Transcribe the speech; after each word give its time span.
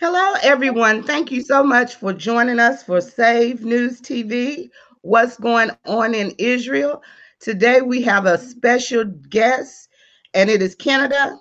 Hello, 0.00 0.34
everyone. 0.42 1.02
Thank 1.04 1.32
you 1.32 1.42
so 1.42 1.64
much 1.64 1.96
for 1.96 2.12
joining 2.12 2.60
us 2.60 2.82
for 2.84 3.00
SAVED 3.00 3.64
News 3.64 4.00
TV. 4.02 4.70
What's 5.02 5.38
going 5.38 5.70
on 5.86 6.14
in 6.14 6.32
Israel? 6.38 7.02
Today 7.40 7.80
we 7.80 8.02
have 8.02 8.26
a 8.26 8.38
special 8.38 9.04
guest, 9.30 9.88
and 10.34 10.50
it 10.50 10.62
is 10.62 10.76
Kynada. 10.76 11.38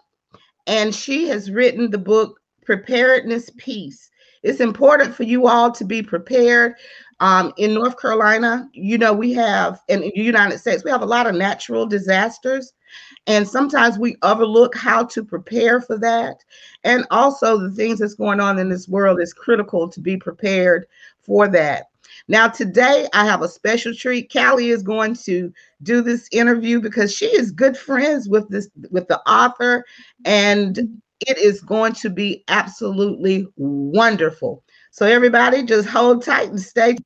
and 0.68 0.96
she 0.96 1.28
has 1.30 1.52
written 1.52 1.92
the 1.92 1.98
book 1.98 2.40
Preparedness 2.66 3.50
Peace. 3.58 4.10
It's 4.44 4.60
important 4.62 5.16
for 5.16 5.24
you 5.24 5.48
all 5.48 5.72
to 5.72 5.86
be 5.86 6.02
prepared. 6.04 6.76
Um, 7.20 7.54
in 7.58 7.74
North 7.74 8.00
Carolina, 8.00 8.70
you 8.74 8.98
know, 8.98 9.14
we 9.14 9.34
have, 9.34 9.80
in 9.88 10.02
the 10.02 10.12
United 10.16 10.60
States, 10.60 10.84
we 10.84 10.92
have 10.92 11.02
a 11.02 11.06
lot 11.08 11.28
of 11.28 11.36
natural 11.36 11.86
disasters. 11.86 12.74
And 13.28 13.48
sometimes 13.48 13.98
we 13.98 14.16
overlook 14.24 14.76
how 14.76 15.04
to 15.06 15.24
prepare 15.24 15.82
for 15.82 15.98
that. 16.00 16.44
And 16.84 17.06
also, 17.12 17.58
the 17.58 17.72
things 17.72 18.00
that's 18.00 18.16
going 18.16 18.40
on 18.40 18.58
in 18.60 18.70
this 18.70 18.88
world 18.88 19.20
is 19.22 19.34
critical 19.34 19.90
to 19.90 20.00
be 20.00 20.18
prepared 20.18 20.88
for 21.20 21.48
that. 21.50 21.88
Now, 22.30 22.48
today 22.48 23.08
I 23.14 23.26
have 23.26 23.42
a 23.42 23.50
special 23.50 23.94
treat. 23.94 24.32
Callie 24.32 24.70
is 24.70 24.84
going 24.84 25.14
to 25.26 25.54
do 25.84 26.02
this 26.02 26.28
interview 26.32 26.80
because 26.80 27.14
she 27.14 27.26
is 27.26 27.52
good 27.52 27.78
friends 27.78 28.28
with 28.30 28.50
this 28.50 28.70
with 28.90 29.08
the 29.08 29.20
author, 29.30 29.86
and 30.26 30.78
it 31.22 31.38
is 31.38 31.62
going 31.62 31.94
to 31.94 32.10
be 32.10 32.44
absolutely 32.48 33.48
wonderful. 33.56 34.64
So, 34.92 35.06
everybody, 35.06 35.64
just 35.64 35.88
hold 35.88 36.24
tight 36.24 36.50
and 36.50 36.62
stay. 36.62 36.98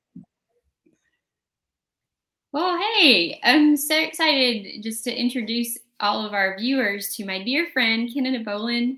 Well, 2.54 2.78
hey, 2.78 3.40
I'm 3.44 3.78
so 3.78 3.98
excited 3.98 4.84
just 4.84 5.06
to 5.06 5.16
introduce 5.16 5.78
all 6.02 6.26
of 6.26 6.34
our 6.34 6.58
viewers 6.58 7.16
to 7.16 7.26
my 7.26 7.42
dear 7.42 7.68
friend 7.72 8.10
Kynada 8.10 8.44
Boland. 8.44 8.98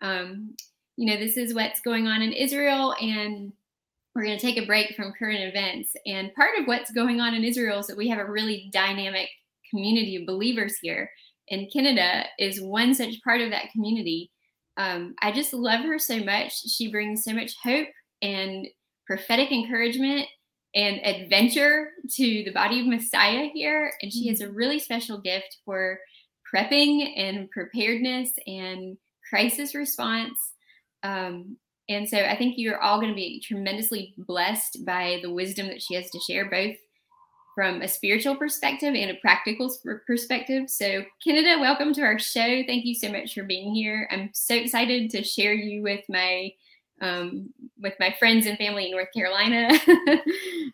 Um, 0.00 0.56
you 0.96 1.12
know, 1.12 1.18
this 1.18 1.36
is 1.36 1.52
what's 1.52 1.82
going 1.82 2.06
on 2.06 2.22
in 2.22 2.32
Israel, 2.32 2.94
and 2.98 3.52
we're 4.14 4.24
going 4.24 4.38
to 4.38 4.42
take 4.42 4.56
a 4.56 4.64
break 4.64 4.96
from 4.96 5.12
current 5.18 5.42
events. 5.42 5.94
And 6.06 6.34
part 6.34 6.58
of 6.58 6.66
what's 6.66 6.92
going 6.92 7.20
on 7.20 7.34
in 7.34 7.44
Israel 7.44 7.80
is 7.80 7.88
that 7.88 7.96
we 7.98 8.08
have 8.08 8.20
a 8.20 8.30
really 8.30 8.70
dynamic 8.72 9.28
community 9.70 10.16
of 10.16 10.26
believers 10.26 10.78
here. 10.80 11.10
And 11.50 11.70
Kenneda 11.70 12.24
is 12.38 12.62
one 12.62 12.94
such 12.94 13.22
part 13.22 13.42
of 13.42 13.50
that 13.50 13.70
community. 13.70 14.30
Um, 14.78 15.14
I 15.20 15.30
just 15.30 15.52
love 15.52 15.84
her 15.84 15.98
so 15.98 16.24
much. 16.24 16.58
She 16.58 16.90
brings 16.90 17.22
so 17.22 17.34
much 17.34 17.52
hope 17.62 17.88
and 18.22 18.66
prophetic 19.06 19.52
encouragement 19.52 20.26
and 20.74 21.04
adventure 21.04 21.90
to 22.14 22.42
the 22.44 22.52
body 22.52 22.80
of 22.80 22.86
Messiah 22.86 23.48
here. 23.52 23.92
And 24.02 24.12
she 24.12 24.28
has 24.28 24.40
a 24.40 24.50
really 24.50 24.78
special 24.78 25.18
gift 25.20 25.58
for 25.64 26.00
prepping 26.52 27.12
and 27.16 27.50
preparedness 27.50 28.30
and 28.46 28.96
crisis 29.28 29.74
response. 29.74 30.38
Um, 31.02 31.56
and 31.88 32.08
so 32.08 32.18
I 32.18 32.36
think 32.36 32.54
you're 32.56 32.80
all 32.80 32.98
going 32.98 33.12
to 33.12 33.16
be 33.16 33.40
tremendously 33.40 34.14
blessed 34.16 34.84
by 34.84 35.20
the 35.22 35.32
wisdom 35.32 35.68
that 35.68 35.82
she 35.82 35.94
has 35.94 36.10
to 36.10 36.20
share, 36.20 36.48
both 36.48 36.76
from 37.54 37.82
a 37.82 37.88
spiritual 37.88 38.34
perspective 38.34 38.94
and 38.94 39.10
a 39.10 39.20
practical 39.20 39.72
perspective. 40.06 40.68
So, 40.68 41.04
Kynada, 41.24 41.60
welcome 41.60 41.92
to 41.94 42.02
our 42.02 42.18
show. 42.18 42.62
Thank 42.66 42.84
you 42.84 42.94
so 42.94 43.12
much 43.12 43.34
for 43.34 43.44
being 43.44 43.74
here. 43.74 44.08
I'm 44.10 44.30
so 44.32 44.54
excited 44.54 45.10
to 45.10 45.22
share 45.22 45.54
you 45.54 45.82
with 45.82 46.04
my 46.08 46.52
um, 47.00 47.50
with 47.80 47.94
my 47.98 48.14
friends 48.18 48.46
and 48.46 48.56
family 48.56 48.86
in 48.86 48.92
North 48.92 49.08
Carolina, 49.14 49.68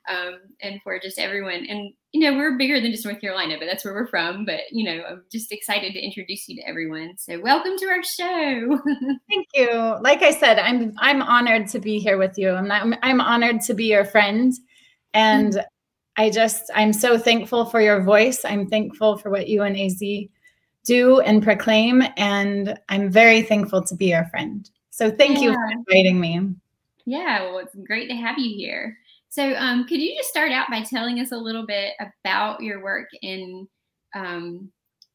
um, 0.08 0.38
and 0.60 0.80
for 0.82 0.98
just 0.98 1.18
everyone. 1.18 1.66
And 1.68 1.92
you 2.12 2.20
know, 2.20 2.36
we're 2.36 2.58
bigger 2.58 2.80
than 2.80 2.90
just 2.90 3.04
North 3.04 3.20
Carolina, 3.20 3.56
but 3.58 3.66
that's 3.66 3.84
where 3.84 3.94
we're 3.94 4.06
from. 4.06 4.44
But 4.44 4.60
you 4.70 4.84
know, 4.84 5.02
I'm 5.08 5.24
just 5.30 5.52
excited 5.52 5.92
to 5.92 6.04
introduce 6.04 6.48
you 6.48 6.56
to 6.56 6.68
everyone. 6.68 7.14
So, 7.18 7.40
welcome 7.40 7.76
to 7.78 7.86
our 7.86 8.02
show. 8.02 8.80
Thank 9.30 9.46
you. 9.54 9.70
Like 10.02 10.22
I 10.22 10.32
said, 10.32 10.58
I'm 10.58 10.92
I'm 10.98 11.22
honored 11.22 11.68
to 11.68 11.78
be 11.78 11.98
here 11.98 12.18
with 12.18 12.36
you. 12.36 12.50
I'm 12.50 12.70
I'm, 12.70 12.94
I'm 13.02 13.20
honored 13.20 13.60
to 13.62 13.74
be 13.74 13.86
your 13.86 14.04
friend, 14.04 14.52
and. 15.14 15.62
I 16.16 16.28
just 16.28 16.64
I'm 16.74 16.92
so 16.92 17.16
thankful 17.16 17.64
for 17.64 17.80
your 17.80 18.02
voice. 18.02 18.44
I'm 18.44 18.68
thankful 18.68 19.16
for 19.16 19.30
what 19.30 19.48
you 19.48 19.62
and 19.62 19.74
Az 19.74 20.02
do 20.84 21.20
and 21.20 21.42
proclaim, 21.42 22.02
and 22.18 22.78
I'm 22.90 23.10
very 23.10 23.40
thankful 23.40 23.82
to 23.84 23.94
be 23.94 24.06
your 24.06 24.26
friend. 24.26 24.68
So 25.00 25.10
thank 25.10 25.38
yeah. 25.38 25.44
you 25.44 25.54
for 25.54 25.70
inviting 25.70 26.20
me. 26.20 26.50
Yeah, 27.06 27.44
well, 27.44 27.58
it's 27.60 27.74
great 27.86 28.10
to 28.10 28.16
have 28.16 28.38
you 28.38 28.54
here. 28.54 28.98
So, 29.30 29.54
um, 29.54 29.86
could 29.86 29.98
you 29.98 30.14
just 30.14 30.28
start 30.28 30.52
out 30.52 30.68
by 30.70 30.82
telling 30.82 31.20
us 31.20 31.32
a 31.32 31.38
little 31.38 31.64
bit 31.64 31.94
about 32.00 32.60
your 32.62 32.82
work 32.84 33.08
in 33.22 33.66
um, 34.14 34.70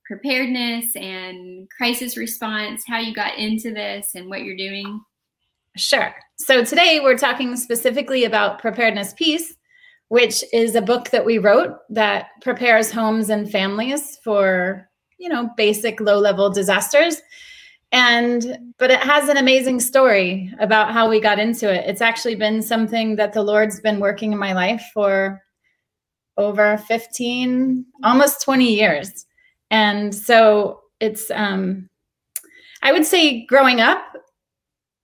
preparedness 0.07 0.95
and 0.95 1.69
crisis 1.69 2.17
response, 2.17 2.83
how 2.87 2.97
you 2.97 3.13
got 3.13 3.37
into 3.37 3.75
this, 3.75 4.15
and 4.15 4.27
what 4.27 4.41
you're 4.41 4.57
doing? 4.57 5.01
Sure. 5.77 6.15
So, 6.37 6.63
today 6.63 6.99
we're 7.03 7.15
talking 7.15 7.55
specifically 7.55 8.23
about 8.23 8.57
Preparedness 8.57 9.13
Peace, 9.13 9.55
which 10.07 10.43
is 10.51 10.73
a 10.73 10.81
book 10.81 11.11
that 11.11 11.23
we 11.25 11.37
wrote 11.37 11.77
that 11.91 12.29
prepares 12.41 12.91
homes 12.91 13.29
and 13.29 13.51
families 13.51 14.17
for, 14.23 14.89
you 15.19 15.29
know, 15.29 15.51
basic 15.55 16.01
low 16.01 16.17
level 16.17 16.49
disasters 16.49 17.21
and 17.91 18.57
but 18.77 18.91
it 18.91 18.99
has 18.99 19.29
an 19.29 19.37
amazing 19.37 19.79
story 19.79 20.53
about 20.59 20.91
how 20.91 21.09
we 21.09 21.19
got 21.19 21.39
into 21.39 21.73
it. 21.73 21.87
It's 21.87 22.01
actually 22.01 22.35
been 22.35 22.61
something 22.61 23.15
that 23.15 23.33
the 23.33 23.43
lord's 23.43 23.79
been 23.79 23.99
working 23.99 24.31
in 24.31 24.37
my 24.37 24.53
life 24.53 24.83
for 24.93 25.41
over 26.37 26.77
15 26.77 27.85
almost 28.03 28.43
20 28.43 28.75
years. 28.75 29.25
And 29.71 30.13
so 30.13 30.81
it's 30.99 31.29
um 31.31 31.89
i 32.83 32.91
would 32.91 33.05
say 33.05 33.45
growing 33.45 33.81
up 33.81 34.15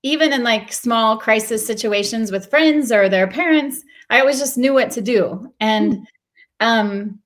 even 0.03 0.31
in 0.31 0.43
like 0.43 0.71
small 0.71 1.17
crisis 1.17 1.65
situations 1.65 2.31
with 2.31 2.49
friends 2.49 2.91
or 2.91 3.09
their 3.09 3.27
parents 3.27 3.83
i 4.09 4.19
always 4.19 4.39
just 4.39 4.57
knew 4.57 4.73
what 4.73 4.91
to 4.91 5.01
do. 5.01 5.51
And 5.59 6.07
um 6.59 7.19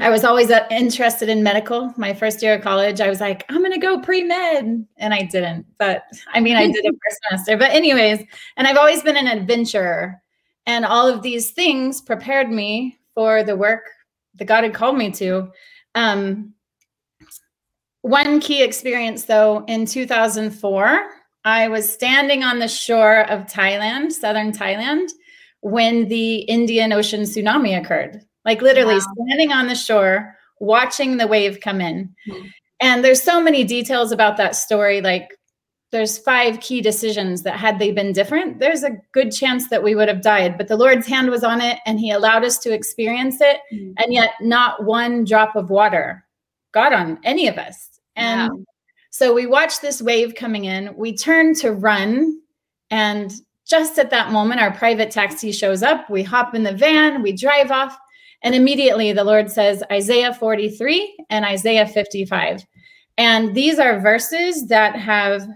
I 0.00 0.10
was 0.10 0.24
always 0.24 0.50
uh, 0.50 0.66
interested 0.70 1.28
in 1.28 1.44
medical. 1.44 1.94
My 1.96 2.14
first 2.14 2.42
year 2.42 2.54
of 2.54 2.62
college, 2.62 3.00
I 3.00 3.08
was 3.08 3.20
like, 3.20 3.44
I'm 3.48 3.60
going 3.60 3.72
to 3.72 3.78
go 3.78 4.00
pre 4.00 4.24
med. 4.24 4.84
And 4.96 5.14
I 5.14 5.22
didn't. 5.22 5.66
But 5.78 6.02
I 6.32 6.40
mean, 6.40 6.56
I 6.56 6.66
did 6.66 6.84
it 6.84 6.94
first 7.04 7.20
semester. 7.28 7.56
But, 7.56 7.70
anyways, 7.70 8.24
and 8.56 8.66
I've 8.66 8.76
always 8.76 9.02
been 9.02 9.16
an 9.16 9.28
adventurer. 9.28 10.20
And 10.66 10.84
all 10.84 11.06
of 11.06 11.22
these 11.22 11.52
things 11.52 12.00
prepared 12.00 12.50
me 12.50 12.98
for 13.14 13.44
the 13.44 13.56
work 13.56 13.88
that 14.34 14.46
God 14.46 14.64
had 14.64 14.74
called 14.74 14.98
me 14.98 15.12
to. 15.12 15.52
Um, 15.94 16.54
one 18.00 18.40
key 18.40 18.64
experience, 18.64 19.24
though, 19.24 19.64
in 19.68 19.86
2004, 19.86 21.06
I 21.44 21.68
was 21.68 21.90
standing 21.90 22.42
on 22.42 22.58
the 22.58 22.68
shore 22.68 23.30
of 23.30 23.46
Thailand, 23.46 24.10
southern 24.10 24.50
Thailand, 24.50 25.10
when 25.60 26.08
the 26.08 26.38
Indian 26.38 26.92
Ocean 26.92 27.22
tsunami 27.22 27.78
occurred 27.80 28.24
like 28.44 28.62
literally 28.62 28.96
wow. 28.96 29.06
standing 29.16 29.52
on 29.52 29.66
the 29.66 29.74
shore, 29.74 30.36
watching 30.60 31.16
the 31.16 31.26
wave 31.26 31.60
come 31.60 31.80
in. 31.80 32.14
Mm-hmm. 32.28 32.46
And 32.80 33.04
there's 33.04 33.22
so 33.22 33.40
many 33.40 33.64
details 33.64 34.12
about 34.12 34.36
that 34.36 34.56
story. 34.56 35.00
Like 35.00 35.38
there's 35.90 36.18
five 36.18 36.60
key 36.60 36.80
decisions 36.80 37.42
that 37.42 37.56
had 37.56 37.78
they 37.78 37.92
been 37.92 38.12
different, 38.12 38.58
there's 38.58 38.82
a 38.82 38.98
good 39.12 39.30
chance 39.30 39.68
that 39.68 39.82
we 39.82 39.94
would 39.94 40.08
have 40.08 40.22
died. 40.22 40.58
But 40.58 40.68
the 40.68 40.76
Lord's 40.76 41.06
hand 41.06 41.30
was 41.30 41.44
on 41.44 41.60
it 41.60 41.78
and 41.86 42.00
he 42.00 42.10
allowed 42.10 42.44
us 42.44 42.58
to 42.58 42.72
experience 42.72 43.40
it. 43.40 43.60
Mm-hmm. 43.72 43.92
And 43.98 44.12
yet 44.12 44.30
not 44.40 44.84
one 44.84 45.24
drop 45.24 45.56
of 45.56 45.70
water 45.70 46.24
got 46.72 46.92
on 46.92 47.18
any 47.22 47.46
of 47.46 47.58
us. 47.58 48.00
And 48.16 48.50
wow. 48.50 48.64
so 49.10 49.32
we 49.32 49.46
watched 49.46 49.82
this 49.82 50.02
wave 50.02 50.34
coming 50.34 50.64
in. 50.64 50.94
We 50.96 51.16
turned 51.16 51.56
to 51.58 51.72
run 51.72 52.40
and 52.90 53.32
just 53.66 53.98
at 53.98 54.10
that 54.10 54.30
moment, 54.30 54.60
our 54.60 54.72
private 54.72 55.10
taxi 55.10 55.50
shows 55.50 55.82
up. 55.82 56.10
We 56.10 56.22
hop 56.22 56.54
in 56.54 56.64
the 56.64 56.74
van, 56.74 57.22
we 57.22 57.32
drive 57.32 57.70
off, 57.70 57.96
and 58.44 58.54
immediately 58.54 59.12
the 59.12 59.24
Lord 59.24 59.50
says 59.50 59.82
Isaiah 59.90 60.34
43 60.34 61.16
and 61.30 61.44
Isaiah 61.46 61.88
55. 61.88 62.64
And 63.16 63.54
these 63.54 63.78
are 63.78 64.00
verses 64.00 64.68
that 64.68 64.94
have 64.96 65.48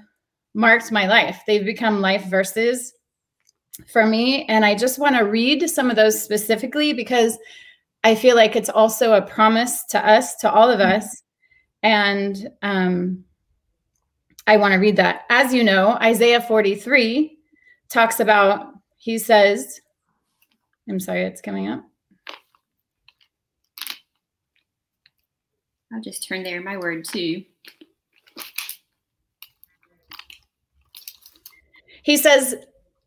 marked 0.55 0.91
my 0.91 1.07
life. 1.07 1.43
They've 1.47 1.65
become 1.65 2.01
life 2.01 2.25
verses 2.25 2.95
for 3.93 4.07
me. 4.07 4.47
And 4.47 4.65
I 4.65 4.75
just 4.75 4.99
want 4.99 5.17
to 5.17 5.25
read 5.25 5.69
some 5.69 5.91
of 5.91 5.97
those 5.97 6.21
specifically 6.21 6.95
because 6.95 7.39
I 8.05 8.15
feel 8.15 8.37
like 8.37 8.57
it's 8.57 8.71
also 8.71 9.13
a 9.13 9.23
promise 9.23 9.85
to 9.91 10.05
us, 10.05 10.37
to 10.37 10.51
all 10.51 10.71
of 10.71 10.81
us. 10.81 11.23
And 11.83 12.49
um, 12.63 13.23
I 14.47 14.57
want 14.57 14.73
to 14.73 14.79
read 14.79 14.97
that. 14.97 15.27
As 15.29 15.53
you 15.53 15.63
know, 15.63 15.99
Isaiah 16.01 16.41
43 16.41 17.37
talks 17.91 18.19
about, 18.19 18.73
he 18.97 19.19
says, 19.19 19.81
I'm 20.89 20.99
sorry, 20.99 21.25
it's 21.25 21.43
coming 21.43 21.69
up. 21.69 21.85
I'll 25.93 26.01
just 26.03 26.27
turn 26.27 26.43
there 26.43 26.63
my 26.63 26.77
word 26.77 27.05
too. 27.05 27.45
He 32.03 32.17
says, 32.17 32.55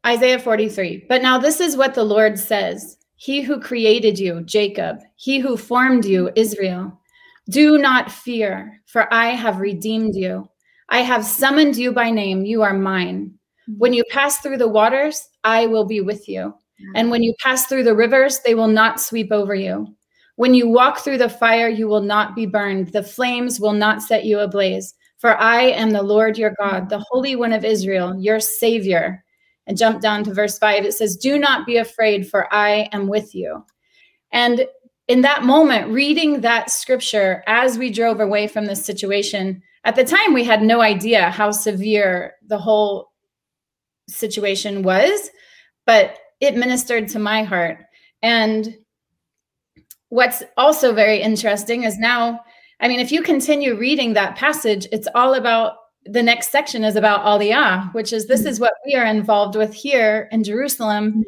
Isaiah 0.06 0.39
43, 0.39 1.06
but 1.07 1.22
now 1.22 1.38
this 1.38 1.60
is 1.60 1.78
what 1.78 1.94
the 1.94 2.04
Lord 2.04 2.38
says 2.38 2.98
He 3.16 3.42
who 3.42 3.60
created 3.60 4.18
you, 4.18 4.42
Jacob, 4.42 5.00
he 5.16 5.39
who 5.39 5.57
formed 5.57 6.06
you, 6.06 6.31
Israel, 6.36 7.00
do 7.50 7.78
not 7.78 8.12
fear, 8.12 8.81
for 8.88 9.12
I 9.13 9.27
have 9.27 9.60
redeemed 9.60 10.16
you. 10.16 10.50
I 10.89 11.00
have 11.00 11.25
summoned 11.25 11.77
you 11.77 11.92
by 11.92 12.10
name. 12.10 12.45
You 12.45 12.62
are 12.63 12.74
mine. 12.74 13.34
When 13.77 13.94
you 13.94 14.04
pass 14.10 14.39
through 14.39 14.57
the 14.57 14.68
waters, 14.68 15.30
I 15.44 15.68
will 15.68 15.86
be 15.86 16.01
with 16.01 16.27
you. 16.27 16.54
And 16.95 17.12
when 17.12 17.24
you 17.24 17.34
pass 17.39 17.68
through 17.68 17.84
the 17.84 17.95
rivers, 17.95 18.39
they 18.39 18.56
will 18.56 18.68
not 18.68 19.00
sweep 19.00 19.31
over 19.31 19.56
you. 19.56 19.95
When 20.36 20.54
you 20.54 20.68
walk 20.68 21.00
through 21.00 21.18
the 21.18 21.30
fire, 21.30 21.68
you 21.68 21.88
will 21.88 22.01
not 22.01 22.36
be 22.36 22.45
burned. 22.45 22.89
The 22.89 23.04
flames 23.04 23.60
will 23.60 23.74
not 23.74 24.01
set 24.01 24.25
you 24.25 24.39
ablaze. 24.39 24.94
For 25.18 25.38
I 25.38 25.63
am 25.63 25.92
the 25.92 26.01
Lord 26.01 26.38
your 26.38 26.56
God, 26.60 26.89
the 26.89 27.04
Holy 27.10 27.36
One 27.36 27.54
of 27.54 27.63
Israel, 27.63 28.16
your 28.19 28.39
Savior. 28.39 29.24
And 29.68 29.78
jump 29.78 30.01
down 30.01 30.24
to 30.24 30.33
verse 30.33 30.57
five. 30.57 30.83
It 30.83 30.94
says, 30.94 31.16
Do 31.16 31.38
not 31.38 31.68
be 31.68 31.78
afraid, 31.78 32.28
for 32.28 32.51
I 32.54 32.89
am 32.92 33.07
with 33.07 33.36
you. 33.36 33.63
And 34.31 34.66
in 35.07 35.22
that 35.22 35.44
moment, 35.44 35.89
reading 35.89 36.42
that 36.42 36.72
scripture 36.72 37.44
as 37.45 37.77
we 37.77 37.92
drove 37.92 38.19
away 38.19 38.48
from 38.48 38.66
this 38.66 38.84
situation, 38.84 39.62
at 39.84 39.95
the 39.95 40.04
time 40.04 40.34
we 40.34 40.44
had 40.44 40.62
no 40.62 40.81
idea 40.81 41.30
how 41.30 41.51
severe 41.51 42.34
the 42.48 42.57
whole 42.57 43.12
situation 44.07 44.84
was, 44.84 45.30
but 45.86 46.18
it 46.39 46.56
ministered 46.56 47.07
to 47.10 47.19
my 47.19 47.44
heart. 47.44 47.80
And 48.22 48.75
what's 50.12 50.44
also 50.58 50.94
very 50.94 51.22
interesting 51.22 51.84
is 51.84 51.98
now, 51.98 52.42
I 52.81 52.90
mean, 52.90 53.00
if 53.00 53.13
you 53.13 53.24
continue 53.24 53.78
reading 53.78 54.13
that 54.13 54.36
passage, 54.36 54.86
it's 54.92 55.08
all 55.16 55.34
about 55.36 55.78
the 56.06 56.22
next 56.22 56.52
section 56.52 56.84
is 56.84 56.98
about 56.98 57.25
Aliyah, 57.25 57.94
which 57.94 58.12
is 58.12 58.28
this 58.28 58.44
mm. 58.44 58.48
is 58.48 58.60
what 58.60 58.74
we 58.86 58.94
are 58.96 59.06
involved 59.06 59.56
with 59.56 59.74
here 59.74 60.28
in 60.31 60.44
Jerusalem. 60.44 61.13
Mm. 61.13 61.24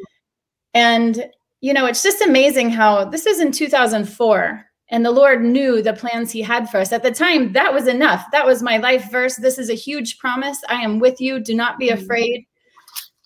And, 0.74 1.32
you 1.62 1.74
know, 1.74 1.86
it's 1.86 2.04
just 2.04 2.22
amazing 2.22 2.72
how 2.72 3.06
this 3.06 3.26
is 3.26 3.40
in 3.40 3.54
2004 3.54 4.66
and 4.90 5.06
the 5.06 5.12
Lord 5.12 5.42
knew 5.42 5.82
the 5.82 5.94
plans 5.94 6.32
He 6.32 6.42
had 6.42 6.70
for 6.70 6.80
us. 6.80 6.92
At 6.92 7.04
the 7.04 7.12
time, 7.12 7.54
that 7.54 7.74
was 7.74 7.88
enough. 7.88 8.26
That 8.34 8.46
was 8.46 8.62
my 8.62 8.78
life 8.78 9.10
verse. 9.10 9.38
This 9.38 9.58
is 9.58 9.70
a 9.70 9.76
huge 9.76 10.18
promise. 10.18 10.62
I 10.68 10.82
am 10.82 11.00
with 11.00 11.22
you. 11.22 11.40
Do 11.40 11.56
not 11.56 11.80
be 11.80 11.88
mm. 11.88 11.94
afraid. 11.94 12.46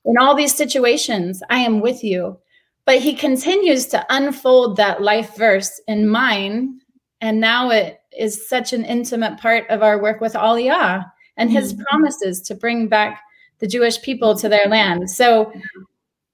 In 0.06 0.20
all 0.20 0.36
these 0.36 0.54
situations, 0.54 1.42
I 1.50 1.60
am 1.60 1.82
with 1.82 2.04
you. 2.04 2.38
But 2.88 3.00
He 3.00 3.14
continues 3.14 3.86
to 3.88 4.04
unfold 4.10 4.78
that 4.78 5.04
life 5.04 5.36
verse 5.36 5.80
in 5.88 6.08
mine. 6.08 6.80
And 7.22 7.40
now 7.40 7.70
it 7.70 8.00
is 8.18 8.48
such 8.48 8.74
an 8.74 8.86
intimate 8.86 9.38
part 9.40 9.70
of 9.70 9.84
our 9.84 10.02
work 10.02 10.22
with 10.22 10.34
Aliyah 10.34 11.06
and 11.36 11.52
His 11.52 11.74
mm-hmm. 11.74 11.84
promises 11.84 12.42
to 12.44 12.56
bring 12.56 12.88
back 12.88 13.22
the 13.60 13.68
Jewish 13.68 14.02
people 14.02 14.36
to 14.38 14.48
their 14.48 14.68
land. 14.68 15.10
So, 15.10 15.52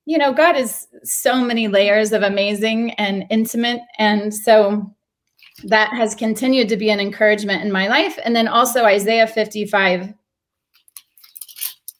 you 0.06 0.18
know, 0.18 0.32
God 0.32 0.56
is 0.56 0.88
so 1.04 1.44
many 1.44 1.68
layers 1.68 2.12
of 2.12 2.22
amazing 2.22 2.92
and 2.92 3.26
intimate. 3.32 3.82
And 3.98 4.32
so 4.32 4.94
that 5.64 5.90
has 5.94 6.14
continued 6.14 6.70
to 6.70 6.78
be 6.78 6.92
an 6.92 7.00
encouragement 7.00 7.64
in 7.64 7.72
my 7.72 7.88
life. 7.88 8.20
And 8.24 8.36
then 8.36 8.48
also 8.48 8.86
Isaiah 8.86 9.28
55. 9.28 10.14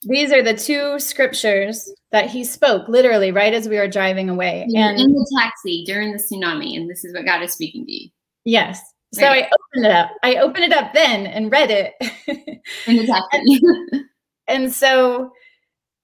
These 0.04 0.32
are 0.32 0.44
the 0.44 0.54
two 0.54 1.00
scriptures 1.00 1.90
that 2.14 2.30
he 2.30 2.44
spoke 2.44 2.88
literally 2.88 3.32
right 3.32 3.54
as 3.54 3.68
we 3.68 3.76
were 3.76 3.88
driving 3.88 4.30
away. 4.30 4.66
And 4.76 5.00
in 5.00 5.12
the 5.12 5.38
taxi 5.38 5.84
during 5.84 6.14
the 6.14 6.20
tsunami. 6.20 6.78
And 6.78 6.90
this 6.90 7.04
is 7.04 7.14
what 7.14 7.26
God 7.26 7.42
is 7.42 7.52
speaking 7.52 7.86
to 7.86 7.92
you. 7.92 8.10
Yes. 8.46 8.80
So 9.14 9.24
right. 9.24 9.46
I 9.46 9.48
opened 9.48 9.86
it 9.86 9.92
up. 9.92 10.12
I 10.24 10.36
opened 10.38 10.64
it 10.64 10.74
up 10.74 10.94
then 10.94 11.26
and 11.26 11.52
read 11.52 11.72
it. 11.72 11.94
in 12.88 12.98
the 12.98 13.08
taxi. 13.08 13.62
and, 13.92 14.06
and 14.48 14.74
so 14.74 15.32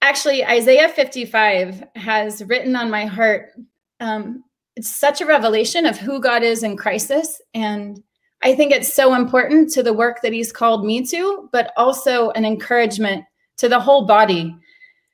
actually 0.01 0.44
Isaiah 0.44 0.89
55 0.89 1.83
has 1.95 2.44
written 2.44 2.75
on 2.75 2.89
my 2.89 3.06
heart 3.06 3.51
um, 4.00 4.44
it's 4.75 4.95
such 4.95 5.21
a 5.21 5.25
revelation 5.25 5.85
of 5.85 5.97
who 5.97 6.21
God 6.21 6.41
is 6.41 6.63
in 6.63 6.77
crisis. 6.77 7.41
And 7.53 8.01
I 8.41 8.56
think 8.56 8.71
it's 8.71 8.94
so 8.94 9.13
important 9.13 9.71
to 9.73 9.83
the 9.83 9.94
work 9.94 10.21
that 10.23 10.31
He's 10.31 10.53
called 10.53 10.85
me 10.85 11.06
to, 11.07 11.50
but 11.51 11.73
also 11.75 12.29
an 12.31 12.45
encouragement 12.45 13.25
to 13.57 13.67
the 13.67 13.79
whole 13.79 14.06
body 14.06 14.56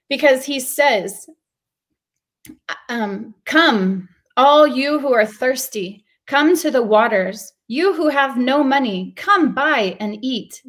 because 0.10 0.46
He 0.46 0.60
says, 0.60 1.28
um, 2.90 3.34
Come, 3.46 4.10
all 4.38 4.68
you 4.68 5.00
who 5.00 5.14
are 5.14 5.26
thirsty, 5.26 6.06
come 6.28 6.58
to 6.58 6.72
the 6.72 6.84
waters. 6.84 7.54
You 7.68 7.94
who 7.94 8.10
have 8.10 8.38
no 8.38 8.64
money, 8.64 9.14
come 9.16 9.54
buy 9.54 9.98
and 10.00 10.18
eat. 10.22 10.62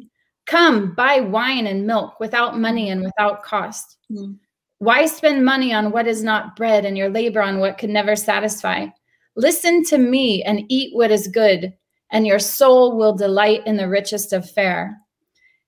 Come 0.47 0.95
buy 0.95 1.19
wine 1.19 1.67
and 1.67 1.85
milk 1.85 2.19
without 2.19 2.57
money 2.57 2.89
and 2.89 3.03
without 3.03 3.43
cost. 3.43 3.97
Mm. 4.11 4.37
Why 4.79 5.05
spend 5.05 5.43
money 5.43 5.73
on 5.73 5.91
what 5.91 6.07
is 6.07 6.23
not 6.23 6.55
bread 6.55 6.85
and 6.85 6.97
your 6.97 7.09
labor 7.09 7.41
on 7.41 7.59
what 7.59 7.77
could 7.77 7.89
never 7.89 8.15
satisfy? 8.15 8.87
Listen 9.35 9.83
to 9.85 9.97
me 9.97 10.43
and 10.43 10.63
eat 10.69 10.95
what 10.95 11.11
is 11.11 11.27
good, 11.27 11.73
and 12.11 12.25
your 12.25 12.39
soul 12.39 12.95
will 12.97 13.15
delight 13.15 13.61
in 13.67 13.75
the 13.75 13.89
richest 13.89 14.33
of 14.33 14.49
fare. 14.49 14.97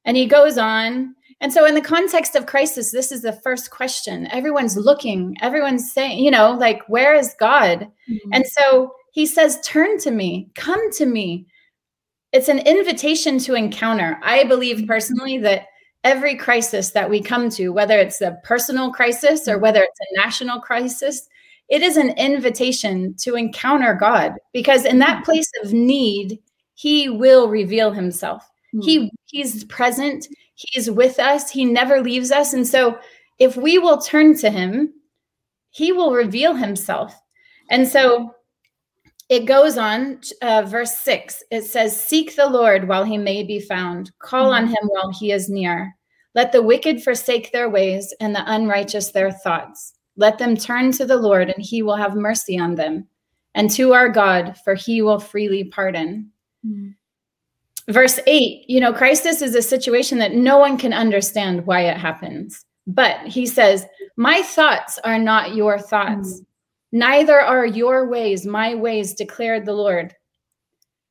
And 0.06 0.16
he 0.16 0.26
goes 0.26 0.58
on. 0.58 1.16
And 1.42 1.54
so, 1.54 1.66
in 1.66 1.74
the 1.74 1.82
context 1.82 2.36
of 2.36 2.46
crisis, 2.46 2.92
this 2.92 3.12
is 3.12 3.22
the 3.22 3.34
first 3.34 3.72
question. 3.72 4.28
Everyone's 4.32 4.76
looking, 4.76 5.38
everyone's 5.42 5.92
saying, 5.92 6.20
you 6.20 6.32
know, 6.32 6.52
like, 6.52 6.82
where 6.88 7.16
is 7.16 7.36
God? 7.40 7.88
Mm-hmm. 8.10 8.30
And 8.34 8.46
so 8.46 8.94
he 9.12 9.26
says, 9.26 9.60
Turn 9.64 9.98
to 10.00 10.12
me, 10.12 10.50
come 10.56 10.92
to 10.94 11.06
me. 11.06 11.48
It's 12.32 12.50
an 12.50 12.60
invitation 12.60 13.40
to 13.40 13.56
encounter. 13.56 14.20
I 14.22 14.44
believe 14.44 14.88
personally 14.88 15.40
that 15.40 15.68
every 16.04 16.36
crisis 16.36 16.92
that 16.92 17.10
we 17.10 17.22
come 17.22 17.50
to, 17.50 17.70
whether 17.70 17.98
it's 17.98 18.22
a 18.22 18.38
personal 18.44 18.92
crisis 18.92 19.48
or 19.48 19.58
whether 19.58 19.82
it's 19.82 20.00
a 20.00 20.22
national 20.22 20.62
crisis, 20.62 21.28
it 21.70 21.82
is 21.82 21.98
an 21.98 22.12
invitation 22.12 23.16
to 23.20 23.36
encounter 23.36 23.94
God 23.94 24.34
because 24.54 24.86
in 24.86 25.00
that 25.00 25.24
place 25.24 25.52
of 25.64 25.74
need, 25.74 26.40
He 26.76 27.10
will 27.10 27.50
reveal 27.50 27.92
Himself. 27.92 28.50
Mm. 28.76 28.84
He 28.84 29.12
He's 29.26 29.64
present. 29.66 30.28
He's 30.60 30.92
with 30.92 31.20
us. 31.20 31.50
He 31.50 31.64
never 31.64 32.02
leaves 32.02 32.32
us. 32.32 32.54
And 32.54 32.68
so, 32.68 33.00
if 33.40 33.56
we 33.56 33.78
will 33.78 34.00
turn 34.00 34.36
to 34.40 34.50
Him, 34.50 34.94
He 35.70 35.94
will 35.94 36.12
reveal 36.12 36.54
Himself. 36.54 37.16
And 37.70 37.88
so, 37.88 38.36
it 39.30 39.46
goes 39.46 39.78
on, 39.78 40.22
uh, 40.42 40.64
verse 40.64 40.98
six. 40.98 41.44
It 41.52 41.64
says, 41.64 42.00
Seek 42.00 42.36
the 42.36 42.50
Lord 42.50 42.88
while 42.88 43.04
he 43.04 43.18
may 43.18 43.44
be 43.44 43.60
found, 43.60 44.12
call 44.18 44.52
on 44.52 44.64
mm-hmm. 44.64 44.72
him 44.72 44.90
while 44.90 45.12
he 45.12 45.32
is 45.32 45.50
near. 45.50 45.96
Let 46.34 46.52
the 46.52 46.64
wicked 46.64 47.04
forsake 47.04 47.52
their 47.52 47.70
ways 47.70 48.14
and 48.20 48.36
the 48.36 48.44
unrighteous 48.52 49.12
their 49.12 49.32
thoughts. 49.32 49.94
Let 50.18 50.40
them 50.40 50.58
turn 50.58 50.92
to 50.94 51.06
the 51.06 51.16
Lord, 51.16 51.50
and 51.50 51.64
he 51.64 51.84
will 51.84 51.96
have 51.96 52.16
mercy 52.16 52.60
on 52.60 52.76
them, 52.76 53.08
and 53.54 53.70
to 53.72 53.94
our 53.94 54.10
God, 54.10 54.58
for 54.64 54.74
he 54.74 55.02
will 55.02 55.20
freely 55.20 55.64
pardon. 55.64 56.32
Mm. 56.66 56.96
Verse 57.90 58.20
8, 58.28 58.66
you 58.70 58.80
know, 58.80 58.94
crisis 58.94 59.42
is 59.42 59.56
a 59.56 59.64
situation 59.64 60.20
that 60.20 60.36
no 60.36 60.60
one 60.60 60.78
can 60.78 60.94
understand 60.94 61.66
why 61.66 61.82
it 61.82 61.98
happens. 61.98 62.64
But 62.86 63.26
he 63.26 63.48
says, 63.48 63.86
My 64.16 64.44
thoughts 64.44 65.00
are 65.04 65.18
not 65.18 65.56
your 65.56 65.80
thoughts. 65.80 66.40
Mm. 66.40 66.46
Neither 66.92 67.40
are 67.40 67.66
your 67.66 68.08
ways 68.08 68.46
my 68.46 68.76
ways, 68.76 69.14
declared 69.14 69.66
the 69.66 69.74
Lord. 69.74 70.16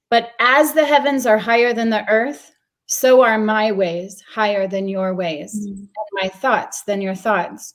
But 0.09 0.31
as 0.38 0.73
the 0.73 0.87
heavens 0.87 1.26
are 1.26 1.38
higher 1.38 1.75
than 1.75 1.91
the 1.91 2.09
earth, 2.09 2.53
so 2.87 3.23
are 3.23 3.38
my 3.38 3.73
ways 3.73 4.23
higher 4.33 4.69
than 4.69 4.88
your 4.88 5.14
ways, 5.14 5.55
mm. 5.55 5.73
and 5.73 5.88
my 6.12 6.29
thoughts 6.29 6.83
than 6.83 7.03
your 7.03 7.17
thoughts. 7.17 7.75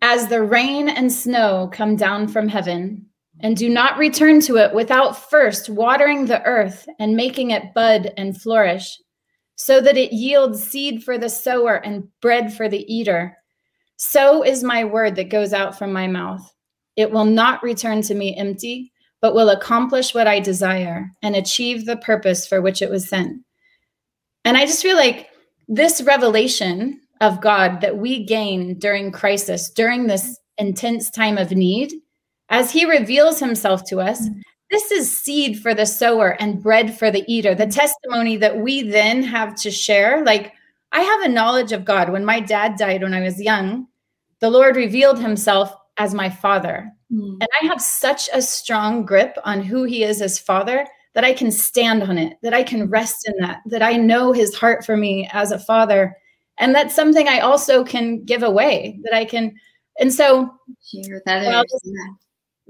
As 0.00 0.28
the 0.28 0.42
rain 0.42 0.88
and 0.88 1.12
snow 1.12 1.68
come 1.70 1.96
down 1.96 2.28
from 2.28 2.48
heaven, 2.48 3.09
and 3.42 3.56
do 3.56 3.68
not 3.68 3.98
return 3.98 4.40
to 4.42 4.56
it 4.56 4.74
without 4.74 5.30
first 5.30 5.68
watering 5.68 6.26
the 6.26 6.42
earth 6.44 6.88
and 6.98 7.16
making 7.16 7.50
it 7.50 7.74
bud 7.74 8.12
and 8.16 8.40
flourish, 8.40 8.98
so 9.56 9.80
that 9.80 9.96
it 9.96 10.12
yields 10.12 10.62
seed 10.62 11.02
for 11.02 11.18
the 11.18 11.28
sower 11.28 11.76
and 11.76 12.08
bread 12.20 12.52
for 12.52 12.68
the 12.68 12.84
eater 12.92 13.36
so 14.02 14.42
is 14.42 14.64
my 14.64 14.82
word 14.82 15.14
that 15.16 15.28
goes 15.28 15.52
out 15.52 15.78
from 15.78 15.92
my 15.92 16.06
mouth. 16.06 16.50
It 16.96 17.10
will 17.10 17.26
not 17.26 17.62
return 17.62 18.00
to 18.02 18.14
me 18.14 18.34
empty, 18.34 18.90
but 19.20 19.34
will 19.34 19.50
accomplish 19.50 20.14
what 20.14 20.26
I 20.26 20.40
desire 20.40 21.10
and 21.22 21.36
achieve 21.36 21.84
the 21.84 21.98
purpose 21.98 22.46
for 22.46 22.62
which 22.62 22.80
it 22.80 22.88
was 22.88 23.10
sent. 23.10 23.42
And 24.46 24.56
I 24.56 24.64
just 24.64 24.80
feel 24.80 24.96
like 24.96 25.28
this 25.68 26.00
revelation 26.00 26.98
of 27.20 27.42
God 27.42 27.82
that 27.82 27.98
we 27.98 28.24
gain 28.24 28.78
during 28.78 29.12
crisis, 29.12 29.68
during 29.68 30.06
this 30.06 30.38
intense 30.56 31.10
time 31.10 31.36
of 31.36 31.50
need, 31.50 31.92
as 32.50 32.70
He 32.70 32.84
reveals 32.84 33.40
Himself 33.40 33.84
to 33.84 34.00
us, 34.00 34.28
mm. 34.28 34.42
this 34.70 34.90
is 34.90 35.16
seed 35.16 35.60
for 35.60 35.74
the 35.74 35.86
sower 35.86 36.36
and 36.40 36.62
bread 36.62 36.98
for 36.98 37.10
the 37.10 37.24
eater. 37.26 37.54
The 37.54 37.66
mm. 37.66 37.74
testimony 37.74 38.36
that 38.36 38.58
we 38.58 38.82
then 38.82 39.22
have 39.22 39.54
to 39.56 39.70
share. 39.70 40.24
Like, 40.24 40.52
I 40.92 41.00
have 41.02 41.22
a 41.22 41.28
knowledge 41.28 41.72
of 41.72 41.84
God. 41.84 42.10
When 42.10 42.24
my 42.24 42.40
dad 42.40 42.76
died 42.76 43.02
when 43.02 43.14
I 43.14 43.20
was 43.20 43.40
young, 43.40 43.86
the 44.40 44.50
Lord 44.50 44.76
revealed 44.76 45.20
himself 45.20 45.72
as 45.98 46.14
my 46.14 46.28
father. 46.28 46.90
Mm. 47.12 47.38
And 47.40 47.48
I 47.62 47.66
have 47.66 47.80
such 47.80 48.28
a 48.32 48.42
strong 48.42 49.04
grip 49.04 49.36
on 49.44 49.62
who 49.62 49.84
he 49.84 50.02
is 50.02 50.20
as 50.20 50.38
father 50.38 50.86
that 51.14 51.24
I 51.24 51.32
can 51.32 51.50
stand 51.50 52.02
on 52.02 52.18
it, 52.18 52.38
that 52.42 52.54
I 52.54 52.62
can 52.62 52.88
mm. 52.88 52.92
rest 52.92 53.28
in 53.28 53.34
that, 53.40 53.60
that 53.66 53.82
I 53.82 53.96
know 53.96 54.32
his 54.32 54.54
heart 54.54 54.84
for 54.84 54.96
me 54.96 55.28
as 55.32 55.52
a 55.52 55.58
father. 55.58 56.16
And 56.58 56.74
that's 56.74 56.94
something 56.94 57.28
I 57.28 57.40
also 57.40 57.84
can 57.84 58.24
give 58.24 58.42
away, 58.42 58.98
that 59.04 59.14
I 59.14 59.24
can. 59.24 59.54
And 59.98 60.12
so, 60.12 60.50
share 60.84 61.14
with 61.14 61.22
others. 61.26 61.66
This, 61.82 61.92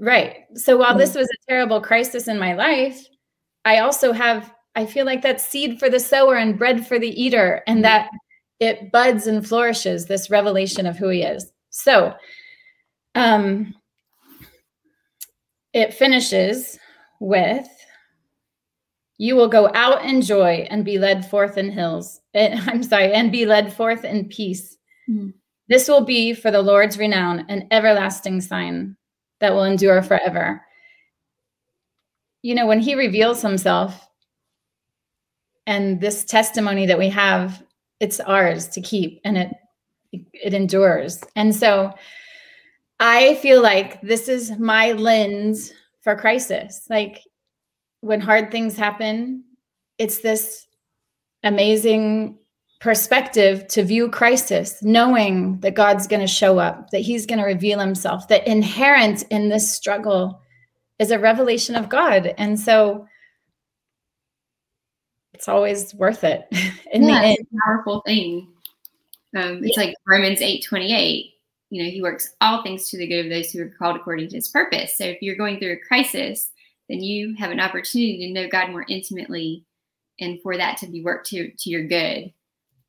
right. 0.01 0.45
So 0.55 0.75
while 0.75 0.97
this 0.97 1.15
was 1.15 1.27
a 1.27 1.49
terrible 1.49 1.79
crisis 1.79 2.27
in 2.27 2.37
my 2.37 2.53
life, 2.53 3.05
I 3.63 3.79
also 3.79 4.11
have, 4.11 4.53
I 4.75 4.85
feel 4.85 5.05
like 5.05 5.21
that 5.21 5.39
seed 5.39 5.79
for 5.79 5.89
the 5.89 5.99
sower 5.99 6.35
and 6.35 6.57
bread 6.57 6.85
for 6.85 6.99
the 6.99 7.21
eater, 7.21 7.63
and 7.67 7.79
mm. 7.79 7.83
that 7.83 8.09
it 8.59 8.91
buds 8.91 9.27
and 9.27 9.47
flourishes 9.47 10.05
this 10.05 10.29
revelation 10.29 10.85
of 10.85 10.97
who 10.97 11.09
he 11.09 11.21
is. 11.21 11.51
So, 11.69 12.13
um, 13.15 13.73
it 15.73 15.93
finishes 15.93 16.77
with 17.19 17.67
you 19.17 19.35
will 19.35 19.47
go 19.47 19.69
out 19.75 20.03
in 20.03 20.23
joy 20.23 20.67
and 20.71 20.83
be 20.83 20.97
led 20.97 21.23
forth 21.29 21.55
in 21.55 21.69
hills. 21.69 22.21
I'm 22.35 22.81
sorry, 22.81 23.13
and 23.13 23.31
be 23.31 23.45
led 23.45 23.71
forth 23.71 24.03
in 24.03 24.27
peace. 24.27 24.77
Mm-hmm. 25.07 25.29
This 25.69 25.87
will 25.87 26.03
be 26.03 26.33
for 26.33 26.49
the 26.49 26.61
Lord's 26.61 26.97
renown, 26.97 27.45
an 27.47 27.67
everlasting 27.69 28.41
sign 28.41 28.97
that 29.41 29.53
will 29.53 29.65
endure 29.65 30.01
forever. 30.01 30.63
You 32.43 32.55
know, 32.55 32.65
when 32.65 32.79
he 32.79 32.95
reveals 32.95 33.41
himself 33.41 34.07
and 35.67 35.99
this 35.99 36.23
testimony 36.23 36.85
that 36.85 36.97
we 36.97 37.09
have, 37.09 37.61
it's 37.99 38.19
ours 38.21 38.67
to 38.69 38.81
keep 38.81 39.19
and 39.25 39.37
it 39.37 39.49
it 40.33 40.53
endures. 40.53 41.23
And 41.35 41.55
so 41.55 41.93
I 42.99 43.35
feel 43.35 43.61
like 43.61 44.01
this 44.01 44.27
is 44.27 44.57
my 44.59 44.91
lens 44.91 45.73
for 46.01 46.15
crisis. 46.15 46.85
Like 46.89 47.21
when 48.01 48.21
hard 48.21 48.51
things 48.51 48.77
happen, 48.77 49.43
it's 49.97 50.19
this 50.19 50.67
amazing 51.43 52.37
perspective 52.81 53.67
to 53.67 53.83
view 53.83 54.09
crisis, 54.09 54.81
knowing 54.81 55.59
that 55.59 55.75
God's 55.75 56.07
going 56.07 56.19
to 56.19 56.27
show 56.27 56.59
up, 56.59 56.89
that 56.89 56.99
He's 56.99 57.25
going 57.25 57.39
to 57.39 57.45
reveal 57.45 57.79
Himself, 57.79 58.27
that 58.27 58.45
inherent 58.47 59.23
in 59.29 59.49
this 59.49 59.71
struggle 59.71 60.41
is 60.99 61.11
a 61.11 61.19
revelation 61.19 61.75
of 61.75 61.89
God. 61.89 62.33
And 62.37 62.59
so 62.59 63.07
it's 65.33 65.47
always 65.47 65.93
worth 65.93 66.23
it 66.23 66.47
in 66.91 67.03
yeah, 67.03 67.21
the 67.21 67.27
end. 67.27 67.47
powerful 67.65 68.01
thing. 68.05 68.47
Um, 69.35 69.63
it's 69.63 69.77
yeah. 69.77 69.85
like 69.85 69.95
Romans 70.07 70.41
8 70.41 70.65
28. 70.67 71.25
You 71.69 71.83
know, 71.83 71.89
he 71.89 72.01
works 72.01 72.35
all 72.41 72.63
things 72.63 72.89
to 72.89 72.97
the 72.97 73.07
good 73.07 73.25
of 73.25 73.29
those 73.29 73.51
who 73.51 73.61
are 73.61 73.73
called 73.79 73.95
according 73.95 74.27
to 74.29 74.35
his 74.35 74.49
purpose. 74.49 74.97
So 74.97 75.05
if 75.05 75.21
you're 75.21 75.37
going 75.37 75.57
through 75.57 75.73
a 75.73 75.87
crisis, 75.87 76.49
then 76.89 77.01
you 77.01 77.33
have 77.37 77.51
an 77.51 77.61
opportunity 77.61 78.27
to 78.27 78.33
know 78.33 78.49
God 78.49 78.71
more 78.71 78.85
intimately 78.89 79.63
and 80.19 80.41
for 80.41 80.57
that 80.57 80.77
to 80.77 80.87
be 80.87 81.01
worked 81.03 81.27
to 81.27 81.51
to 81.51 81.69
your 81.69 81.87
good. 81.87 82.33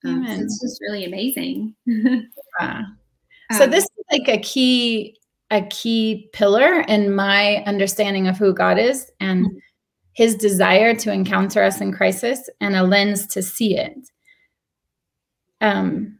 Um, 0.04 0.26
so 0.26 0.32
it's 0.32 0.60
just 0.60 0.80
really 0.80 1.04
amazing. 1.04 1.74
yeah. 1.86 2.82
So 3.58 3.64
um, 3.64 3.70
this 3.70 3.84
is 3.84 4.04
like 4.10 4.28
a 4.28 4.38
key 4.38 5.18
a 5.50 5.60
key 5.66 6.30
pillar 6.32 6.80
in 6.88 7.14
my 7.14 7.56
understanding 7.66 8.26
of 8.26 8.38
who 8.38 8.54
God 8.54 8.78
is 8.78 9.10
and 9.20 9.44
mm-hmm. 9.44 9.58
his 10.14 10.36
desire 10.36 10.94
to 10.94 11.12
encounter 11.12 11.62
us 11.62 11.82
in 11.82 11.92
crisis 11.92 12.48
and 12.62 12.74
a 12.74 12.82
lens 12.82 13.26
to 13.26 13.42
see 13.42 13.76
it. 13.76 14.08
Um 15.60 16.18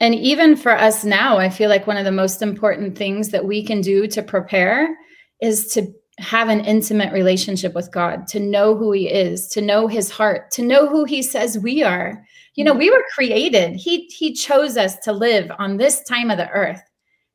and 0.00 0.14
even 0.14 0.56
for 0.56 0.72
us 0.72 1.04
now, 1.04 1.36
I 1.38 1.50
feel 1.50 1.68
like 1.68 1.86
one 1.86 1.98
of 1.98 2.06
the 2.06 2.10
most 2.10 2.40
important 2.40 2.96
things 2.96 3.28
that 3.28 3.44
we 3.44 3.62
can 3.64 3.82
do 3.82 4.06
to 4.08 4.22
prepare 4.22 4.96
is 5.42 5.68
to 5.74 5.92
have 6.18 6.48
an 6.48 6.64
intimate 6.64 7.12
relationship 7.12 7.74
with 7.74 7.92
God, 7.92 8.26
to 8.28 8.40
know 8.40 8.74
who 8.74 8.92
He 8.92 9.08
is, 9.08 9.48
to 9.48 9.60
know 9.60 9.86
His 9.86 10.10
heart, 10.10 10.50
to 10.52 10.62
know 10.62 10.88
who 10.88 11.04
He 11.04 11.22
says 11.22 11.58
we 11.58 11.82
are. 11.82 12.24
You 12.54 12.64
know, 12.64 12.74
we 12.74 12.90
were 12.90 13.04
created. 13.14 13.76
He 13.76 14.06
He 14.06 14.32
chose 14.32 14.76
us 14.76 14.98
to 15.00 15.12
live 15.12 15.50
on 15.58 15.76
this 15.76 16.02
time 16.04 16.30
of 16.30 16.38
the 16.38 16.50
earth, 16.50 16.82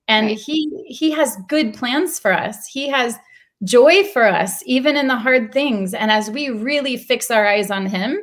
and 0.07 0.27
right. 0.27 0.38
He 0.38 0.86
He 0.88 1.12
has 1.12 1.38
good 1.48 1.74
plans 1.74 2.19
for 2.19 2.31
us. 2.34 2.67
He 2.67 2.88
has 2.89 3.15
joy 3.63 4.03
for 4.05 4.25
us, 4.25 4.62
even 4.65 4.95
in 4.98 5.07
the 5.07 5.15
hard 5.15 5.51
things. 5.53 5.93
And 5.93 6.12
as 6.12 6.29
we 6.29 6.50
really 6.50 6.98
fix 6.98 7.31
our 7.31 7.48
eyes 7.48 7.72
on 7.72 7.86
Him, 7.86 8.19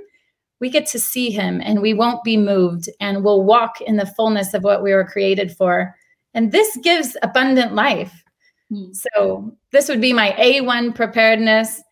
we 0.60 0.70
get 0.70 0.86
to 0.86 0.98
see 0.98 1.30
Him, 1.30 1.60
and 1.64 1.80
we 1.80 1.94
won't 1.94 2.24
be 2.24 2.36
moved, 2.36 2.88
and 3.00 3.24
we'll 3.24 3.44
walk 3.44 3.80
in 3.80 3.96
the 3.96 4.06
fullness 4.06 4.54
of 4.54 4.64
what 4.64 4.82
we 4.82 4.92
were 4.92 5.04
created 5.04 5.56
for. 5.56 5.94
And 6.34 6.52
this 6.52 6.76
gives 6.82 7.16
abundant 7.22 7.74
life 7.74 8.22
Hmm. 8.72 8.92
So 8.92 9.56
this 9.70 9.88
would 9.88 10.00
be 10.00 10.12
my 10.12 10.32
A1 10.32 10.94
preparedness 10.94 11.82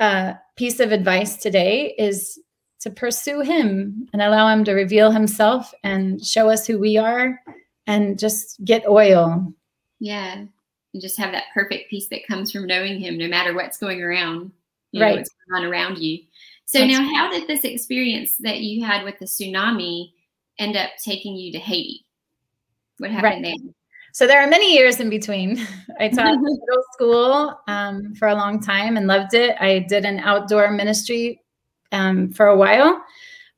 uh, 0.00 0.34
piece 0.56 0.80
of 0.80 0.90
advice 0.90 1.36
today 1.36 1.94
is 1.98 2.40
to 2.84 2.90
pursue 2.90 3.40
him 3.40 4.06
and 4.12 4.20
allow 4.20 4.46
him 4.46 4.62
to 4.62 4.74
reveal 4.74 5.10
himself 5.10 5.72
and 5.82 6.22
show 6.22 6.50
us 6.50 6.66
who 6.66 6.78
we 6.78 6.98
are 6.98 7.40
and 7.86 8.18
just 8.18 8.62
get 8.62 8.86
oil. 8.86 9.54
Yeah. 10.00 10.34
And 10.34 11.02
just 11.02 11.16
have 11.16 11.32
that 11.32 11.44
perfect 11.54 11.88
peace 11.88 12.08
that 12.08 12.26
comes 12.26 12.52
from 12.52 12.66
knowing 12.66 13.00
him 13.00 13.16
no 13.16 13.26
matter 13.26 13.54
what's 13.54 13.78
going 13.78 14.02
around. 14.02 14.52
You 14.92 15.00
right. 15.00 15.12
Know, 15.12 15.16
what's 15.16 15.30
going 15.48 15.64
on 15.64 15.70
around 15.70 15.96
you. 15.96 16.24
So 16.66 16.78
That's 16.78 16.92
now 16.92 17.14
how 17.14 17.30
did 17.30 17.48
this 17.48 17.64
experience 17.64 18.36
that 18.40 18.60
you 18.60 18.84
had 18.84 19.02
with 19.02 19.18
the 19.18 19.24
tsunami 19.24 20.12
end 20.58 20.76
up 20.76 20.90
taking 21.02 21.36
you 21.36 21.52
to 21.52 21.58
Haiti? 21.58 22.04
What 22.98 23.12
happened 23.12 23.44
right. 23.44 23.56
there? 23.62 23.72
So 24.12 24.26
there 24.26 24.42
are 24.42 24.46
many 24.46 24.74
years 24.74 25.00
in 25.00 25.08
between. 25.08 25.66
I 25.98 26.08
taught 26.08 26.38
middle 26.38 26.84
school 26.92 27.60
um, 27.66 28.14
for 28.14 28.28
a 28.28 28.34
long 28.34 28.60
time 28.60 28.98
and 28.98 29.06
loved 29.06 29.32
it. 29.32 29.56
I 29.58 29.78
did 29.78 30.04
an 30.04 30.18
outdoor 30.18 30.70
ministry 30.70 31.40
um, 31.94 32.30
for 32.32 32.46
a 32.46 32.56
while. 32.56 33.02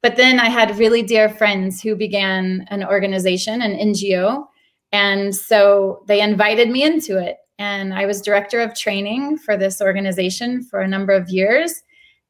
But 0.02 0.16
then 0.16 0.38
I 0.38 0.48
had 0.48 0.78
really 0.78 1.02
dear 1.02 1.28
friends 1.28 1.80
who 1.80 1.96
began 1.96 2.66
an 2.68 2.84
organization, 2.84 3.62
an 3.62 3.74
NGO. 3.76 4.44
And 4.92 5.34
so 5.34 6.04
they 6.06 6.20
invited 6.20 6.70
me 6.70 6.84
into 6.84 7.18
it. 7.18 7.38
And 7.58 7.94
I 7.94 8.06
was 8.06 8.20
director 8.20 8.60
of 8.60 8.76
training 8.76 9.38
for 9.38 9.56
this 9.56 9.80
organization 9.80 10.62
for 10.62 10.80
a 10.80 10.88
number 10.88 11.12
of 11.12 11.30
years. 11.30 11.82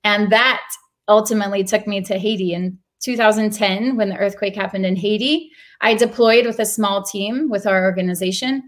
And 0.04 0.30
that 0.30 0.62
ultimately 1.08 1.64
took 1.64 1.86
me 1.86 2.00
to 2.02 2.18
Haiti 2.18 2.54
in 2.54 2.78
2010 3.02 3.96
when 3.96 4.08
the 4.08 4.16
earthquake 4.16 4.54
happened 4.54 4.86
in 4.86 4.96
Haiti. 4.96 5.50
I 5.80 5.94
deployed 5.94 6.46
with 6.46 6.58
a 6.58 6.66
small 6.66 7.02
team 7.02 7.50
with 7.50 7.66
our 7.66 7.84
organization, 7.84 8.62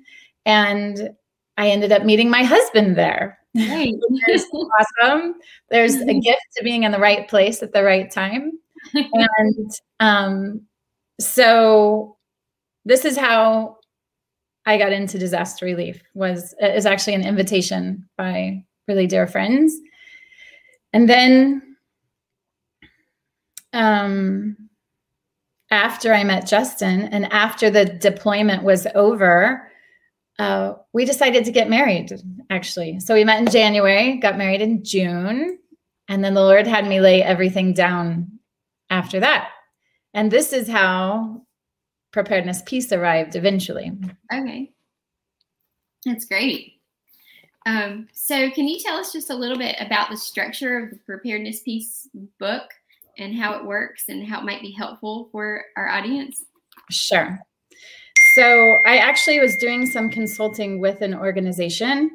and 0.45 1.11
I 1.57 1.71
ended 1.71 1.92
up 1.92 2.04
meeting 2.04 2.30
my 2.30 2.42
husband 2.45 2.97
there. 2.97 3.38
Right. 3.55 3.95
awesome. 5.00 5.35
There's 5.71 5.97
a 5.97 6.05
mm-hmm. 6.05 6.21
gift 6.21 6.43
to 6.57 6.64
being 6.64 6.85
in 6.85 6.93
the 6.93 6.99
right 6.99 7.28
place 7.28 7.62
at 7.62 7.73
the 7.73 7.83
right 7.83 8.11
time. 8.11 8.52
and 8.95 9.71
um, 10.00 10.62
so 11.21 12.17
this 12.85 13.05
is 13.05 13.17
how 13.17 13.78
I 14.67 14.78
got 14.78 14.93
into 14.93 15.19
disaster 15.19 15.64
relief 15.64 16.02
was 16.14 16.55
is 16.61 16.87
actually 16.87 17.14
an 17.14 17.26
invitation 17.26 18.09
by 18.17 18.64
really 18.87 19.07
dear 19.07 19.26
friends. 19.26 19.75
And 20.93 21.09
then 21.09 21.76
um 23.73 24.57
after 25.71 26.14
I 26.14 26.25
met 26.25 26.47
Justin 26.47 27.02
and 27.02 27.31
after 27.33 27.71
the 27.71 27.85
deployment 27.85 28.62
was 28.62 28.87
over, 28.95 29.71
uh, 30.38 30.75
we 30.92 31.04
decided 31.04 31.45
to 31.45 31.52
get 31.52 31.68
married, 31.68 32.12
actually. 32.50 33.00
So 33.00 33.14
we 33.14 33.25
met 33.25 33.40
in 33.40 33.50
January, 33.50 34.18
got 34.18 34.38
married 34.38 34.61
in 34.61 34.85
June, 34.85 35.59
and 36.09 36.25
then 36.25 36.35
the 36.35 36.42
Lord 36.42 36.66
had 36.66 36.87
me 36.87 37.00
lay 37.00 37.23
everything 37.23 37.75
down 37.75 38.38
after 38.90 39.21
that. 39.21 39.50
And 40.14 40.30
this 40.30 40.52
is 40.52 40.68
how 40.68 41.42
preparedness 42.12 42.62
peace 42.64 42.92
arrived 42.92 43.37
eventually. 43.37 43.92
Okay. 44.33 44.73
That's 46.04 46.25
great. 46.25 46.75
Um, 47.66 48.09
so, 48.14 48.50
can 48.50 48.66
you 48.66 48.78
tell 48.80 48.97
us 48.97 49.12
just 49.12 49.30
a 49.30 49.37
little 49.37 49.59
bit 49.59 49.76
about 49.80 50.11
the 50.11 50.16
structure 50.16 50.78
of 50.78 50.90
the 50.90 50.99
preparedness 51.04 51.61
peace 51.61 52.09
book? 52.38 52.71
and 53.18 53.35
how 53.35 53.54
it 53.54 53.64
works 53.64 54.04
and 54.09 54.26
how 54.26 54.40
it 54.40 54.45
might 54.45 54.62
be 54.62 54.71
helpful 54.71 55.28
for 55.33 55.64
our 55.76 55.88
audience? 55.88 56.45
Sure. 56.90 57.38
So, 58.38 58.78
I 58.87 58.99
actually 58.99 59.40
was 59.40 59.57
doing 59.57 59.85
some 59.85 60.09
consulting 60.09 60.78
with 60.78 61.02
an 61.02 61.12
organization, 61.12 62.09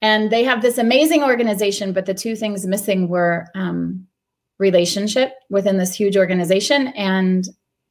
and 0.00 0.30
they 0.30 0.42
have 0.42 0.62
this 0.62 0.78
amazing 0.78 1.22
organization, 1.22 1.92
but 1.92 2.06
the 2.06 2.14
two 2.14 2.34
things 2.34 2.66
missing 2.66 3.10
were 3.10 3.44
um, 3.54 4.06
relationship 4.58 5.34
within 5.50 5.76
this 5.76 5.94
huge 5.94 6.16
organization 6.16 6.88
and 6.96 7.46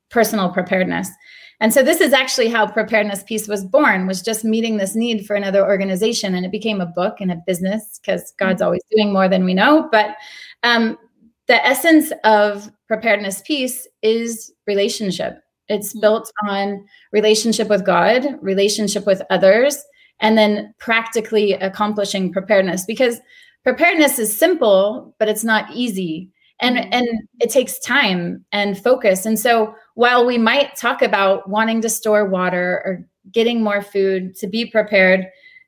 personal 0.10 0.50
preparedness. 0.50 1.12
And 1.60 1.72
so 1.72 1.84
this 1.84 2.02
is 2.02 2.12
actually 2.12 2.50
how 2.50 2.66
Preparedness 2.66 3.22
Peace 3.22 3.48
was 3.48 3.64
born 3.64 4.08
was 4.08 4.24
just 4.24 4.44
meeting 4.44 4.78
this 4.78 4.96
need 4.96 5.28
for 5.28 5.36
another 5.36 5.64
organization 5.64 6.34
and 6.34 6.44
it 6.44 6.52
became 6.52 6.82
a 6.82 6.88
book 6.88 7.18
and 7.22 7.32
a 7.32 7.44
business 7.46 8.00
because 8.02 8.34
God's 8.40 8.64
always 8.64 8.82
doing 8.90 9.14
more 9.14 9.30
than 9.30 9.46
we 9.46 9.54
know. 9.54 9.90
But 9.92 10.16
um, 10.64 10.98
the 11.46 11.64
essence 11.64 12.12
of 12.24 12.72
Preparedness 12.88 13.44
Peace 13.46 13.88
is 14.02 14.52
relationship. 14.66 15.45
It's 15.68 15.90
mm-hmm. 15.90 16.02
built 16.02 16.32
on 16.48 16.86
relationship 17.12 17.70
with 17.70 17.86
God, 17.86 18.38
relationship 18.42 19.06
with 19.06 19.22
others, 19.30 19.84
and 20.20 20.38
then 20.38 20.74
practically 20.80 21.54
accomplishing 21.54 22.32
preparedness 22.32 22.86
because 22.86 23.20
preparedness 23.64 24.20
is 24.20 24.36
simple, 24.36 25.16
but 25.20 25.28
it's 25.28 25.44
not 25.44 25.70
easy. 25.74 26.30
And, 26.62 26.78
mm-hmm. 26.78 26.94
and 26.94 27.08
it 27.40 27.50
takes 27.50 27.80
time 27.80 28.46
and 28.52 28.82
focus. 28.82 29.26
And 29.26 29.38
so 29.38 29.76
while 29.96 30.26
we 30.26 30.38
might 30.38 30.76
talk 30.76 31.02
about 31.02 31.50
wanting 31.50 31.82
to 31.82 31.90
store 31.90 32.26
water 32.26 32.82
or 32.86 33.06
getting 33.32 33.62
more 33.62 33.82
food 33.82 34.36
to 34.38 34.48
be 34.48 34.66
prepared, 34.66 35.28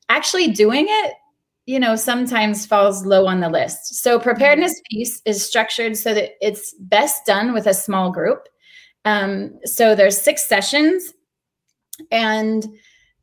actually 0.09 0.51
doing 0.51 0.85
it 0.87 1.13
you 1.67 1.79
know, 1.81 1.97
sometimes 1.97 2.65
falls 2.65 3.05
low 3.05 3.27
on 3.27 3.41
the 3.41 3.49
list. 3.49 3.95
So 3.95 4.17
preparedness 4.17 4.71
mm-hmm. 4.91 5.29
is 5.29 5.45
structured 5.45 5.97
so 5.97 6.13
that 6.13 6.31
it's 6.41 6.73
best 6.79 7.25
done 7.25 7.53
with 7.53 7.67
a 7.67 7.73
small 7.73 8.09
group. 8.09 8.47
Um, 9.07 9.57
so 9.63 9.95
there's 9.95 10.19
six 10.19 10.45
sessions, 10.49 11.13
and 12.11 12.67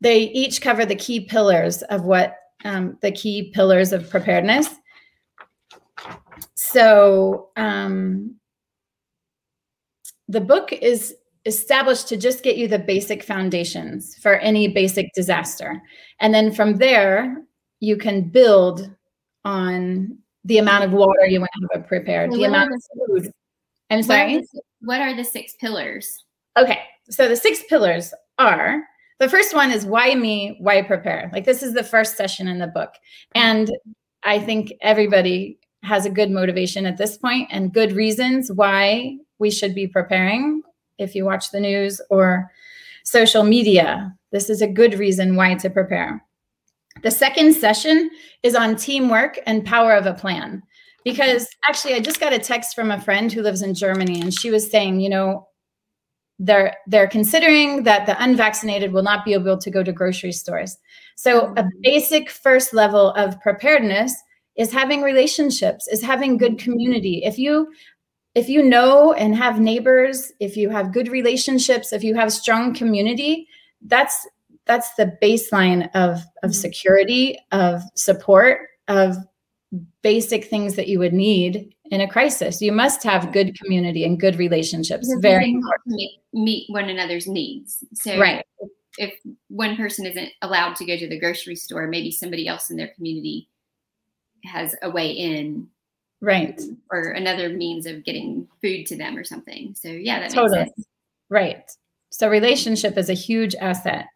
they 0.01 0.23
each 0.31 0.59
cover 0.59 0.83
the 0.83 0.95
key 0.95 1.19
pillars 1.21 1.83
of 1.83 2.05
what 2.05 2.37
um, 2.63 2.97
the 3.01 3.11
key 3.11 3.51
pillars 3.53 3.93
of 3.93 4.09
preparedness. 4.09 4.67
So 6.55 7.49
um, 7.55 8.35
the 10.27 10.41
book 10.41 10.73
is 10.73 11.15
established 11.45 12.07
to 12.07 12.17
just 12.17 12.41
get 12.41 12.57
you 12.57 12.67
the 12.67 12.79
basic 12.79 13.21
foundations 13.21 14.15
for 14.15 14.37
any 14.37 14.67
basic 14.67 15.13
disaster. 15.13 15.79
And 16.19 16.33
then 16.33 16.51
from 16.51 16.77
there, 16.77 17.43
you 17.79 17.95
can 17.95 18.29
build 18.29 18.89
on 19.43 20.17
the 20.45 20.57
amount 20.57 20.83
of 20.83 20.93
water 20.93 21.27
you 21.27 21.41
want 21.41 21.51
to 21.59 21.67
have 21.77 21.87
prepared, 21.87 22.31
the 22.31 22.45
amount 22.45 22.73
of 22.73 22.81
food. 23.07 23.31
I'm 23.91 24.01
sorry. 24.01 24.43
What 24.85 25.01
are, 25.01 25.15
the, 25.15 25.23
six 25.23 25.55
pillars? 25.59 26.23
Okay. 26.57 26.79
So 27.09 27.27
the 27.27 27.35
six 27.35 27.63
pillars 27.67 28.13
are 28.39 28.83
the 29.19 29.29
first 29.29 29.53
one 29.53 29.71
is 29.71 29.85
why 29.85 30.13
me, 30.15 30.57
why 30.59 30.81
prepare? 30.81 31.29
Like 31.33 31.45
this 31.45 31.63
is 31.63 31.73
the 31.73 31.83
first 31.83 32.17
session 32.17 32.47
in 32.47 32.59
the 32.59 32.67
book. 32.67 32.93
And 33.33 33.71
I 34.23 34.39
think 34.39 34.73
everybody 34.81 35.59
has 35.83 36.05
a 36.05 36.09
good 36.09 36.31
motivation 36.31 36.85
at 36.85 36.97
this 36.97 37.17
point 37.17 37.47
and 37.51 37.73
good 37.73 37.91
reasons 37.91 38.51
why 38.51 39.17
we 39.39 39.51
should 39.51 39.75
be 39.75 39.87
preparing 39.87 40.61
if 40.97 41.15
you 41.15 41.25
watch 41.25 41.51
the 41.51 41.59
news 41.59 42.01
or 42.09 42.51
social 43.03 43.43
media. 43.43 44.13
This 44.31 44.49
is 44.49 44.61
a 44.61 44.67
good 44.67 44.97
reason 44.99 45.35
why 45.35 45.53
to 45.55 45.69
prepare. 45.69 46.23
The 47.03 47.11
second 47.11 47.53
session 47.53 48.09
is 48.43 48.55
on 48.55 48.75
teamwork 48.75 49.39
and 49.45 49.65
power 49.65 49.93
of 49.93 50.05
a 50.05 50.13
plan. 50.13 50.63
Because 51.05 51.47
actually, 51.69 51.93
I 51.93 52.01
just 52.01 52.19
got 52.19 52.33
a 52.33 52.39
text 52.39 52.75
from 52.75 52.91
a 52.91 52.99
friend 52.99 53.31
who 53.31 53.41
lives 53.41 53.61
in 53.61 53.73
Germany, 53.73 54.19
and 54.19 54.33
she 54.33 54.51
was 54.51 54.69
saying, 54.69 54.99
you 54.99 55.09
know, 55.09 55.47
they're 56.39 56.75
they're 56.87 57.07
considering 57.07 57.83
that 57.83 58.05
the 58.05 58.21
unvaccinated 58.21 58.91
will 58.91 59.03
not 59.03 59.23
be 59.23 59.33
able 59.33 59.57
to 59.57 59.71
go 59.71 59.83
to 59.83 59.93
grocery 59.93 60.33
stores. 60.33 60.77
So 61.15 61.53
a 61.55 61.65
basic 61.81 62.29
first 62.29 62.73
level 62.73 63.11
of 63.11 63.39
preparedness 63.39 64.13
is 64.57 64.71
having 64.71 65.01
relationships, 65.01 65.87
is 65.87 66.01
having 66.01 66.37
good 66.37 66.57
community. 66.57 67.21
If 67.23 67.39
you 67.39 67.71
if 68.33 68.49
you 68.49 68.61
know 68.61 69.13
and 69.13 69.33
have 69.35 69.61
neighbors, 69.61 70.31
if 70.41 70.57
you 70.57 70.69
have 70.69 70.91
good 70.91 71.07
relationships, 71.07 71.93
if 71.93 72.03
you 72.03 72.15
have 72.15 72.33
strong 72.33 72.73
community, 72.73 73.47
that's 73.85 74.27
that's 74.65 74.93
the 74.95 75.17
baseline 75.21 75.89
of 75.95 76.17
of 76.43 76.49
mm-hmm. 76.49 76.51
security, 76.51 77.39
of 77.51 77.81
support, 77.95 78.59
of 78.87 79.15
basic 80.01 80.45
things 80.45 80.75
that 80.75 80.87
you 80.87 80.99
would 80.99 81.13
need 81.13 81.73
in 81.85 82.01
a 82.01 82.07
crisis. 82.07 82.61
You 82.61 82.71
must 82.71 83.03
have 83.03 83.31
good 83.31 83.57
community 83.59 84.03
and 84.03 84.19
good 84.19 84.37
relationships. 84.37 85.07
Because 85.07 85.21
Very 85.21 85.51
important. 85.51 86.01
Meet 86.33 86.69
one 86.69 86.89
another's 86.89 87.27
needs. 87.27 87.83
So 87.93 88.19
right. 88.19 88.45
if 88.97 89.13
one 89.49 89.75
person 89.77 90.05
isn't 90.05 90.29
allowed 90.41 90.75
to 90.77 90.85
go 90.85 90.97
to 90.97 91.07
the 91.07 91.19
grocery 91.19 91.55
store, 91.55 91.87
maybe 91.87 92.11
somebody 92.11 92.47
else 92.47 92.69
in 92.69 92.77
their 92.77 92.89
community 92.95 93.49
has 94.45 94.75
a 94.81 94.89
way 94.89 95.11
in 95.11 95.67
right 96.21 96.61
or 96.91 97.11
another 97.11 97.49
means 97.49 97.85
of 97.85 98.03
getting 98.03 98.47
food 98.61 98.85
to 98.85 98.95
them 98.95 99.17
or 99.17 99.23
something 99.23 99.75
so 99.75 99.89
yeah 99.89 100.19
that 100.19 100.31
totally. 100.31 100.59
makes 100.59 100.75
sense 100.75 100.87
right 101.29 101.71
so 102.09 102.29
relationship 102.29 102.97
is 102.97 103.09
a 103.09 103.13
huge 103.13 103.55
asset 103.55 104.07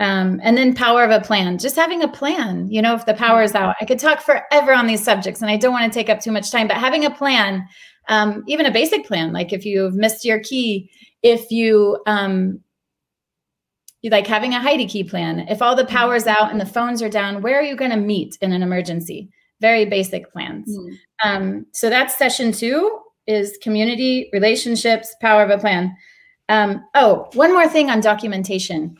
um, 0.00 0.40
and 0.42 0.56
then 0.56 0.74
power 0.74 1.04
of 1.04 1.10
a 1.10 1.24
plan 1.24 1.58
just 1.58 1.76
having 1.76 2.02
a 2.02 2.08
plan 2.08 2.68
you 2.70 2.82
know 2.82 2.94
if 2.94 3.06
the 3.06 3.14
power 3.14 3.42
is 3.42 3.54
out 3.54 3.74
i 3.80 3.84
could 3.84 3.98
talk 3.98 4.20
forever 4.20 4.72
on 4.72 4.86
these 4.86 5.02
subjects 5.02 5.42
and 5.42 5.50
i 5.50 5.56
don't 5.56 5.72
want 5.72 5.90
to 5.90 5.96
take 5.96 6.08
up 6.08 6.20
too 6.20 6.32
much 6.32 6.50
time 6.50 6.66
but 6.66 6.76
having 6.76 7.04
a 7.04 7.10
plan 7.10 7.66
um, 8.08 8.42
even 8.48 8.66
a 8.66 8.72
basic 8.72 9.06
plan 9.06 9.32
like 9.32 9.52
if 9.52 9.64
you've 9.64 9.94
missed 9.94 10.24
your 10.24 10.40
key 10.40 10.90
if 11.22 11.50
you 11.50 11.98
um, 12.06 12.60
you 14.00 14.10
like 14.10 14.26
having 14.26 14.54
a 14.54 14.60
hide-a-key 14.60 15.04
plan 15.04 15.40
if 15.48 15.62
all 15.62 15.76
the 15.76 15.84
power's 15.84 16.26
out 16.26 16.50
and 16.50 16.60
the 16.60 16.66
phones 16.66 17.00
are 17.00 17.08
down 17.08 17.42
where 17.42 17.56
are 17.58 17.62
you 17.62 17.76
going 17.76 17.92
to 17.92 17.96
meet 17.96 18.36
in 18.40 18.52
an 18.52 18.62
emergency 18.62 19.30
very 19.62 19.86
basic 19.86 20.30
plans. 20.30 20.76
Mm. 20.76 20.98
Um, 21.24 21.66
so 21.72 21.88
that's 21.88 22.18
session 22.18 22.52
two 22.52 22.98
is 23.26 23.56
community 23.62 24.28
relationships, 24.32 25.14
power 25.22 25.42
of 25.42 25.50
a 25.50 25.56
plan. 25.56 25.96
Um, 26.50 26.84
oh, 26.94 27.30
one 27.34 27.54
more 27.54 27.68
thing 27.68 27.88
on 27.88 28.00
documentation. 28.00 28.96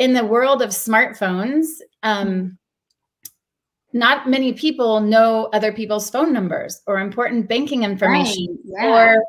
In 0.00 0.14
the 0.14 0.24
world 0.24 0.62
of 0.62 0.70
smartphones, 0.70 1.66
um, 2.02 2.58
not 3.92 4.28
many 4.28 4.52
people 4.52 5.00
know 5.00 5.50
other 5.52 5.72
people's 5.72 6.08
phone 6.10 6.32
numbers 6.32 6.80
or 6.86 6.98
important 6.98 7.48
banking 7.48 7.82
information. 7.82 8.46
Right. 8.74 8.84
Yeah. 8.84 8.94
Or, 8.94 9.24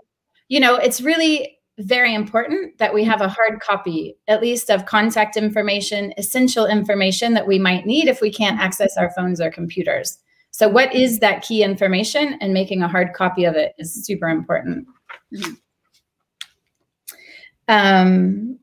you 0.48 0.60
know, 0.60 0.76
it's 0.76 1.02
really 1.02 1.58
very 1.80 2.14
important 2.14 2.78
that 2.78 2.94
we 2.94 3.04
have 3.04 3.20
a 3.22 3.28
hard 3.28 3.60
copy, 3.60 4.16
at 4.28 4.42
least 4.42 4.70
of 4.70 4.86
contact 4.86 5.36
information, 5.36 6.14
essential 6.18 6.66
information 6.66 7.34
that 7.34 7.48
we 7.48 7.60
might 7.60 7.86
need 7.86 8.08
if 8.08 8.22
we 8.22 8.32
can't 8.32 8.60
access 8.60 8.96
our 8.98 9.12
phones 9.12 9.42
or 9.42 9.52
computers. 9.52 10.18
So, 10.52 10.70
what 10.70 10.94
is 10.94 11.20
that 11.20 11.44
key 11.44 11.64
information? 11.64 12.38
And 12.40 12.54
making 12.54 12.82
a 12.82 12.88
hard 12.88 13.14
copy 13.14 13.46
of 13.46 13.56
it 13.56 13.74
is 13.78 14.06
super 14.06 14.28
important. 14.30 14.88
Mm-hmm. 15.34 15.54
Um, 17.68 18.60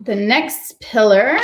the 0.00 0.16
next 0.16 0.80
pillar 0.80 1.38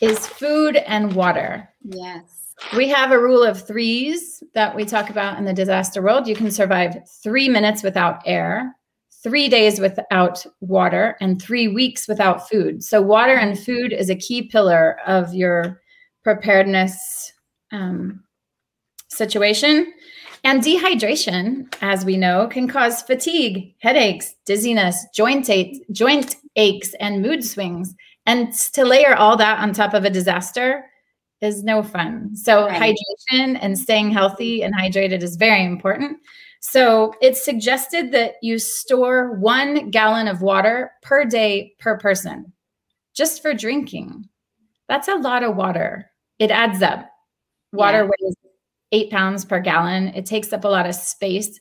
is 0.00 0.26
food 0.26 0.76
and 0.76 1.14
water. 1.14 1.68
Yes. 1.84 2.54
We 2.76 2.88
have 2.88 3.12
a 3.12 3.18
rule 3.18 3.42
of 3.42 3.66
threes 3.66 4.42
that 4.54 4.74
we 4.74 4.84
talk 4.84 5.10
about 5.10 5.38
in 5.38 5.44
the 5.44 5.52
disaster 5.52 6.02
world. 6.02 6.26
You 6.26 6.34
can 6.34 6.50
survive 6.50 6.96
three 7.22 7.48
minutes 7.48 7.82
without 7.82 8.22
air, 8.24 8.74
three 9.22 9.48
days 9.48 9.78
without 9.78 10.44
water, 10.60 11.16
and 11.20 11.40
three 11.40 11.68
weeks 11.68 12.08
without 12.08 12.48
food. 12.48 12.82
So, 12.82 13.00
water 13.02 13.34
and 13.34 13.58
food 13.58 13.92
is 13.92 14.10
a 14.10 14.16
key 14.16 14.48
pillar 14.48 14.98
of 15.06 15.34
your 15.34 15.80
preparedness 16.24 17.32
um, 17.72 18.24
situation. 19.08 19.92
And 20.44 20.62
dehydration, 20.62 21.74
as 21.82 22.04
we 22.04 22.16
know, 22.16 22.46
can 22.46 22.68
cause 22.68 23.02
fatigue, 23.02 23.74
headaches, 23.80 24.34
dizziness, 24.44 25.06
joint, 25.14 25.50
joint 25.92 26.36
aches, 26.56 26.94
and 27.00 27.22
mood 27.22 27.44
swings. 27.44 27.94
And 28.26 28.52
to 28.72 28.84
layer 28.84 29.14
all 29.14 29.36
that 29.36 29.60
on 29.60 29.72
top 29.72 29.94
of 29.94 30.04
a 30.04 30.10
disaster 30.10 30.84
is 31.40 31.62
no 31.62 31.82
fun. 31.82 32.34
So, 32.34 32.66
right. 32.66 32.96
hydration 33.30 33.58
and 33.60 33.78
staying 33.78 34.10
healthy 34.10 34.62
and 34.62 34.74
hydrated 34.74 35.22
is 35.22 35.36
very 35.36 35.64
important. 35.64 36.18
So, 36.60 37.14
it's 37.20 37.44
suggested 37.44 38.10
that 38.12 38.34
you 38.42 38.58
store 38.58 39.34
one 39.34 39.90
gallon 39.90 40.28
of 40.28 40.42
water 40.42 40.92
per 41.02 41.24
day 41.24 41.74
per 41.78 41.98
person 41.98 42.52
just 43.14 43.42
for 43.42 43.54
drinking. 43.54 44.28
That's 44.88 45.08
a 45.08 45.14
lot 45.14 45.42
of 45.42 45.56
water 45.56 46.10
it 46.38 46.50
adds 46.50 46.82
up. 46.82 47.10
Water 47.72 47.98
yeah. 47.98 48.10
weighs 48.26 48.36
eight 48.92 49.10
pounds 49.10 49.44
per 49.44 49.60
gallon. 49.60 50.08
It 50.08 50.26
takes 50.26 50.52
up 50.52 50.64
a 50.64 50.68
lot 50.68 50.86
of 50.86 50.94
space. 50.94 51.58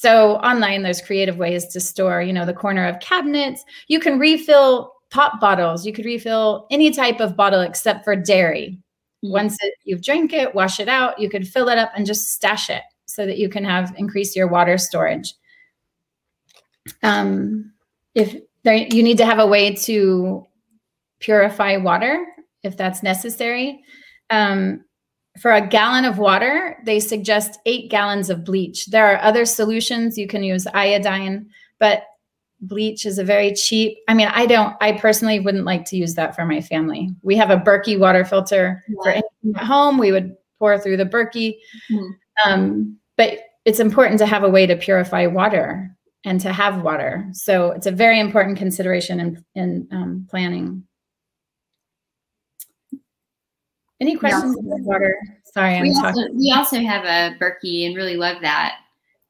So 0.00 0.36
online, 0.36 0.82
there's 0.82 1.02
creative 1.02 1.36
ways 1.36 1.66
to 1.66 1.78
store, 1.78 2.22
you 2.22 2.32
know, 2.32 2.46
the 2.46 2.54
corner 2.54 2.86
of 2.86 3.00
cabinets. 3.00 3.62
You 3.86 4.00
can 4.00 4.18
refill 4.18 4.94
pop 5.10 5.38
bottles. 5.42 5.84
You 5.84 5.92
could 5.92 6.06
refill 6.06 6.66
any 6.70 6.90
type 6.90 7.20
of 7.20 7.36
bottle 7.36 7.60
except 7.60 8.02
for 8.02 8.16
dairy. 8.16 8.78
Mm-hmm. 9.22 9.32
Once 9.32 9.58
it, 9.60 9.74
you've 9.84 10.00
drank 10.00 10.32
it, 10.32 10.54
wash 10.54 10.80
it 10.80 10.88
out. 10.88 11.18
You 11.18 11.28
could 11.28 11.46
fill 11.46 11.68
it 11.68 11.76
up 11.76 11.92
and 11.94 12.06
just 12.06 12.32
stash 12.32 12.70
it 12.70 12.80
so 13.04 13.26
that 13.26 13.36
you 13.36 13.50
can 13.50 13.62
have 13.62 13.92
increase 13.98 14.34
your 14.34 14.48
water 14.48 14.78
storage. 14.78 15.34
Um, 17.02 17.70
if 18.14 18.40
there, 18.62 18.76
you 18.76 19.02
need 19.02 19.18
to 19.18 19.26
have 19.26 19.38
a 19.38 19.46
way 19.46 19.74
to 19.74 20.46
purify 21.18 21.76
water 21.76 22.24
if 22.62 22.74
that's 22.74 23.02
necessary 23.02 23.84
um, 24.30 24.82
for 25.38 25.52
a 25.52 25.66
gallon 25.66 26.04
of 26.04 26.18
water, 26.18 26.78
they 26.84 27.00
suggest 27.00 27.60
eight 27.66 27.90
gallons 27.90 28.30
of 28.30 28.44
bleach. 28.44 28.86
There 28.86 29.06
are 29.06 29.22
other 29.22 29.44
solutions. 29.44 30.18
You 30.18 30.26
can 30.26 30.42
use 30.42 30.66
iodine, 30.74 31.48
but 31.78 32.04
bleach 32.60 33.06
is 33.06 33.18
a 33.18 33.24
very 33.24 33.54
cheap. 33.54 33.98
I 34.08 34.14
mean, 34.14 34.28
I 34.32 34.46
don't, 34.46 34.76
I 34.80 34.92
personally 34.92 35.40
wouldn't 35.40 35.64
like 35.64 35.84
to 35.86 35.96
use 35.96 36.14
that 36.14 36.34
for 36.34 36.44
my 36.44 36.60
family. 36.60 37.10
We 37.22 37.36
have 37.36 37.50
a 37.50 37.56
Berkey 37.56 37.98
water 37.98 38.24
filter 38.24 38.84
yeah. 38.88 38.94
for 39.02 39.10
anything 39.10 39.54
at 39.56 39.64
home. 39.64 39.98
We 39.98 40.12
would 40.12 40.36
pour 40.58 40.78
through 40.78 40.98
the 40.98 41.06
Berkey. 41.06 41.56
Mm-hmm. 41.90 42.10
Um, 42.44 42.98
but 43.16 43.38
it's 43.64 43.80
important 43.80 44.18
to 44.18 44.26
have 44.26 44.42
a 44.42 44.48
way 44.48 44.66
to 44.66 44.76
purify 44.76 45.26
water 45.26 45.94
and 46.24 46.40
to 46.40 46.52
have 46.52 46.82
water. 46.82 47.26
So 47.32 47.70
it's 47.70 47.86
a 47.86 47.92
very 47.92 48.20
important 48.20 48.58
consideration 48.58 49.20
in, 49.20 49.44
in 49.54 49.88
um, 49.90 50.26
planning. 50.28 50.82
Any 54.00 54.16
questions 54.16 54.56
on 54.56 54.64
the 54.64 54.76
water? 54.82 55.18
Sorry, 55.52 55.76
I'm 55.76 55.82
we 55.82 55.94
talking. 55.94 56.22
Also, 56.22 56.32
we 56.34 56.52
also 56.56 56.80
have 56.80 57.04
a 57.04 57.36
Berkey 57.38 57.86
and 57.86 57.96
really 57.96 58.16
love 58.16 58.40
that. 58.40 58.76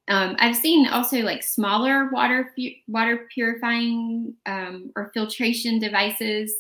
Um, 0.09 0.37
I've 0.39 0.57
seen 0.57 0.89
also 0.89 1.19
like 1.19 1.43
smaller 1.43 2.09
water 2.13 2.53
water 2.89 3.29
purifying 3.33 4.35
um, 4.47 4.91
or 4.97 5.11
filtration 5.15 5.79
devices 5.79 6.53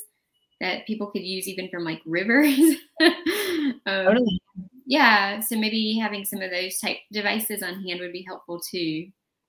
that 0.60 0.86
people 0.86 1.08
could 1.08 1.22
use 1.22 1.48
even 1.48 1.68
from 1.68 1.84
like 1.84 2.00
rivers. 2.04 2.58
um, 3.00 3.80
totally. 3.86 4.40
Yeah, 4.86 5.40
so 5.40 5.56
maybe 5.56 5.96
having 5.96 6.24
some 6.24 6.42
of 6.42 6.50
those 6.50 6.78
type 6.78 6.96
devices 7.12 7.62
on 7.62 7.82
hand 7.82 8.00
would 8.00 8.12
be 8.12 8.24
helpful 8.26 8.60
too. 8.60 9.06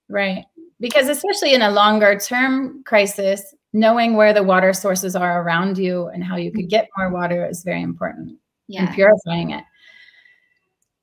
Right. 0.08 0.45
Because 0.80 1.10
especially 1.10 1.54
in 1.54 1.62
a 1.62 1.71
longer 1.71 2.19
term 2.19 2.84
crisis, 2.84 3.56
knowing 3.74 4.15
where 4.15 4.34
the 4.34 4.43
water 4.43 4.74
sources 4.74 5.15
are 5.15 5.41
around 5.41 5.78
you 5.78 6.08
and 6.08 6.24
how 6.24 6.36
you 6.36 6.52
could 6.52 6.69
get 6.69 6.89
more 6.97 7.10
water 7.10 7.47
is 7.47 7.63
very 7.63 7.82
important. 7.82 8.38
Yeah. 8.67 8.86
And 8.86 8.95
purifying 8.95 9.52
it. 9.52 9.63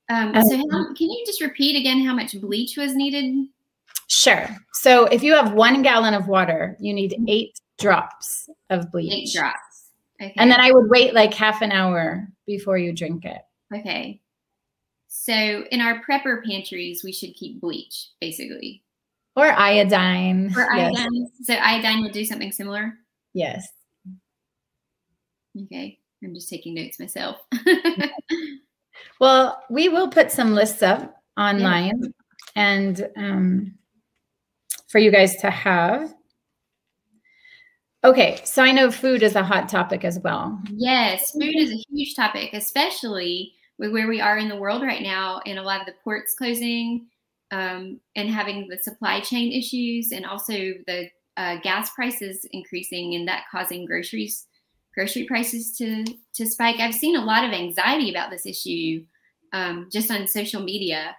Um, 0.09 0.33
so 0.33 0.57
how, 0.57 0.93
can 0.93 1.09
you 1.09 1.23
just 1.25 1.39
repeat 1.41 1.75
again 1.75 2.03
how 2.03 2.15
much 2.15 2.39
bleach 2.41 2.77
was 2.77 2.95
needed? 2.95 3.47
Sure. 4.07 4.47
So 4.73 5.05
if 5.05 5.21
you 5.21 5.33
have 5.35 5.53
one 5.53 5.83
gallon 5.83 6.15
of 6.15 6.27
water, 6.27 6.75
you 6.79 6.93
need 6.93 7.15
eight 7.27 7.59
drops 7.77 8.49
of 8.71 8.91
bleach. 8.91 9.13
Eight 9.13 9.31
drops. 9.31 9.91
Okay. 10.21 10.33
And 10.37 10.51
then 10.51 10.59
I 10.59 10.71
would 10.71 10.89
wait 10.89 11.13
like 11.13 11.33
half 11.33 11.61
an 11.61 11.71
hour 11.71 12.27
before 12.47 12.77
you 12.77 12.91
drink 12.91 13.23
it. 13.23 13.41
Okay. 13.73 14.19
So 15.07 15.33
in 15.71 15.79
our 15.79 16.01
prepper 16.03 16.43
pantries, 16.43 17.03
we 17.03 17.11
should 17.11 17.35
keep 17.35 17.61
bleach, 17.61 18.07
basically. 18.19 18.83
Or 19.35 19.45
iodine. 19.45 20.51
Or 20.57 20.67
Yes. 20.75 20.95
iodine. 20.97 21.31
So 21.43 21.53
iodine 21.53 22.01
would 22.01 22.11
do 22.11 22.25
something 22.25 22.51
similar. 22.51 22.97
Yes. 23.33 23.67
Okay. 25.65 25.99
I'm 26.23 26.33
just 26.33 26.49
taking 26.49 26.73
notes 26.73 26.99
myself. 26.99 27.37
Well, 29.19 29.61
we 29.69 29.89
will 29.89 30.07
put 30.07 30.31
some 30.31 30.53
lists 30.53 30.81
up 30.81 31.21
online 31.37 32.13
and 32.55 33.09
um, 33.17 33.75
for 34.87 34.99
you 34.99 35.11
guys 35.11 35.35
to 35.37 35.49
have. 35.49 36.13
Okay, 38.03 38.39
so 38.45 38.63
I 38.63 38.71
know 38.71 38.91
food 38.91 39.23
is 39.23 39.35
a 39.35 39.43
hot 39.43 39.67
topic 39.67 40.05
as 40.05 40.19
well. 40.19 40.61
yes, 40.71 41.31
food 41.31 41.55
is 41.57 41.71
a 41.71 41.83
huge 41.89 42.15
topic, 42.15 42.53
especially 42.53 43.53
with 43.77 43.91
where 43.91 44.07
we 44.07 44.21
are 44.21 44.37
in 44.37 44.47
the 44.47 44.55
world 44.55 44.83
right 44.83 45.01
now 45.01 45.41
and 45.45 45.59
a 45.59 45.63
lot 45.63 45.81
of 45.81 45.85
the 45.85 45.95
ports 46.03 46.35
closing 46.37 47.07
um, 47.51 47.99
and 48.15 48.29
having 48.29 48.67
the 48.69 48.77
supply 48.77 49.19
chain 49.19 49.51
issues 49.51 50.11
and 50.13 50.25
also 50.25 50.53
the 50.87 51.09
uh, 51.35 51.57
gas 51.61 51.89
prices 51.91 52.45
increasing 52.51 53.15
and 53.15 53.27
that 53.27 53.45
causing 53.51 53.85
groceries 53.85 54.47
grocery 54.99 55.23
prices 55.23 55.71
to 55.77 56.03
to 56.33 56.45
spike. 56.45 56.79
I've 56.79 56.93
seen 56.93 57.15
a 57.15 57.23
lot 57.23 57.45
of 57.45 57.51
anxiety 57.51 58.09
about 58.09 58.29
this 58.31 58.45
issue 58.45 59.05
um, 59.53 59.87
just 59.91 60.11
on 60.11 60.27
social 60.27 60.61
media 60.61 61.15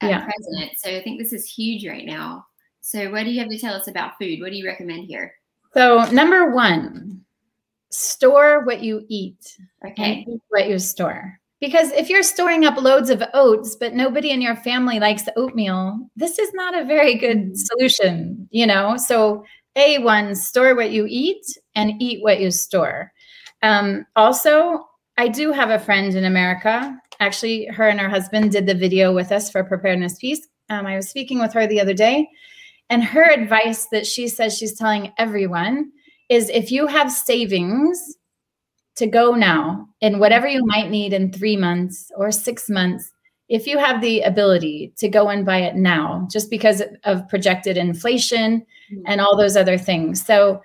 at 0.00 0.10
Yeah. 0.10 0.24
present. 0.24 0.78
So 0.78 0.90
I 0.96 1.02
think 1.02 1.18
this 1.18 1.32
is 1.32 1.44
huge 1.44 1.84
right 1.86 2.06
now. 2.06 2.46
So 2.80 3.10
what 3.10 3.24
do 3.24 3.30
you 3.30 3.40
have 3.40 3.50
to 3.50 3.58
tell 3.58 3.74
us 3.74 3.88
about 3.88 4.16
food? 4.18 4.40
What 4.40 4.50
do 4.50 4.56
you 4.56 4.64
recommend 4.66 5.06
here? 5.06 5.34
So, 5.74 6.04
number 6.12 6.52
one, 6.52 7.24
store 7.90 8.64
what 8.64 8.80
you 8.82 9.04
eat 9.08 9.56
Okay. 9.84 10.24
eat 10.28 10.40
what 10.48 10.68
you 10.68 10.78
store. 10.78 11.38
Because 11.60 11.90
if 11.92 12.08
you're 12.08 12.22
storing 12.22 12.64
up 12.64 12.80
loads 12.80 13.10
of 13.10 13.22
oats, 13.34 13.76
but 13.76 13.92
nobody 13.92 14.30
in 14.30 14.40
your 14.40 14.56
family 14.56 14.98
likes 15.00 15.24
oatmeal, 15.36 15.98
this 16.16 16.38
is 16.38 16.54
not 16.54 16.74
a 16.78 16.84
very 16.84 17.16
good 17.16 17.58
solution, 17.58 18.48
you 18.50 18.66
know? 18.66 18.96
So, 18.96 19.44
A1, 19.76 20.36
store 20.36 20.74
what 20.74 20.90
you 20.90 21.06
eat 21.08 21.44
and 21.74 22.00
eat 22.00 22.22
what 22.22 22.40
you 22.40 22.50
store. 22.50 23.12
Um, 23.62 24.06
also, 24.16 24.86
I 25.16 25.28
do 25.28 25.52
have 25.52 25.70
a 25.70 25.78
friend 25.78 26.14
in 26.14 26.24
America. 26.24 26.96
Actually, 27.20 27.66
her 27.66 27.88
and 27.88 28.00
her 28.00 28.08
husband 28.08 28.52
did 28.52 28.66
the 28.66 28.74
video 28.74 29.12
with 29.14 29.32
us 29.32 29.50
for 29.50 29.62
Preparedness 29.62 30.18
Peace. 30.18 30.46
Um, 30.70 30.86
I 30.86 30.96
was 30.96 31.08
speaking 31.08 31.38
with 31.38 31.52
her 31.52 31.66
the 31.66 31.80
other 31.80 31.94
day, 31.94 32.28
and 32.88 33.04
her 33.04 33.30
advice 33.30 33.86
that 33.92 34.06
she 34.06 34.28
says 34.28 34.56
she's 34.56 34.78
telling 34.78 35.12
everyone 35.18 35.92
is 36.28 36.48
if 36.48 36.70
you 36.70 36.86
have 36.86 37.12
savings 37.12 38.16
to 38.96 39.06
go 39.06 39.34
now 39.34 39.88
in 40.00 40.18
whatever 40.18 40.46
you 40.46 40.64
might 40.64 40.90
need 40.90 41.12
in 41.12 41.32
three 41.32 41.56
months 41.56 42.10
or 42.16 42.30
six 42.30 42.70
months, 42.70 43.10
if 43.50 43.66
you 43.66 43.78
have 43.78 44.00
the 44.00 44.20
ability 44.22 44.94
to 44.96 45.08
go 45.08 45.28
and 45.28 45.44
buy 45.44 45.58
it 45.58 45.74
now, 45.74 46.26
just 46.30 46.50
because 46.50 46.82
of 47.02 47.28
projected 47.28 47.76
inflation 47.76 48.64
and 49.06 49.20
all 49.20 49.36
those 49.36 49.56
other 49.56 49.76
things. 49.76 50.24
So 50.24 50.62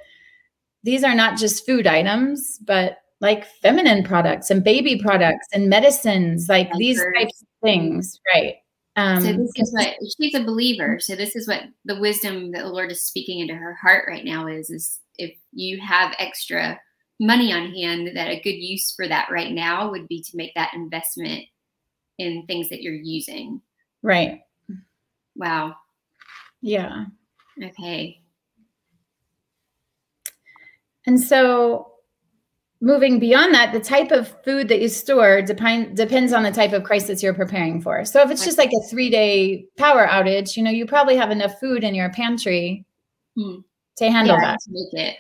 these 0.84 1.04
are 1.04 1.16
not 1.16 1.38
just 1.38 1.66
food 1.66 1.88
items, 1.88 2.60
but 2.60 3.00
like 3.22 3.48
feminine 3.64 4.04
products 4.04 4.52
and 4.52 4.64
baby 4.64 5.02
products 5.02 5.48
and 5.52 5.68
medicines, 5.68 6.46
like 6.48 6.72
these 6.74 7.04
types 7.18 7.42
of 7.42 7.48
things, 7.64 8.20
right? 8.34 8.56
Um, 8.98 9.22
so 9.22 9.34
this 9.34 9.52
is 9.56 9.74
what 9.74 9.96
she's 10.18 10.36
a 10.36 10.44
believer. 10.44 11.00
So 11.00 11.16
this 11.16 11.36
is 11.36 11.48
what 11.48 11.64
the 11.86 12.00
wisdom 12.00 12.52
that 12.52 12.64
the 12.64 12.70
Lord 12.70 12.92
is 12.92 13.02
speaking 13.02 13.40
into 13.40 13.56
her 13.56 13.74
heart 13.74 14.06
right 14.08 14.24
now 14.24 14.46
is: 14.46 14.70
is 14.70 15.00
if 15.18 15.36
you 15.52 15.82
have 15.82 16.14
extra 16.20 16.80
money 17.20 17.52
on 17.52 17.74
hand, 17.74 18.12
that 18.16 18.30
a 18.30 18.40
good 18.42 18.52
use 18.52 18.94
for 18.96 19.08
that 19.08 19.30
right 19.32 19.52
now 19.52 19.90
would 19.90 20.08
be 20.08 20.22
to 20.22 20.38
make 20.38 20.54
that 20.54 20.74
investment 20.76 21.46
in 22.18 22.46
things 22.48 22.70
that 22.70 22.82
you're 22.82 22.94
using. 22.94 23.62
right. 24.02 24.42
Wow. 25.36 25.76
Yeah. 26.62 27.06
Okay. 27.62 28.22
And 31.06 31.20
so 31.22 31.92
moving 32.82 33.20
beyond 33.20 33.54
that, 33.54 33.74
the 33.74 33.80
type 33.80 34.12
of 34.12 34.34
food 34.44 34.70
that 34.70 34.82
you 34.82 34.88
store 34.88 35.42
depend, 35.42 35.98
depends 35.98 36.32
on 36.34 36.44
the 36.44 36.52
type 36.52 36.72
of 36.74 36.84
crisis 36.84 37.22
you're 37.22 37.34
preparing 37.34 37.82
for. 37.82 38.06
So 38.06 38.22
if 38.22 38.32
it's 38.32 38.46
just 38.46 38.58
like 38.58 38.72
a 38.72 38.88
three 38.90 39.10
day 39.10 39.66
power 39.78 40.08
outage, 40.08 40.56
you 40.56 40.64
know, 40.64 40.72
you 40.72 40.86
probably 40.86 41.16
have 41.18 41.32
enough 41.32 41.60
food 41.60 41.84
in 41.84 41.94
your 41.96 42.10
pantry 42.12 42.86
Hmm. 43.36 43.58
to 43.98 44.10
handle 44.10 44.38
Yeah, 44.38 44.56
that. 44.56 44.60
to. 44.94 45.12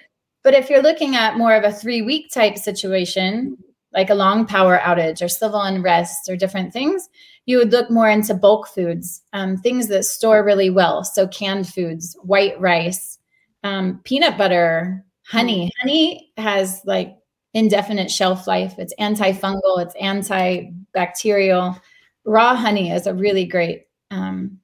But 0.43 0.53
if 0.53 0.69
you're 0.69 0.81
looking 0.81 1.15
at 1.15 1.37
more 1.37 1.55
of 1.55 1.63
a 1.65 1.71
three 1.73 2.01
week 2.01 2.31
type 2.31 2.57
situation, 2.57 3.57
like 3.95 4.09
a 4.09 4.15
long 4.15 4.45
power 4.45 4.77
outage 4.83 5.21
or 5.21 5.27
civil 5.27 5.61
unrest 5.61 6.29
or 6.29 6.35
different 6.35 6.73
things, 6.73 7.09
you 7.45 7.57
would 7.57 7.71
look 7.71 7.89
more 7.89 8.09
into 8.09 8.33
bulk 8.33 8.67
foods, 8.67 9.21
um, 9.33 9.57
things 9.57 9.87
that 9.87 10.03
store 10.03 10.43
really 10.43 10.69
well. 10.69 11.03
So 11.03 11.27
canned 11.27 11.69
foods, 11.69 12.17
white 12.21 12.59
rice, 12.59 13.17
um, 13.63 14.01
peanut 14.03 14.37
butter, 14.37 15.03
honey. 15.23 15.71
Honey 15.81 16.31
has 16.37 16.81
like 16.85 17.15
indefinite 17.53 18.11
shelf 18.11 18.47
life. 18.47 18.75
It's 18.77 18.93
antifungal, 18.99 19.79
it's 19.79 19.95
antibacterial. 19.95 21.79
Raw 22.25 22.55
honey 22.55 22.91
is 22.91 23.07
a 23.07 23.13
really 23.13 23.45
great 23.45 23.83
um, 24.11 24.59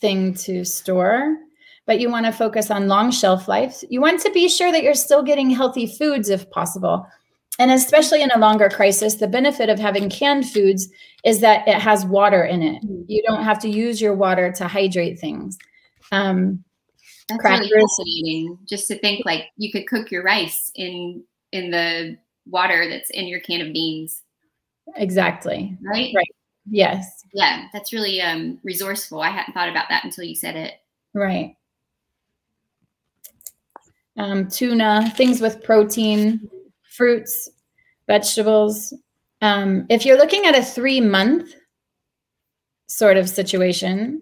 thing 0.00 0.34
to 0.34 0.64
store 0.64 1.38
but 1.86 2.00
you 2.00 2.10
want 2.10 2.26
to 2.26 2.32
focus 2.32 2.70
on 2.70 2.88
long 2.88 3.10
shelf 3.10 3.46
life. 3.46 3.84
You 3.90 4.00
want 4.00 4.20
to 4.22 4.30
be 4.30 4.48
sure 4.48 4.72
that 4.72 4.82
you're 4.82 4.94
still 4.94 5.22
getting 5.22 5.50
healthy 5.50 5.86
foods 5.86 6.30
if 6.30 6.50
possible. 6.50 7.06
And 7.58 7.70
especially 7.70 8.22
in 8.22 8.30
a 8.32 8.38
longer 8.38 8.68
crisis, 8.68 9.14
the 9.14 9.28
benefit 9.28 9.68
of 9.68 9.78
having 9.78 10.10
canned 10.10 10.50
foods 10.50 10.88
is 11.24 11.40
that 11.40 11.66
it 11.68 11.76
has 11.76 12.04
water 12.04 12.44
in 12.44 12.62
it. 12.62 12.82
You 13.06 13.22
don't 13.26 13.44
have 13.44 13.60
to 13.60 13.68
use 13.68 14.00
your 14.00 14.14
water 14.14 14.52
to 14.52 14.66
hydrate 14.66 15.20
things. 15.20 15.56
Um, 16.10 16.64
That's 17.28 17.40
Crackers. 17.40 17.70
really 17.70 17.82
fascinating. 17.82 18.58
Just 18.68 18.88
to 18.88 18.98
think, 18.98 19.24
like 19.24 19.44
you 19.56 19.70
could 19.70 19.86
cook 19.86 20.10
your 20.10 20.24
rice 20.24 20.72
in 20.74 21.22
in 21.52 21.70
the 21.70 22.18
water 22.46 22.88
that's 22.88 23.10
in 23.10 23.26
your 23.26 23.40
can 23.40 23.64
of 23.64 23.72
beans, 23.72 24.22
exactly. 24.96 25.78
right? 25.82 26.12
Right. 26.14 26.34
Yes. 26.68 27.24
Yeah, 27.32 27.68
that's 27.72 27.92
really 27.92 28.20
um, 28.20 28.58
resourceful. 28.64 29.20
I 29.20 29.30
hadn't 29.30 29.54
thought 29.54 29.68
about 29.68 29.88
that 29.90 30.04
until 30.04 30.24
you 30.24 30.34
said 30.34 30.56
it. 30.56 30.74
Right. 31.14 31.56
Um, 34.16 34.48
tuna, 34.48 35.12
things 35.16 35.40
with 35.40 35.62
protein, 35.62 36.48
fruits, 36.96 37.50
vegetables. 38.06 38.94
Um, 39.40 39.86
if 39.90 40.04
you're 40.04 40.18
looking 40.18 40.46
at 40.46 40.58
a 40.58 40.64
three 40.64 41.00
month 41.00 41.54
sort 42.88 43.16
of 43.16 43.28
situation, 43.28 44.20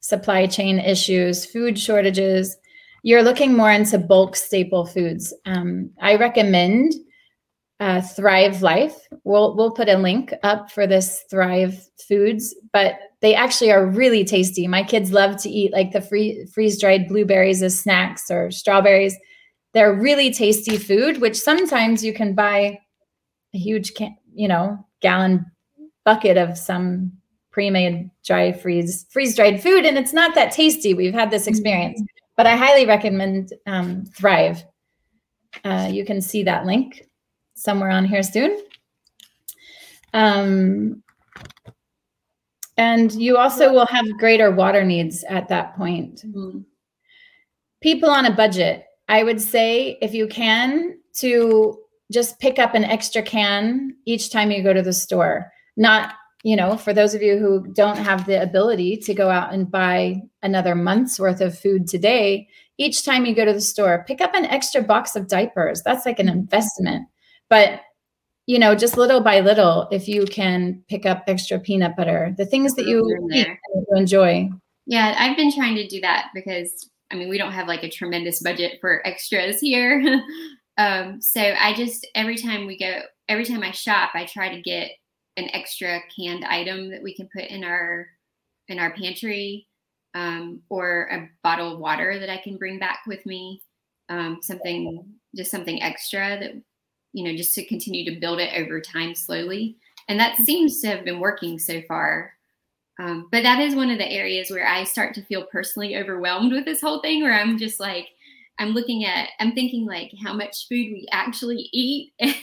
supply 0.00 0.46
chain 0.46 0.78
issues, 0.78 1.44
food 1.44 1.78
shortages, 1.78 2.56
you're 3.02 3.22
looking 3.22 3.54
more 3.54 3.70
into 3.70 3.98
bulk 3.98 4.36
staple 4.36 4.86
foods. 4.86 5.34
Um, 5.44 5.90
I 6.00 6.16
recommend 6.16 6.94
uh, 7.80 8.00
Thrive 8.00 8.62
Life. 8.62 8.96
We'll 9.24 9.56
we'll 9.56 9.72
put 9.72 9.88
a 9.88 9.98
link 9.98 10.32
up 10.42 10.70
for 10.70 10.86
this 10.86 11.24
Thrive 11.30 11.78
Foods, 12.08 12.54
but 12.72 12.94
they 13.20 13.34
actually 13.34 13.72
are 13.72 13.84
really 13.86 14.24
tasty. 14.24 14.66
My 14.68 14.82
kids 14.82 15.12
love 15.12 15.36
to 15.42 15.50
eat 15.50 15.72
like 15.72 15.92
the 15.92 16.00
free, 16.00 16.46
freeze 16.54 16.80
dried 16.80 17.08
blueberries 17.08 17.62
as 17.62 17.78
snacks 17.78 18.30
or 18.30 18.50
strawberries. 18.50 19.16
They're 19.74 19.92
really 19.92 20.32
tasty 20.32 20.78
food, 20.78 21.20
which 21.20 21.36
sometimes 21.36 22.04
you 22.04 22.14
can 22.14 22.34
buy 22.34 22.78
a 23.54 23.58
huge 23.58 23.94
can, 23.94 24.16
you 24.32 24.48
know, 24.48 24.78
gallon 25.02 25.44
bucket 26.04 26.36
of 26.36 26.56
some 26.56 27.12
pre-made 27.50 28.10
dry 28.24 28.52
freeze 28.52 29.06
freeze 29.10 29.36
dried 29.36 29.62
food, 29.62 29.84
and 29.84 29.98
it's 29.98 30.12
not 30.12 30.34
that 30.34 30.52
tasty. 30.52 30.94
We've 30.94 31.14
had 31.14 31.30
this 31.30 31.46
experience, 31.46 32.00
but 32.36 32.46
I 32.46 32.56
highly 32.56 32.86
recommend 32.86 33.52
um, 33.66 34.04
Thrive. 34.16 34.64
Uh, 35.64 35.88
you 35.90 36.04
can 36.04 36.20
see 36.20 36.42
that 36.44 36.66
link 36.66 37.06
somewhere 37.54 37.90
on 37.90 38.04
here 38.04 38.22
soon. 38.22 38.58
Um, 40.12 41.02
and 42.76 43.12
you 43.12 43.36
also 43.36 43.72
will 43.72 43.86
have 43.86 44.18
greater 44.18 44.50
water 44.50 44.84
needs 44.84 45.24
at 45.24 45.48
that 45.48 45.76
point. 45.76 46.24
Mhm. 46.26 46.64
People 47.80 48.10
on 48.10 48.26
a 48.26 48.34
budget, 48.34 48.84
I 49.08 49.22
would 49.22 49.40
say, 49.40 49.98
if 50.00 50.14
you 50.14 50.26
can, 50.26 50.98
to 51.18 51.78
just 52.12 52.38
pick 52.38 52.58
up 52.58 52.74
an 52.74 52.84
extra 52.84 53.22
can 53.22 53.96
each 54.06 54.30
time 54.30 54.50
you 54.50 54.62
go 54.62 54.72
to 54.72 54.82
the 54.82 54.92
store. 54.92 55.50
Not 55.76 56.14
you 56.44 56.56
know, 56.56 56.76
for 56.76 56.92
those 56.92 57.14
of 57.14 57.22
you 57.22 57.38
who 57.38 57.66
don't 57.72 57.96
have 57.96 58.26
the 58.26 58.40
ability 58.40 58.98
to 58.98 59.14
go 59.14 59.30
out 59.30 59.54
and 59.54 59.70
buy 59.70 60.20
another 60.42 60.74
month's 60.74 61.18
worth 61.18 61.40
of 61.40 61.58
food 61.58 61.88
today, 61.88 62.46
each 62.76 63.02
time 63.02 63.24
you 63.24 63.34
go 63.34 63.46
to 63.46 63.52
the 63.54 63.62
store, 63.62 64.04
pick 64.06 64.20
up 64.20 64.34
an 64.34 64.44
extra 64.44 64.82
box 64.82 65.16
of 65.16 65.26
diapers. 65.26 65.80
That's 65.82 66.04
like 66.04 66.18
an 66.18 66.28
investment. 66.28 67.08
But 67.48 67.80
you 68.46 68.58
know, 68.58 68.74
just 68.74 68.98
little 68.98 69.22
by 69.22 69.40
little, 69.40 69.88
if 69.90 70.06
you 70.06 70.26
can 70.26 70.82
pick 70.86 71.06
up 71.06 71.24
extra 71.26 71.58
peanut 71.58 71.96
butter, 71.96 72.34
the 72.36 72.44
things 72.44 72.74
that 72.74 72.86
you, 72.86 73.02
eat, 73.32 73.46
you 73.46 73.86
enjoy. 73.96 74.50
Yeah, 74.84 75.14
I've 75.18 75.34
been 75.34 75.50
trying 75.50 75.76
to 75.76 75.86
do 75.88 75.98
that 76.02 76.28
because 76.34 76.90
I 77.14 77.16
mean, 77.16 77.28
we 77.28 77.38
don't 77.38 77.52
have 77.52 77.68
like 77.68 77.84
a 77.84 77.90
tremendous 77.90 78.42
budget 78.42 78.78
for 78.80 79.06
extras 79.06 79.60
here. 79.60 80.20
um, 80.78 81.20
so 81.20 81.40
I 81.40 81.72
just 81.74 82.06
every 82.16 82.36
time 82.36 82.66
we 82.66 82.76
go, 82.76 83.02
every 83.28 83.44
time 83.44 83.62
I 83.62 83.70
shop, 83.70 84.10
I 84.14 84.24
try 84.24 84.52
to 84.52 84.60
get 84.60 84.90
an 85.36 85.48
extra 85.52 86.00
canned 86.14 86.44
item 86.44 86.90
that 86.90 87.02
we 87.02 87.14
can 87.14 87.28
put 87.32 87.44
in 87.44 87.62
our 87.62 88.08
in 88.66 88.80
our 88.80 88.92
pantry 88.94 89.68
um, 90.14 90.60
or 90.68 91.08
a 91.12 91.28
bottle 91.42 91.72
of 91.72 91.78
water 91.78 92.18
that 92.18 92.30
I 92.30 92.38
can 92.38 92.56
bring 92.56 92.78
back 92.78 93.00
with 93.06 93.24
me. 93.26 93.62
Um, 94.08 94.40
something 94.42 95.06
just 95.36 95.50
something 95.50 95.82
extra 95.82 96.38
that 96.40 96.52
you 97.12 97.24
know 97.24 97.36
just 97.36 97.54
to 97.54 97.64
continue 97.64 98.04
to 98.12 98.20
build 98.20 98.40
it 98.40 98.60
over 98.60 98.80
time 98.80 99.14
slowly, 99.14 99.76
and 100.08 100.18
that 100.18 100.36
seems 100.38 100.80
to 100.80 100.88
have 100.88 101.04
been 101.04 101.20
working 101.20 101.60
so 101.60 101.80
far. 101.86 102.32
Um, 103.00 103.28
but 103.32 103.42
that 103.42 103.60
is 103.60 103.74
one 103.74 103.90
of 103.90 103.98
the 103.98 104.10
areas 104.10 104.50
where 104.50 104.66
I 104.66 104.84
start 104.84 105.14
to 105.14 105.24
feel 105.24 105.46
personally 105.50 105.96
overwhelmed 105.96 106.52
with 106.52 106.64
this 106.64 106.80
whole 106.80 107.00
thing, 107.00 107.22
where 107.22 107.32
I'm 107.32 107.58
just 107.58 107.80
like, 107.80 108.08
I'm 108.58 108.70
looking 108.70 109.04
at, 109.04 109.30
I'm 109.40 109.52
thinking 109.52 109.84
like 109.84 110.12
how 110.22 110.32
much 110.32 110.68
food 110.68 110.92
we 110.92 111.08
actually 111.10 111.68
eat. 111.72 112.12
and 112.20 112.36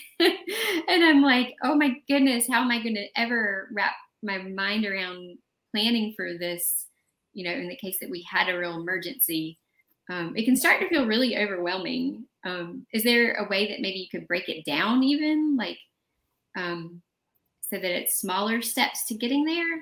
I'm 1.04 1.22
like, 1.22 1.56
oh 1.64 1.76
my 1.76 1.96
goodness, 2.08 2.48
how 2.50 2.62
am 2.62 2.72
I 2.72 2.82
going 2.82 2.96
to 2.96 3.08
ever 3.16 3.70
wrap 3.72 3.94
my 4.22 4.40
mind 4.40 4.86
around 4.86 5.38
planning 5.74 6.14
for 6.16 6.38
this? 6.38 6.88
You 7.34 7.46
know, 7.46 7.54
in 7.54 7.70
the 7.70 7.78
case 7.78 7.98
that 8.02 8.10
we 8.10 8.26
had 8.30 8.50
a 8.50 8.58
real 8.58 8.76
emergency, 8.76 9.58
um, 10.10 10.34
it 10.36 10.44
can 10.44 10.58
start 10.58 10.82
to 10.82 10.90
feel 10.90 11.06
really 11.06 11.38
overwhelming. 11.38 12.26
Um, 12.44 12.86
is 12.92 13.04
there 13.04 13.36
a 13.36 13.48
way 13.48 13.70
that 13.70 13.80
maybe 13.80 14.00
you 14.00 14.10
could 14.10 14.28
break 14.28 14.50
it 14.50 14.66
down 14.66 15.04
even 15.04 15.56
like, 15.56 15.78
um, 16.58 17.02
so 17.62 17.78
that 17.78 17.98
it's 17.98 18.20
smaller 18.20 18.62
steps 18.62 19.06
to 19.06 19.14
getting 19.14 19.46
there? 19.46 19.80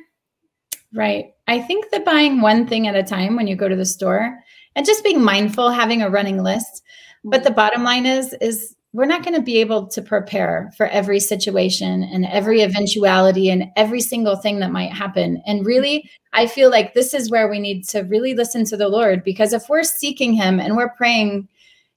Right. 0.93 1.33
I 1.47 1.61
think 1.61 1.91
that 1.91 2.05
buying 2.05 2.41
one 2.41 2.67
thing 2.67 2.87
at 2.87 2.95
a 2.95 3.03
time 3.03 3.35
when 3.35 3.47
you 3.47 3.55
go 3.55 3.67
to 3.67 3.75
the 3.75 3.85
store 3.85 4.39
and 4.75 4.85
just 4.85 5.03
being 5.03 5.23
mindful, 5.23 5.69
having 5.69 6.01
a 6.01 6.09
running 6.09 6.43
list. 6.43 6.83
But 7.23 7.43
the 7.43 7.49
mm-hmm. 7.49 7.55
bottom 7.55 7.83
line 7.83 8.05
is, 8.05 8.33
is 8.41 8.75
we're 8.91 9.05
not 9.05 9.23
going 9.23 9.35
to 9.35 9.41
be 9.41 9.59
able 9.59 9.85
to 9.87 10.01
prepare 10.01 10.71
for 10.75 10.87
every 10.87 11.19
situation 11.19 12.03
and 12.03 12.25
every 12.25 12.61
eventuality 12.61 13.49
and 13.49 13.65
every 13.75 14.01
single 14.01 14.35
thing 14.35 14.59
that 14.59 14.71
might 14.71 14.91
happen. 14.91 15.43
And 15.45 15.59
mm-hmm. 15.59 15.67
really, 15.67 16.09
I 16.33 16.47
feel 16.47 16.71
like 16.71 16.93
this 16.93 17.13
is 17.13 17.29
where 17.29 17.47
we 17.47 17.59
need 17.59 17.87
to 17.89 18.01
really 18.01 18.33
listen 18.33 18.65
to 18.65 18.77
the 18.77 18.89
Lord 18.89 19.23
because 19.23 19.53
if 19.53 19.69
we're 19.69 19.83
seeking 19.83 20.33
Him 20.33 20.59
and 20.59 20.75
we're 20.75 20.89
praying, 20.89 21.47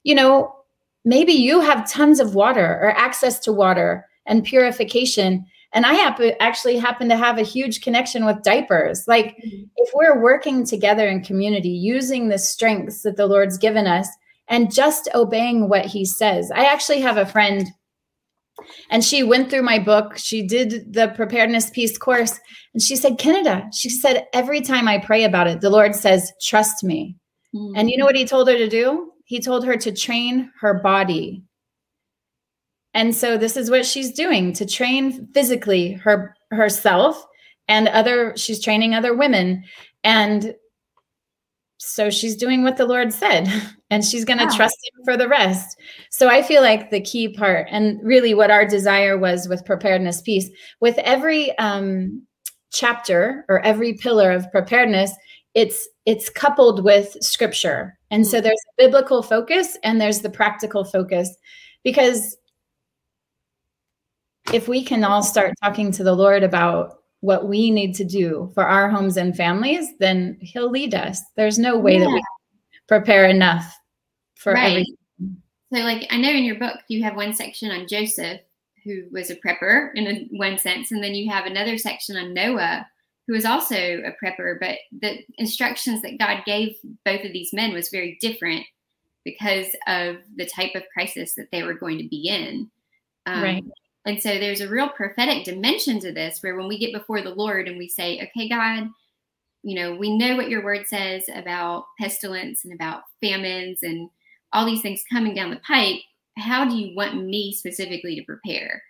you 0.03 0.13
know, 0.13 0.55
maybe 1.03 1.33
you 1.33 1.61
have 1.61 1.89
tons 1.89 2.19
of 2.19 2.35
water 2.35 2.79
or 2.81 2.91
access 2.91 3.39
to 3.39 3.53
water 3.53 4.07
and 4.25 4.43
purification 4.43 5.45
and 5.73 5.85
i 5.85 5.93
happen 5.93 6.33
actually 6.39 6.77
happen 6.77 7.09
to 7.09 7.17
have 7.17 7.37
a 7.37 7.43
huge 7.43 7.81
connection 7.81 8.25
with 8.25 8.43
diapers. 8.43 9.07
Like 9.07 9.37
mm-hmm. 9.37 9.63
if 9.77 9.89
we're 9.93 10.21
working 10.21 10.65
together 10.65 11.07
in 11.07 11.23
community 11.23 11.69
using 11.69 12.29
the 12.29 12.37
strengths 12.37 13.01
that 13.01 13.17
the 13.17 13.27
lord's 13.27 13.57
given 13.57 13.87
us 13.87 14.07
and 14.47 14.73
just 14.73 15.09
obeying 15.15 15.69
what 15.69 15.85
he 15.85 16.05
says. 16.05 16.51
I 16.51 16.65
actually 16.65 16.99
have 17.01 17.17
a 17.17 17.25
friend 17.25 17.67
and 18.89 19.03
she 19.03 19.23
went 19.23 19.49
through 19.49 19.63
my 19.63 19.79
book. 19.79 20.17
She 20.17 20.45
did 20.45 20.93
the 20.93 21.07
Preparedness 21.15 21.69
Peace 21.71 21.97
course 21.97 22.39
and 22.73 22.81
she 22.81 22.95
said 22.95 23.17
Kynada 23.17 23.67
she 23.73 23.89
said 23.89 24.25
every 24.33 24.61
time 24.61 24.87
i 24.87 24.97
pray 24.97 25.23
about 25.23 25.47
it 25.47 25.61
the 25.61 25.69
lord 25.69 25.95
says 25.95 26.31
trust 26.41 26.83
me 26.83 27.15
mm-hmm. 27.55 27.75
and 27.75 27.89
you 27.89 27.97
know 27.97 28.05
what 28.05 28.15
he 28.15 28.25
told 28.25 28.47
her 28.47 28.57
to 28.57 28.69
do? 28.69 29.11
He 29.25 29.39
told 29.39 29.65
her 29.65 29.77
to 29.77 29.91
train 29.91 30.51
her 30.59 30.81
body 30.81 31.43
and 32.93 33.15
so 33.15 33.37
this 33.37 33.57
is 33.57 33.69
what 33.69 33.85
she's 33.85 34.11
doing 34.11 34.53
to 34.53 34.65
train 34.65 35.27
physically 35.33 35.93
her 35.93 36.35
herself 36.51 37.25
and 37.67 37.87
other 37.89 38.35
she's 38.37 38.63
training 38.63 38.93
other 38.93 39.15
women 39.15 39.63
and 40.03 40.55
so 41.77 42.09
she's 42.09 42.35
doing 42.35 42.63
what 42.63 42.77
the 42.77 42.85
lord 42.85 43.13
said 43.13 43.47
and 43.89 44.03
she's 44.05 44.25
going 44.25 44.39
to 44.39 44.45
wow. 44.45 44.55
trust 44.55 44.77
him 44.83 45.03
for 45.03 45.17
the 45.17 45.27
rest 45.27 45.77
so 46.11 46.29
i 46.29 46.41
feel 46.41 46.61
like 46.61 46.89
the 46.89 47.01
key 47.01 47.27
part 47.27 47.67
and 47.71 47.99
really 48.03 48.33
what 48.33 48.51
our 48.51 48.65
desire 48.65 49.17
was 49.17 49.47
with 49.47 49.65
Preparedness 49.65 50.21
Peace 50.21 50.49
with 50.79 50.97
every 50.99 51.57
um, 51.57 52.21
chapter 52.71 53.45
or 53.49 53.59
every 53.61 53.93
pillar 53.93 54.31
of 54.31 54.49
preparedness 54.51 55.11
it's 55.53 55.87
it's 56.05 56.29
coupled 56.29 56.83
with 56.83 57.15
scripture 57.21 57.97
and 58.11 58.25
so 58.25 58.37
hmm. 58.37 58.43
there's 58.43 58.61
a 58.69 58.83
biblical 58.83 59.23
focus 59.23 59.77
and 59.83 59.99
there's 59.99 60.21
the 60.21 60.29
practical 60.29 60.83
focus 60.83 61.29
because 61.83 62.37
if 64.51 64.67
we 64.67 64.83
can 64.83 65.03
all 65.03 65.23
start 65.23 65.53
talking 65.63 65.91
to 65.91 66.03
the 66.03 66.13
Lord 66.13 66.43
about 66.43 66.99
what 67.21 67.47
we 67.47 67.71
need 67.71 67.95
to 67.95 68.03
do 68.03 68.51
for 68.53 68.65
our 68.65 68.89
homes 68.89 69.15
and 69.15 69.35
families, 69.35 69.87
then 69.99 70.37
He'll 70.41 70.69
lead 70.69 70.93
us. 70.93 71.21
There's 71.35 71.57
no 71.57 71.77
way 71.77 71.93
yeah. 71.93 71.99
that 72.05 72.09
we 72.09 72.23
prepare 72.87 73.25
enough 73.25 73.73
for 74.35 74.53
right. 74.53 74.71
everything. 74.71 74.97
So, 75.73 75.79
like, 75.79 76.05
I 76.11 76.17
know 76.17 76.29
in 76.29 76.43
your 76.43 76.59
book 76.59 76.77
you 76.89 77.01
have 77.03 77.15
one 77.15 77.33
section 77.33 77.71
on 77.71 77.87
Joseph, 77.87 78.41
who 78.83 79.03
was 79.11 79.29
a 79.29 79.37
prepper 79.37 79.91
in 79.95 80.07
a, 80.07 80.27
one 80.37 80.57
sense, 80.57 80.91
and 80.91 81.03
then 81.03 81.15
you 81.15 81.31
have 81.31 81.45
another 81.45 81.77
section 81.77 82.17
on 82.17 82.33
Noah, 82.33 82.85
who 83.27 83.33
was 83.33 83.45
also 83.45 83.75
a 83.75 84.13
prepper. 84.23 84.57
But 84.59 84.77
the 85.01 85.19
instructions 85.37 86.01
that 86.01 86.19
God 86.19 86.43
gave 86.45 86.75
both 87.05 87.23
of 87.23 87.31
these 87.31 87.53
men 87.53 87.73
was 87.73 87.89
very 87.89 88.17
different 88.19 88.65
because 89.23 89.67
of 89.87 90.17
the 90.35 90.45
type 90.45 90.75
of 90.75 90.83
crisis 90.93 91.33
that 91.35 91.47
they 91.51 91.63
were 91.63 91.73
going 91.73 91.97
to 91.99 92.09
be 92.09 92.27
in. 92.27 92.69
Um, 93.25 93.41
right. 93.41 93.63
And 94.05 94.21
so 94.21 94.37
there's 94.37 94.61
a 94.61 94.69
real 94.69 94.89
prophetic 94.89 95.45
dimension 95.45 95.99
to 96.01 96.11
this 96.11 96.41
where 96.41 96.55
when 96.57 96.67
we 96.67 96.77
get 96.77 96.93
before 96.93 97.21
the 97.21 97.33
Lord 97.33 97.67
and 97.67 97.77
we 97.77 97.87
say, 97.87 98.19
okay, 98.21 98.49
God, 98.49 98.89
you 99.63 99.75
know, 99.75 99.95
we 99.95 100.17
know 100.17 100.35
what 100.35 100.49
your 100.49 100.63
word 100.63 100.87
says 100.87 101.23
about 101.33 101.85
pestilence 101.99 102.65
and 102.65 102.73
about 102.73 103.03
famines 103.21 103.79
and 103.81 104.09
all 104.51 104.65
these 104.65 104.81
things 104.81 105.03
coming 105.11 105.33
down 105.33 105.51
the 105.51 105.61
pipe. 105.65 106.01
How 106.37 106.65
do 106.65 106.75
you 106.75 106.95
want 106.95 107.23
me 107.25 107.53
specifically 107.53 108.15
to 108.15 108.25
prepare? 108.25 108.83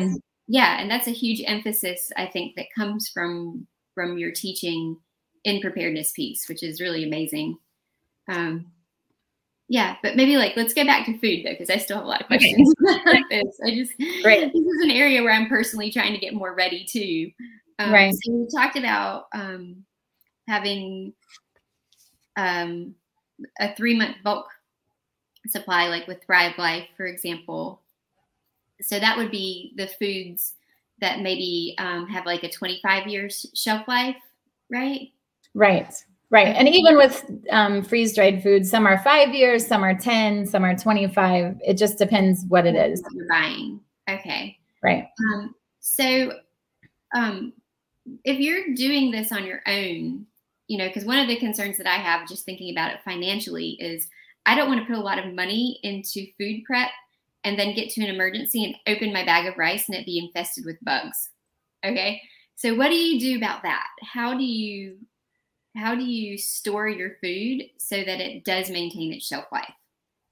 And, 0.00 0.22
yeah, 0.46 0.80
and 0.80 0.90
that's 0.90 1.08
a 1.08 1.12
huge 1.12 1.42
emphasis 1.46 2.10
I 2.16 2.26
think 2.26 2.56
that 2.56 2.66
comes 2.74 3.08
from 3.08 3.66
from 3.94 4.16
your 4.16 4.30
teaching 4.30 4.96
in 5.44 5.60
Preparedness 5.60 6.12
Peace, 6.12 6.48
which 6.48 6.62
is 6.62 6.80
really 6.80 7.04
amazing. 7.04 7.58
Um, 8.28 8.72
yeah, 9.68 9.96
but 10.02 10.16
maybe 10.16 10.36
like 10.36 10.56
let's 10.56 10.72
get 10.72 10.86
back 10.86 11.04
to 11.06 11.18
food 11.18 11.44
though, 11.44 11.50
because 11.50 11.68
I 11.68 11.76
still 11.76 11.98
have 11.98 12.06
a 12.06 12.08
lot 12.08 12.22
of 12.22 12.26
questions 12.26 12.72
okay. 12.90 13.02
like 13.04 13.24
this. 13.30 13.60
I 13.64 13.74
just 13.74 13.92
Great. 14.22 14.52
this 14.52 14.64
is 14.64 14.82
an 14.82 14.90
area 14.90 15.22
where 15.22 15.32
I'm 15.32 15.48
personally 15.48 15.90
trying 15.90 16.14
to 16.14 16.18
get 16.18 16.34
more 16.34 16.54
ready 16.54 16.84
too. 16.84 17.30
Um, 17.78 17.92
right. 17.92 18.14
So 18.14 18.32
we 18.32 18.48
talked 18.54 18.76
about 18.76 19.26
um, 19.32 19.84
having 20.48 21.12
um, 22.36 22.94
a 23.60 23.74
three 23.74 23.96
month 23.96 24.16
bulk 24.24 24.48
supply, 25.46 25.88
like 25.88 26.06
with 26.06 26.22
Thrive 26.24 26.56
Life, 26.56 26.86
for 26.96 27.06
example. 27.06 27.82
So 28.80 28.98
that 28.98 29.16
would 29.18 29.30
be 29.30 29.74
the 29.76 29.86
foods 29.86 30.54
that 31.00 31.20
maybe 31.20 31.74
um, 31.78 32.06
have 32.06 32.26
like 32.26 32.42
a 32.42 32.50
25 32.50 33.06
years 33.06 33.46
shelf 33.54 33.86
life, 33.86 34.16
right? 34.70 35.12
Right. 35.54 35.92
Right. 36.30 36.54
And 36.54 36.68
even 36.68 36.96
with 36.96 37.24
um, 37.50 37.82
freeze 37.82 38.14
dried 38.14 38.42
foods, 38.42 38.68
some 38.68 38.86
are 38.86 38.98
five 39.02 39.30
years, 39.30 39.66
some 39.66 39.82
are 39.82 39.94
10, 39.94 40.46
some 40.46 40.62
are 40.62 40.76
25. 40.76 41.58
It 41.64 41.74
just 41.74 41.96
depends 41.96 42.44
what 42.48 42.66
it 42.66 42.74
is. 42.74 43.02
What 43.02 43.12
you're 43.14 43.28
buying. 43.28 43.80
Okay. 44.10 44.58
Right. 44.82 45.08
Um, 45.32 45.54
so 45.80 46.32
um, 47.14 47.54
if 48.24 48.38
you're 48.38 48.74
doing 48.74 49.10
this 49.10 49.32
on 49.32 49.44
your 49.44 49.60
own, 49.66 50.26
you 50.66 50.76
know, 50.76 50.86
because 50.86 51.06
one 51.06 51.18
of 51.18 51.28
the 51.28 51.36
concerns 51.36 51.78
that 51.78 51.86
I 51.86 51.96
have 51.96 52.28
just 52.28 52.44
thinking 52.44 52.72
about 52.72 52.92
it 52.92 53.00
financially 53.04 53.70
is 53.80 54.08
I 54.44 54.54
don't 54.54 54.68
want 54.68 54.80
to 54.80 54.86
put 54.86 54.98
a 54.98 55.02
lot 55.02 55.18
of 55.18 55.34
money 55.34 55.80
into 55.82 56.26
food 56.38 56.62
prep 56.66 56.90
and 57.44 57.58
then 57.58 57.74
get 57.74 57.88
to 57.90 58.02
an 58.02 58.14
emergency 58.14 58.64
and 58.64 58.74
open 58.86 59.14
my 59.14 59.24
bag 59.24 59.46
of 59.46 59.56
rice 59.56 59.88
and 59.88 59.96
it 59.96 60.04
be 60.04 60.18
infested 60.18 60.66
with 60.66 60.76
bugs. 60.82 61.30
Okay. 61.84 62.20
So 62.56 62.74
what 62.74 62.88
do 62.88 62.96
you 62.96 63.18
do 63.18 63.36
about 63.36 63.62
that? 63.62 63.86
How 64.02 64.36
do 64.36 64.44
you 64.44 64.98
how 65.76 65.94
do 65.94 66.04
you 66.04 66.38
store 66.38 66.88
your 66.88 67.16
food 67.22 67.64
so 67.78 67.96
that 67.96 68.20
it 68.20 68.44
does 68.44 68.70
maintain 68.70 69.12
its 69.12 69.26
shelf 69.26 69.44
life? 69.52 69.72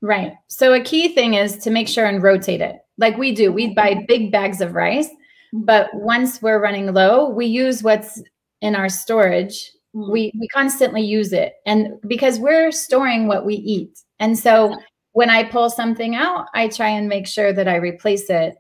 Right. 0.02 0.34
So 0.48 0.74
a 0.74 0.80
key 0.80 1.08
thing 1.08 1.34
is 1.34 1.56
to 1.58 1.70
make 1.70 1.88
sure 1.88 2.06
and 2.06 2.22
rotate 2.22 2.60
it. 2.60 2.76
Like 2.98 3.16
we 3.16 3.34
do, 3.34 3.52
we 3.52 3.74
buy 3.74 4.04
big 4.08 4.30
bags 4.30 4.60
of 4.60 4.74
rice, 4.74 5.08
mm-hmm. 5.08 5.64
but 5.64 5.88
once 5.94 6.42
we're 6.42 6.60
running 6.60 6.92
low, 6.92 7.28
we 7.28 7.46
use 7.46 7.82
what's 7.82 8.22
in 8.60 8.74
our 8.74 8.88
storage. 8.88 9.70
Mm-hmm. 9.94 10.12
We 10.12 10.32
we 10.38 10.48
constantly 10.48 11.02
use 11.02 11.32
it. 11.32 11.54
And 11.66 11.94
because 12.06 12.38
we're 12.38 12.70
storing 12.72 13.26
what 13.26 13.46
we 13.46 13.54
eat. 13.54 13.98
And 14.18 14.38
so 14.38 14.76
when 15.12 15.30
I 15.30 15.44
pull 15.44 15.70
something 15.70 16.14
out, 16.14 16.46
I 16.54 16.68
try 16.68 16.88
and 16.88 17.08
make 17.08 17.26
sure 17.26 17.52
that 17.52 17.68
I 17.68 17.76
replace 17.76 18.28
it 18.28 18.54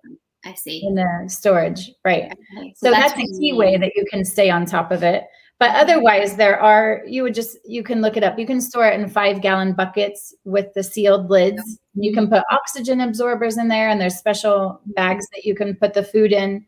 I 0.44 0.54
see. 0.54 0.82
in 0.86 0.94
the 0.94 1.24
storage, 1.28 1.90
right? 2.04 2.32
Okay, 2.58 2.72
So 2.76 2.90
that's, 2.90 3.14
what 3.14 3.24
a 3.24 3.38
key 3.38 3.52
way 3.52 3.76
that 3.76 3.92
you 3.94 4.04
can 4.10 4.24
stay 4.24 4.48
on 4.48 4.64
top 4.64 4.90
of 4.90 5.02
it. 5.02 5.24
But 5.58 5.70
otherwise, 5.74 6.36
there 6.36 6.60
are, 6.60 7.02
you 7.06 7.22
would 7.22 7.34
just, 7.34 7.56
you 7.64 7.82
can 7.82 8.02
look 8.02 8.16
it 8.18 8.22
up. 8.22 8.38
You 8.38 8.46
can 8.46 8.60
store 8.60 8.86
it 8.86 9.00
in 9.00 9.08
five 9.08 9.40
gallon 9.40 9.72
buckets 9.72 10.34
with 10.44 10.72
the 10.74 10.82
sealed 10.82 11.30
lids. 11.30 11.78
You 11.94 12.12
can 12.12 12.28
put 12.28 12.44
oxygen 12.50 13.00
absorbers 13.00 13.56
in 13.56 13.68
there, 13.68 13.88
and 13.88 13.98
there's 13.98 14.16
special 14.16 14.80
bags 14.88 15.26
that 15.34 15.44
you 15.44 15.54
can 15.54 15.74
put 15.74 15.94
the 15.94 16.02
food 16.02 16.32
in. 16.32 16.66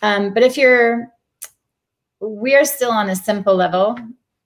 Um, 0.00 0.32
but 0.32 0.42
if 0.42 0.56
you're, 0.56 1.12
we're 2.20 2.64
still 2.64 2.90
on 2.90 3.10
a 3.10 3.16
simple 3.16 3.54
level 3.54 3.98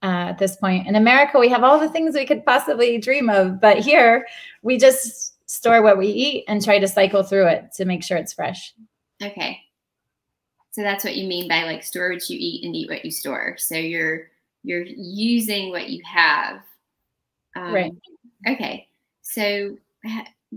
uh, 0.02 0.30
at 0.30 0.38
this 0.38 0.56
point. 0.56 0.86
In 0.86 0.96
America, 0.96 1.38
we 1.38 1.48
have 1.48 1.64
all 1.64 1.78
the 1.78 1.88
things 1.88 2.14
we 2.14 2.26
could 2.26 2.44
possibly 2.44 2.98
dream 2.98 3.30
of. 3.30 3.60
But 3.60 3.78
here, 3.78 4.26
we 4.62 4.78
just 4.78 5.34
store 5.48 5.82
what 5.82 5.98
we 5.98 6.08
eat 6.08 6.44
and 6.48 6.62
try 6.62 6.78
to 6.78 6.88
cycle 6.88 7.22
through 7.22 7.46
it 7.46 7.72
to 7.74 7.84
make 7.84 8.02
sure 8.02 8.16
it's 8.16 8.32
fresh. 8.32 8.74
Okay. 9.22 9.60
So 10.76 10.82
that's 10.82 11.04
what 11.04 11.16
you 11.16 11.26
mean 11.26 11.48
by 11.48 11.62
like 11.62 11.82
store 11.82 12.12
what 12.12 12.28
you 12.28 12.36
eat 12.38 12.62
and 12.62 12.76
eat 12.76 12.90
what 12.90 13.02
you 13.02 13.10
store. 13.10 13.56
So 13.56 13.76
you're 13.76 14.28
you're 14.62 14.82
using 14.84 15.70
what 15.70 15.88
you 15.88 16.02
have. 16.04 16.60
Um, 17.56 17.72
Right. 17.72 17.92
Okay. 18.46 18.86
So 19.22 19.78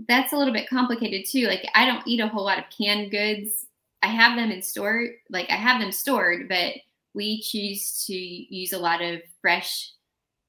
that's 0.08 0.34
a 0.34 0.36
little 0.36 0.52
bit 0.52 0.68
complicated 0.68 1.24
too. 1.26 1.46
Like 1.46 1.66
I 1.74 1.86
don't 1.86 2.06
eat 2.06 2.20
a 2.20 2.28
whole 2.28 2.44
lot 2.44 2.58
of 2.58 2.64
canned 2.68 3.10
goods. 3.10 3.64
I 4.02 4.08
have 4.08 4.36
them 4.36 4.50
in 4.50 4.60
store, 4.60 5.06
like 5.30 5.48
I 5.48 5.54
have 5.54 5.80
them 5.80 5.90
stored, 5.90 6.50
but 6.50 6.74
we 7.14 7.40
choose 7.40 8.04
to 8.04 8.14
use 8.14 8.74
a 8.74 8.78
lot 8.78 9.00
of 9.00 9.22
fresh 9.40 9.90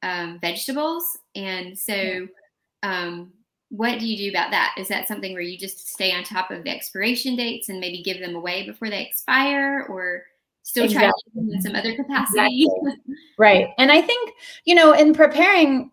um, 0.04 0.38
vegetables. 0.42 1.06
And 1.34 1.80
so, 1.80 2.28
um, 2.84 3.32
what 3.72 4.00
do 4.00 4.06
you 4.06 4.18
do 4.18 4.30
about 4.30 4.52
that? 4.52 4.76
Is 4.78 4.90
that 4.90 5.08
something 5.08 5.32
where 5.34 5.42
you 5.42 5.58
just 5.58 5.88
stay 5.88 6.12
on 6.14 6.24
top 6.24 6.52
of 6.52 6.64
the 6.64 6.70
expiration 6.70 7.36
dates 7.38 7.70
and 7.70 7.80
maybe 7.80 8.04
give 8.04 8.20
them 8.20 8.36
away 8.36 8.66
before 8.66 8.90
they 8.90 9.02
expire, 9.02 9.86
or 9.90 10.24
still 10.64 10.88
try 10.90 11.04
to 11.08 11.08
use 11.08 11.34
them 11.34 11.50
in 11.54 11.62
some 11.62 11.76
other 11.76 11.96
capacity? 11.96 12.68
Right. 13.40 13.70
And 13.80 13.92
I 13.92 14.02
think, 14.02 14.34
you 14.66 14.76
know, 14.76 14.92
in 14.94 15.14
preparing, 15.14 15.90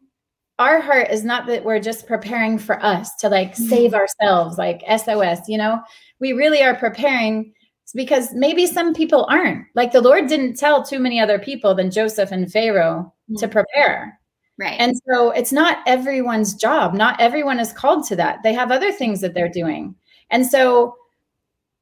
our 0.58 0.80
heart 0.80 1.08
is 1.10 1.24
not 1.24 1.46
that 1.46 1.64
we're 1.64 1.78
just 1.80 2.06
preparing 2.06 2.58
for 2.58 2.84
us 2.84 3.14
to 3.20 3.28
like 3.28 3.52
Mhm. 3.54 3.68
save 3.68 3.94
ourselves, 3.94 4.58
like 4.58 4.82
SOS, 4.86 5.48
you 5.48 5.56
know, 5.56 5.80
we 6.20 6.32
really 6.32 6.62
are 6.62 6.74
preparing 6.74 7.54
because 7.94 8.34
maybe 8.34 8.66
some 8.66 8.92
people 8.92 9.24
aren't. 9.30 9.64
Like 9.74 9.92
the 9.92 10.00
Lord 10.02 10.26
didn't 10.26 10.56
tell 10.58 10.82
too 10.82 10.98
many 10.98 11.20
other 11.20 11.38
people 11.38 11.74
than 11.74 11.90
Joseph 11.92 12.32
and 12.32 12.52
Pharaoh 12.52 13.14
to 13.38 13.46
Mhm. 13.46 13.50
prepare. 13.52 14.17
Right. 14.58 14.76
And 14.78 14.94
so 15.08 15.30
it's 15.30 15.52
not 15.52 15.78
everyone's 15.86 16.54
job. 16.54 16.94
Not 16.94 17.20
everyone 17.20 17.60
is 17.60 17.72
called 17.72 18.06
to 18.06 18.16
that. 18.16 18.42
They 18.42 18.52
have 18.52 18.70
other 18.70 18.92
things 18.92 19.20
that 19.20 19.34
they're 19.34 19.48
doing. 19.48 19.94
And 20.30 20.46
so 20.46 20.96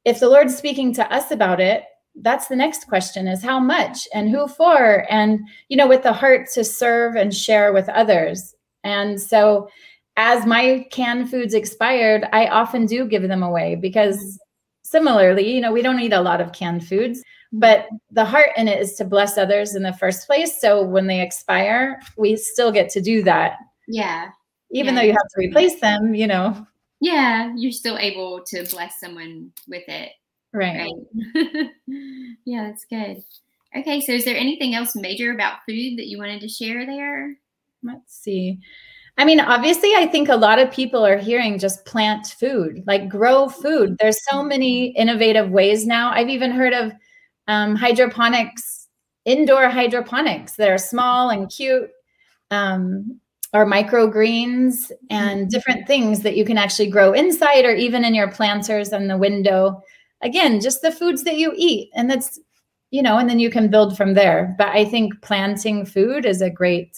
if 0.05 0.19
the 0.19 0.29
Lord's 0.29 0.55
speaking 0.55 0.93
to 0.93 1.13
us 1.13 1.31
about 1.31 1.59
it, 1.59 1.83
that's 2.21 2.47
the 2.47 2.55
next 2.55 2.87
question 2.87 3.27
is 3.27 3.43
how 3.43 3.59
much 3.59 4.07
and 4.13 4.29
who 4.29 4.47
for 4.47 5.05
and 5.09 5.39
you 5.69 5.77
know 5.77 5.87
with 5.87 6.01
the 6.01 6.13
heart 6.13 6.49
to 6.51 6.63
serve 6.63 7.15
and 7.15 7.33
share 7.33 7.73
with 7.73 7.89
others. 7.89 8.55
And 8.83 9.21
so 9.21 9.69
as 10.15 10.45
my 10.45 10.87
canned 10.91 11.29
foods 11.29 11.53
expired, 11.53 12.25
I 12.33 12.47
often 12.47 12.87
do 12.87 13.07
give 13.07 13.27
them 13.27 13.43
away 13.43 13.75
because 13.75 14.39
similarly, 14.83 15.53
you 15.53 15.61
know, 15.61 15.71
we 15.71 15.83
don't 15.83 15.99
eat 15.99 16.13
a 16.13 16.21
lot 16.21 16.41
of 16.41 16.53
canned 16.53 16.87
foods, 16.87 17.21
but 17.53 17.87
the 18.11 18.25
heart 18.25 18.49
in 18.57 18.67
it 18.67 18.79
is 18.81 18.93
to 18.95 19.05
bless 19.05 19.37
others 19.37 19.75
in 19.75 19.83
the 19.83 19.93
first 19.93 20.27
place. 20.27 20.59
So 20.59 20.81
when 20.83 21.07
they 21.07 21.21
expire, 21.21 21.99
we 22.17 22.35
still 22.35 22.71
get 22.71 22.89
to 22.91 23.01
do 23.01 23.23
that. 23.23 23.57
yeah. 23.87 24.29
Even 24.71 24.95
Yeah. 24.95 25.01
though 25.01 25.05
you 25.07 25.11
have 25.13 25.29
to 25.29 25.39
replace 25.39 25.79
them, 25.79 26.13
you 26.13 26.27
know. 26.27 26.67
Yeah. 26.99 27.53
You're 27.55 27.71
still 27.71 27.97
able 27.97 28.43
to 28.47 28.65
bless 28.69 28.99
someone 28.99 29.51
with 29.67 29.87
it. 29.87 30.11
Right. 30.51 30.91
Right. 31.25 31.69
yeah, 32.45 32.67
that's 32.69 32.85
good. 32.85 33.23
Okay, 33.77 34.01
so 34.01 34.11
is 34.11 34.25
there 34.25 34.35
anything 34.35 34.75
else 34.75 34.95
major 34.95 35.31
about 35.31 35.59
food 35.67 35.97
that 35.97 36.07
you 36.07 36.17
wanted 36.17 36.41
to 36.41 36.47
share 36.49 36.85
there? 36.85 37.35
Let's 37.83 38.13
see. 38.15 38.59
I 39.17 39.25
mean, 39.25 39.39
obviously, 39.39 39.93
I 39.95 40.05
think 40.05 40.29
a 40.29 40.35
lot 40.35 40.59
of 40.59 40.71
people 40.71 41.05
are 41.05 41.17
hearing 41.17 41.59
just 41.59 41.85
plant 41.85 42.27
food, 42.27 42.83
like 42.87 43.07
grow 43.09 43.49
food. 43.49 43.95
There's 43.99 44.19
so 44.29 44.43
many 44.43 44.87
innovative 44.97 45.49
ways 45.49 45.85
now. 45.87 46.11
I've 46.11 46.29
even 46.29 46.51
heard 46.51 46.73
of 46.73 46.91
um, 47.47 47.75
hydroponics, 47.75 48.87
indoor 49.25 49.69
hydroponics 49.69 50.55
that 50.55 50.69
are 50.69 50.77
small 50.77 51.29
and 51.29 51.49
cute, 51.49 51.89
um, 52.51 53.19
or 53.53 53.65
microgreens 53.65 54.91
and 55.09 55.49
different 55.49 55.87
things 55.87 56.21
that 56.21 56.35
you 56.35 56.43
can 56.43 56.57
actually 56.57 56.89
grow 56.89 57.13
inside 57.13 57.65
or 57.65 57.73
even 57.73 58.03
in 58.03 58.13
your 58.13 58.29
planters 58.29 58.91
in 58.91 59.07
the 59.07 59.17
window. 59.17 59.81
Again, 60.21 60.59
just 60.59 60.81
the 60.81 60.91
foods 60.91 61.23
that 61.23 61.37
you 61.37 61.53
eat. 61.55 61.89
And 61.95 62.09
that's, 62.09 62.39
you 62.91 63.01
know, 63.01 63.17
and 63.17 63.29
then 63.29 63.39
you 63.39 63.49
can 63.49 63.69
build 63.69 63.95
from 63.95 64.13
there. 64.15 64.55
But 64.57 64.69
I 64.69 64.83
think 64.83 65.21
planting 65.21 65.85
food 65.85 66.25
is 66.25 66.41
a 66.41 66.49
great 66.49 66.97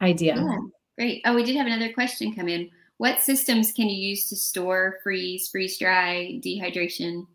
idea. 0.00 0.36
Yeah, 0.36 0.58
great. 0.96 1.22
Oh, 1.24 1.34
we 1.34 1.44
did 1.44 1.56
have 1.56 1.66
another 1.66 1.92
question 1.92 2.34
come 2.34 2.48
in. 2.48 2.70
What 2.98 3.20
systems 3.20 3.72
can 3.72 3.88
you 3.88 4.10
use 4.10 4.28
to 4.28 4.36
store, 4.36 4.98
freeze, 5.02 5.48
freeze 5.48 5.78
dry, 5.78 6.40
dehydration? 6.44 7.26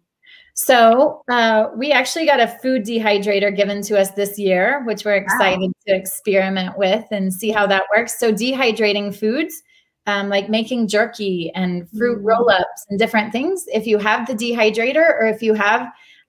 So 0.66 1.24
uh, 1.30 1.70
we 1.78 1.94
actually 1.94 2.26
got 2.26 2.42
a 2.42 2.48
food 2.62 2.84
dehydrator 2.84 3.56
given 3.56 3.82
to 3.84 3.98
us 3.98 4.12
this 4.12 4.38
year, 4.38 4.84
which 4.86 5.06
we're 5.06 5.16
excited 5.16 5.72
to 5.88 5.96
experiment 5.96 6.78
with 6.78 7.06
and 7.12 7.34
see 7.34 7.50
how 7.50 7.66
that 7.68 7.84
works. 7.96 8.20
So 8.20 8.34
dehydrating 8.34 9.16
foods, 9.16 9.64
um, 10.06 10.28
like 10.28 10.50
making 10.50 10.90
jerky 10.90 11.50
and 11.56 11.90
fruit 11.92 12.20
Mhm. 12.20 12.26
roll-ups 12.26 12.86
and 12.90 13.00
different 13.00 13.32
things. 13.32 13.66
If 13.74 13.88
you 13.88 14.00
have 14.00 14.28
the 14.28 14.34
dehydrator, 14.34 15.18
or 15.20 15.28
if 15.28 15.42
you 15.42 15.54
have, 15.54 15.88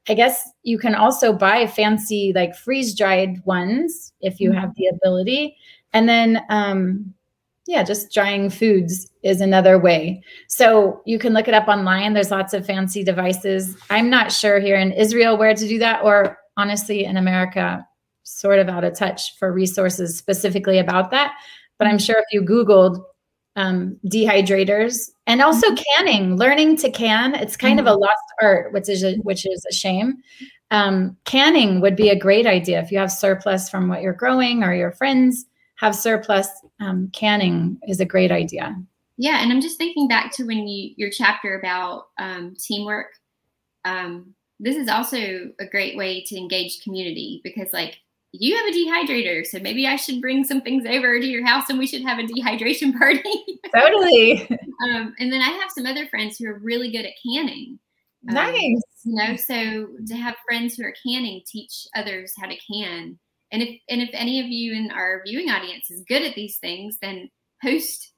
I 0.09 0.15
guess 0.15 0.49
you 0.63 0.79
can 0.79 0.95
also 0.95 1.33
buy 1.33 1.67
fancy 1.67 2.33
like 2.33 2.55
freeze-dried 2.55 3.45
ones 3.47 4.13
if 4.21 4.39
you 4.41 4.53
have 4.53 4.73
the 4.77 4.87
ability. 4.87 5.57
And 5.93 6.09
then, 6.09 6.41
um, 6.51 7.13
yeah, 7.71 7.85
just 7.85 8.13
drying 8.13 8.51
foods 8.51 9.09
is 9.23 9.41
another 9.41 9.79
way. 9.79 10.21
So 10.49 11.03
you 11.07 11.21
can 11.21 11.33
look 11.33 11.47
it 11.47 11.55
up 11.55 11.69
online. 11.69 12.15
There's 12.15 12.33
lots 12.33 12.53
of 12.53 12.67
fancy 12.67 13.05
devices. 13.05 13.77
I'm 13.91 14.11
not 14.11 14.33
sure 14.33 14.59
here 14.59 14.75
in 14.75 14.91
Israel 14.91 15.39
where 15.39 15.55
to 15.55 15.69
do 15.69 15.79
that, 15.79 16.03
or 16.03 16.37
honestly 16.57 17.05
in 17.05 17.17
America, 17.17 17.87
sort 18.25 18.59
of 18.59 18.69
out 18.69 18.83
of 18.83 18.99
touch 18.99 19.39
for 19.39 19.53
resources 19.53 20.19
specifically 20.19 20.79
about 20.79 21.13
that. 21.13 21.33
But 21.79 21.87
I'm 21.87 22.01
sure 22.01 22.17
if 22.19 22.25
you 22.33 22.43
Googled 22.43 23.01
um, 23.55 23.97
dehydrators 24.05 25.09
and 25.29 25.41
also 25.41 25.69
canning, 25.97 26.37
learning 26.37 26.77
to 26.79 26.91
can, 26.91 27.37
it's 27.37 27.57
kind 27.57 27.79
of 27.79 27.87
a 27.87 27.95
lost 27.95 28.17
art, 28.43 28.73
which 28.73 28.89
is 28.89 29.05
a, 29.05 29.15
which 29.19 29.47
is 29.47 29.65
a 29.71 29.73
shame. 29.73 30.17
Um, 30.73 31.17
canning 31.25 31.81
would 31.81 31.95
be 31.95 32.09
a 32.09 32.19
great 32.19 32.47
idea 32.47 32.81
if 32.81 32.91
you 32.91 32.99
have 32.99 33.13
surplus 33.13 33.71
from 33.71 33.87
what 33.87 34.03
you're 34.03 34.13
growing 34.13 34.65
or 34.65 34.75
your 34.75 34.91
friends 34.91 35.47
have 35.81 35.97
surplus. 35.97 36.49
Um, 36.79 37.09
canning 37.13 37.79
is 37.89 38.01
a 38.01 38.05
great 38.05 38.31
idea. 38.31 38.77
Yeah, 39.17 39.43
and 39.43 39.51
I'm 39.51 39.61
just 39.61 39.79
thinking 39.79 40.09
back 40.09 40.33
to 40.35 40.45
when 40.45 40.69
you 40.69 40.93
your 40.97 41.11
chapter 41.11 41.59
about 41.59 42.09
um, 42.19 42.55
teamwork. 42.59 43.09
Um, 43.85 44.35
this 44.59 44.77
is 44.77 44.89
also 44.89 45.51
a 45.59 45.67
great 45.71 45.97
way 45.97 46.23
to 46.25 46.37
engage 46.37 46.83
community 46.83 47.41
because, 47.43 47.73
like, 47.73 47.99
you 48.33 48.55
have 48.57 48.67
a 48.67 48.71
dehydrator, 48.71 49.45
so 49.47 49.59
maybe 49.59 49.87
I 49.87 49.97
should 49.97 50.21
bring 50.21 50.45
some 50.45 50.61
things 50.61 50.85
over 50.87 51.19
to 51.19 51.27
your 51.27 51.45
house 51.45 51.69
and 51.69 51.79
we 51.79 51.87
should 51.87 52.03
have 52.03 52.19
a 52.19 52.25
dehydration 52.25 52.97
party. 52.99 53.23
Totally 53.75 54.43
um, 54.85 55.15
and 55.19 55.33
then 55.33 55.41
I 55.41 55.49
have 55.49 55.71
some 55.75 55.87
other 55.87 56.07
friends 56.09 56.39
who 56.39 56.47
are 56.47 56.59
really 56.59 56.91
good 56.91 57.07
at 57.07 57.15
canning. 57.27 57.79
Um, 58.29 58.35
nice. 58.35 58.83
you 59.05 59.15
know 59.15 59.35
so 59.35 59.89
to 60.07 60.15
have 60.15 60.37
friends 60.47 60.77
who 60.77 60.85
are 60.85 60.93
canning 61.07 61.41
teach 61.47 61.89
others 61.97 62.35
how 62.39 62.49
to 62.49 62.57
can 62.71 63.19
and 63.53 63.63
if 63.63 63.81
and 63.89 64.01
if 64.01 64.11
any 64.13 64.41
of 64.41 64.47
you 64.47 64.73
in 64.73 64.91
our 64.91 65.23
viewing 65.27 65.51
audience 65.51 65.91
is 65.91 66.05
good 66.09 66.23
at 66.23 66.35
these 66.35 66.59
things 66.59 66.99
then 67.01 67.31
host 67.63 68.13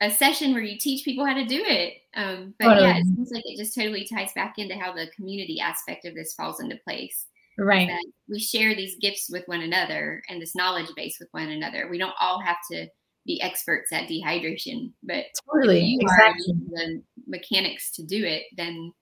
a 0.00 0.10
session 0.10 0.52
where 0.52 0.62
you 0.62 0.78
teach 0.78 1.04
people 1.04 1.24
how 1.24 1.34
to 1.34 1.46
do 1.46 1.62
it. 1.64 1.94
Um, 2.14 2.54
but 2.58 2.80
yeah 2.80 2.96
it 2.96 3.04
seems 3.04 3.30
like 3.30 3.44
it 3.46 3.56
just 3.56 3.74
totally 3.74 4.04
ties 4.04 4.32
back 4.34 4.54
into 4.58 4.74
how 4.76 4.92
the 4.92 5.08
community 5.14 5.60
aspect 5.60 6.04
of 6.04 6.14
this 6.14 6.34
falls 6.34 6.60
into 6.60 6.76
place. 6.84 7.26
Right. 7.58 7.90
we 8.28 8.40
share 8.40 8.74
these 8.74 8.96
gifts 9.00 9.28
with 9.30 9.46
one 9.46 9.60
another 9.60 10.22
and 10.28 10.40
this 10.40 10.56
knowledge 10.56 10.88
base 10.96 11.18
with 11.20 11.28
one 11.32 11.50
another. 11.50 11.86
We 11.88 11.98
don't 11.98 12.14
all 12.20 12.40
have 12.40 12.56
to 12.72 12.88
be 13.24 13.40
experts 13.40 13.92
at 13.92 14.08
dehydration 14.08 14.90
but 15.04 15.18
if 15.18 15.32
Totally. 15.52 15.80
you 15.80 16.00
are 16.08 16.34
the 16.70 17.02
mechanics 17.28 17.92
to 17.92 18.02
do 18.02 18.24
it 18.24 18.42
then 18.56 18.92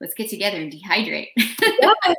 let's 0.00 0.14
get 0.14 0.30
together 0.30 0.58
and 0.58 0.72
dehydrate. 0.72 1.28
Yes, 2.04 2.16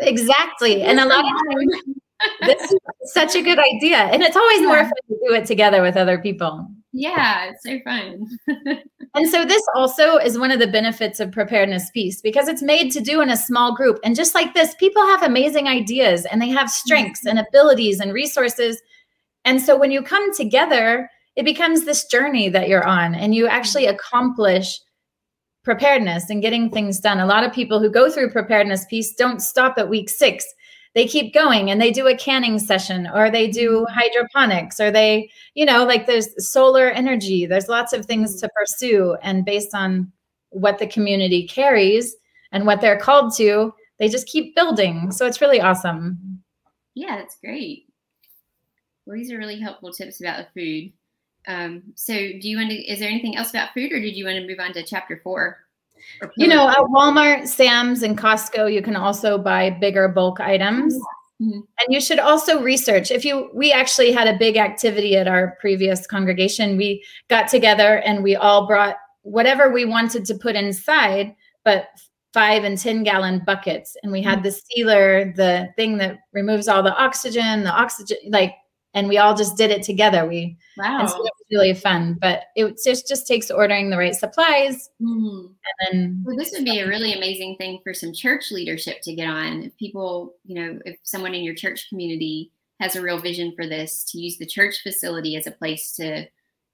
exactly. 0.00 0.82
And 0.82 0.98
a 0.98 1.04
lot 1.04 1.24
of 1.24 1.30
times, 1.30 1.99
this 2.46 2.70
is 2.70 2.78
such 3.04 3.34
a 3.34 3.42
good 3.42 3.58
idea. 3.58 3.98
And 3.98 4.22
it's 4.22 4.36
always 4.36 4.62
more 4.62 4.82
fun 4.82 4.92
to 5.08 5.18
do 5.28 5.34
it 5.34 5.46
together 5.46 5.82
with 5.82 5.96
other 5.96 6.18
people. 6.18 6.66
yeah 6.92 7.50
it's 7.50 7.62
so 7.62 7.78
fun 7.84 8.26
And 9.14 9.28
so 9.28 9.44
this 9.44 9.62
also 9.74 10.18
is 10.18 10.38
one 10.38 10.52
of 10.52 10.60
the 10.60 10.68
benefits 10.68 11.18
of 11.18 11.32
Preparedness 11.32 11.90
Peace 11.90 12.20
because 12.20 12.46
it's 12.46 12.62
made 12.62 12.92
to 12.92 13.00
do 13.00 13.20
in 13.20 13.30
a 13.30 13.36
small 13.36 13.74
group. 13.74 13.98
And 14.04 14.14
just 14.14 14.34
like 14.34 14.54
this, 14.54 14.74
people 14.76 15.02
have 15.02 15.22
amazing 15.22 15.66
ideas 15.66 16.26
and 16.26 16.40
they 16.40 16.48
have 16.48 16.70
strengths 16.70 17.26
and 17.26 17.38
mm-hmm. 17.38 17.48
abilities 17.48 17.98
and 17.98 18.12
resources. 18.12 18.80
And 19.44 19.60
so 19.60 19.76
when 19.76 19.90
you 19.90 20.02
come 20.02 20.32
together, 20.34 21.10
it 21.34 21.44
becomes 21.44 21.84
this 21.84 22.04
journey 22.04 22.48
that 22.50 22.68
you're 22.68 22.86
on 22.86 23.16
and 23.16 23.34
you 23.34 23.48
actually 23.48 23.86
mm-hmm. 23.86 23.96
accomplish 23.96 24.78
preparedness 25.64 26.30
and 26.30 26.40
getting 26.40 26.70
things 26.70 27.00
done. 27.00 27.18
A 27.18 27.26
lot 27.26 27.44
of 27.44 27.52
people 27.52 27.80
who 27.80 27.90
go 27.90 28.10
through 28.10 28.30
Preparedness 28.30 28.84
Peace 28.88 29.12
don't 29.14 29.42
stop 29.42 29.74
at 29.76 29.90
week 29.90 30.08
six. 30.08 30.44
They 31.00 31.06
keep 31.06 31.32
going 31.32 31.70
and 31.70 31.80
they 31.80 31.92
do 31.92 32.08
a 32.08 32.14
canning 32.14 32.58
session 32.58 33.08
or 33.14 33.30
they 33.30 33.48
do 33.48 33.86
mm-hmm. 33.88 33.98
hydroponics 33.98 34.78
or 34.78 34.90
they, 34.90 35.30
you 35.54 35.64
know, 35.64 35.86
like 35.86 36.06
there's 36.06 36.28
solar 36.46 36.90
energy. 36.90 37.46
There's 37.46 37.68
lots 37.68 37.94
of 37.94 38.04
things 38.04 38.38
to 38.38 38.50
pursue. 38.54 39.16
And 39.22 39.42
based 39.42 39.74
on 39.74 40.12
what 40.50 40.78
the 40.78 40.86
community 40.86 41.48
carries 41.48 42.14
and 42.52 42.66
what 42.66 42.82
they're 42.82 43.00
called 43.00 43.34
to, 43.38 43.72
they 43.98 44.10
just 44.10 44.26
keep 44.26 44.54
building. 44.54 45.10
So 45.10 45.24
it's 45.24 45.40
really 45.40 45.58
awesome. 45.58 46.42
Yeah, 46.94 47.16
that's 47.16 47.38
great. 47.42 47.86
Well, 49.06 49.16
these 49.16 49.32
are 49.32 49.38
really 49.38 49.58
helpful 49.58 49.94
tips 49.94 50.20
about 50.20 50.44
the 50.54 50.60
food. 50.60 50.92
Um, 51.48 51.82
so 51.94 52.12
do 52.12 52.46
you 52.46 52.58
want 52.58 52.72
to, 52.72 52.76
is 52.76 52.98
there 52.98 53.08
anything 53.08 53.38
else 53.38 53.48
about 53.48 53.72
food 53.72 53.90
or 53.90 54.00
did 54.00 54.16
you 54.16 54.26
want 54.26 54.36
to 54.36 54.46
move 54.46 54.60
on 54.60 54.74
to 54.74 54.82
chapter 54.82 55.18
four? 55.24 55.60
You 56.36 56.48
know, 56.48 56.68
at 56.68 56.78
Walmart, 56.78 57.46
Sam's, 57.46 58.02
and 58.02 58.16
Costco, 58.16 58.72
you 58.72 58.82
can 58.82 58.96
also 58.96 59.38
buy 59.38 59.70
bigger 59.70 60.08
bulk 60.08 60.40
items. 60.40 60.94
Mm-hmm. 61.40 61.60
And 61.60 61.88
you 61.88 62.00
should 62.00 62.18
also 62.18 62.62
research. 62.62 63.10
If 63.10 63.24
you, 63.24 63.50
we 63.54 63.72
actually 63.72 64.12
had 64.12 64.28
a 64.28 64.38
big 64.38 64.56
activity 64.56 65.16
at 65.16 65.26
our 65.26 65.56
previous 65.60 66.06
congregation. 66.06 66.76
We 66.76 67.02
got 67.28 67.48
together 67.48 67.98
and 67.98 68.22
we 68.22 68.36
all 68.36 68.66
brought 68.66 68.96
whatever 69.22 69.70
we 69.70 69.84
wanted 69.84 70.24
to 70.26 70.34
put 70.34 70.54
inside, 70.54 71.34
but 71.64 71.88
five 72.32 72.64
and 72.64 72.78
10 72.78 73.04
gallon 73.04 73.42
buckets. 73.46 73.96
And 74.02 74.12
we 74.12 74.22
had 74.22 74.38
mm-hmm. 74.38 74.44
the 74.44 74.52
sealer, 74.52 75.32
the 75.32 75.68
thing 75.76 75.96
that 75.98 76.18
removes 76.32 76.68
all 76.68 76.82
the 76.82 76.94
oxygen, 76.94 77.64
the 77.64 77.70
oxygen, 77.70 78.18
like 78.28 78.54
and 78.94 79.08
we 79.08 79.18
all 79.18 79.34
just 79.34 79.56
did 79.56 79.70
it 79.70 79.82
together. 79.82 80.26
We 80.26 80.56
wow, 80.76 81.06
so 81.06 81.16
it 81.16 81.22
was 81.22 81.46
really 81.50 81.74
fun. 81.74 82.18
But 82.20 82.44
it 82.56 82.78
just 82.84 83.06
just 83.06 83.26
takes 83.26 83.50
ordering 83.50 83.90
the 83.90 83.98
right 83.98 84.14
supplies, 84.14 84.90
mm-hmm. 85.00 85.46
and 85.46 85.92
then. 85.92 86.22
Well, 86.24 86.36
this 86.36 86.52
would 86.52 86.64
be 86.64 86.80
a 86.80 86.88
really 86.88 87.12
amazing 87.12 87.56
thing 87.56 87.80
for 87.82 87.94
some 87.94 88.12
church 88.12 88.50
leadership 88.50 89.00
to 89.02 89.14
get 89.14 89.28
on. 89.28 89.62
If 89.62 89.76
people, 89.76 90.34
you 90.44 90.54
know, 90.54 90.78
if 90.84 90.98
someone 91.02 91.34
in 91.34 91.42
your 91.42 91.54
church 91.54 91.88
community 91.88 92.50
has 92.80 92.96
a 92.96 93.02
real 93.02 93.18
vision 93.18 93.52
for 93.54 93.66
this, 93.66 94.04
to 94.04 94.18
use 94.18 94.38
the 94.38 94.46
church 94.46 94.82
facility 94.82 95.36
as 95.36 95.46
a 95.46 95.52
place 95.52 95.92
to 95.96 96.26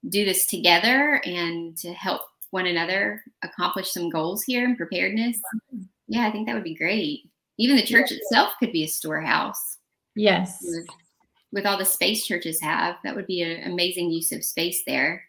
do 0.09 0.25
this 0.25 0.45
together 0.45 1.21
and 1.25 1.75
to 1.77 1.93
help 1.93 2.21
one 2.51 2.65
another 2.65 3.23
accomplish 3.43 3.91
some 3.91 4.09
goals 4.09 4.43
here 4.43 4.63
and 4.63 4.77
preparedness. 4.77 5.39
Yeah, 6.07 6.25
I 6.25 6.31
think 6.31 6.47
that 6.47 6.55
would 6.55 6.63
be 6.63 6.75
great. 6.75 7.29
Even 7.59 7.75
the 7.75 7.83
church 7.83 8.11
yeah. 8.11 8.17
itself 8.17 8.53
could 8.59 8.71
be 8.71 8.83
a 8.83 8.87
storehouse. 8.87 9.77
Yes 10.15 10.63
with 11.51 11.65
all 11.65 11.77
the 11.77 11.85
space 11.85 12.25
churches 12.25 12.61
have. 12.61 12.97
That 13.03 13.15
would 13.15 13.27
be 13.27 13.41
an 13.41 13.71
amazing 13.71 14.11
use 14.11 14.31
of 14.31 14.43
space 14.43 14.83
there. 14.85 15.23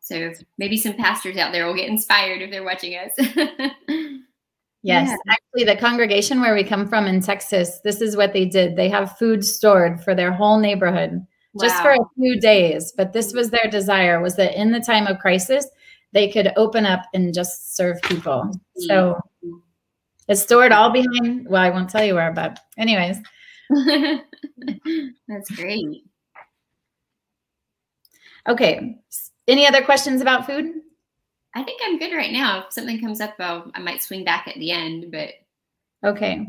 So 0.00 0.32
maybe 0.56 0.76
some 0.76 0.94
pastors 0.94 1.36
out 1.36 1.52
there 1.52 1.66
will 1.66 1.74
get 1.74 1.88
inspired 1.88 2.40
if 2.40 2.50
they're 2.50 2.64
watching 2.64 2.94
us. 2.94 3.12
yes, 3.18 4.22
yeah. 4.82 5.16
actually, 5.28 5.64
the 5.64 5.76
congregation 5.78 6.40
where 6.40 6.54
we 6.54 6.64
come 6.64 6.88
from 6.88 7.06
in 7.06 7.20
Texas, 7.20 7.80
this 7.84 8.00
is 8.00 8.16
what 8.16 8.32
they 8.32 8.46
did. 8.46 8.74
They 8.74 8.88
have 8.88 9.18
food 9.18 9.44
stored 9.44 10.02
for 10.02 10.14
their 10.14 10.32
whole 10.32 10.58
neighborhood 10.58 11.26
wow. 11.52 11.62
just 11.62 11.82
for 11.82 11.90
a 11.90 11.98
few 12.16 12.40
days. 12.40 12.92
But 12.96 13.12
this 13.12 13.34
was 13.34 13.50
their 13.50 13.70
desire: 13.70 14.22
was 14.22 14.36
that 14.36 14.58
in 14.58 14.72
the 14.72 14.80
time 14.80 15.06
of 15.06 15.18
crisis, 15.18 15.66
they 16.12 16.30
could 16.30 16.52
open 16.56 16.86
up 16.86 17.02
and 17.12 17.34
just 17.34 17.76
serve 17.76 18.00
people. 18.02 18.50
So 18.76 19.20
mm-hmm. 19.44 19.58
it's 20.26 20.40
stored 20.40 20.72
all 20.72 20.90
behind. 20.90 21.46
Well, 21.50 21.60
I 21.60 21.68
won't 21.68 21.90
tell 21.90 22.04
you 22.04 22.14
where, 22.14 22.32
but 22.32 22.58
anyways. 22.78 23.18
That's 25.28 25.50
great. 25.50 26.04
Okay. 28.48 28.98
Any 29.46 29.66
other 29.66 29.82
questions 29.82 30.20
about 30.20 30.46
food? 30.46 30.66
I 31.54 31.62
think 31.62 31.80
I'm 31.84 31.98
good 31.98 32.14
right 32.14 32.32
now. 32.32 32.60
If 32.60 32.72
something 32.72 33.00
comes 33.00 33.20
up, 33.20 33.34
I'll, 33.38 33.70
I 33.74 33.80
might 33.80 34.02
swing 34.02 34.24
back 34.24 34.48
at 34.48 34.54
the 34.54 34.70
end, 34.70 35.10
but. 35.10 35.30
Okay. 36.04 36.46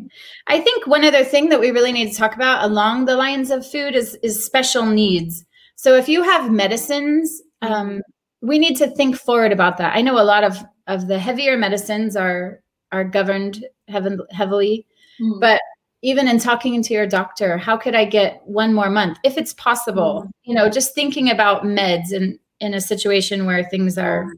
I 0.48 0.60
think 0.60 0.86
one 0.86 1.04
other 1.04 1.24
thing 1.24 1.50
that 1.50 1.60
we 1.60 1.72
really 1.72 1.92
need 1.92 2.12
to 2.12 2.18
talk 2.18 2.36
about 2.36 2.64
along 2.64 3.06
the 3.06 3.16
lines 3.16 3.50
of 3.50 3.70
food 3.70 3.96
is, 3.96 4.16
is 4.22 4.46
special 4.46 4.86
needs. 4.86 5.44
So 5.76 5.96
if 5.96 6.08
you 6.08 6.22
have 6.22 6.52
medicines, 6.52 7.42
um, 7.62 8.02
we 8.42 8.60
need 8.60 8.76
to 8.78 8.88
think 8.92 9.18
forward 9.18 9.52
about 9.52 9.78
that. 9.78 9.96
I 9.96 10.02
know 10.02 10.22
a 10.22 10.24
lot 10.24 10.44
of, 10.44 10.58
of 10.88 11.08
the 11.08 11.18
heavier 11.18 11.58
medicines 11.58 12.16
are 12.16 12.62
are 12.92 13.04
governed 13.04 13.66
heavily, 13.88 14.86
mm. 15.22 15.40
but 15.40 15.62
even 16.02 16.28
in 16.28 16.40
talking 16.40 16.82
to 16.82 16.94
your 16.94 17.08
doctor 17.08 17.58
how 17.58 17.78
could 17.78 17.96
i 17.96 18.06
get 18.06 18.42
one 18.46 18.74
more 18.74 18.90
month 18.90 19.18
if 19.24 19.38
it's 19.38 19.54
possible 19.54 20.22
mm-hmm. 20.22 20.30
you 20.44 20.56
know 20.56 20.70
just 20.70 20.94
thinking 20.94 21.30
about 21.30 21.64
meds 21.64 22.12
in 22.12 22.38
in 22.60 22.74
a 22.74 22.82
situation 22.82 23.46
where 23.46 23.64
things 23.64 23.98
are 23.98 24.34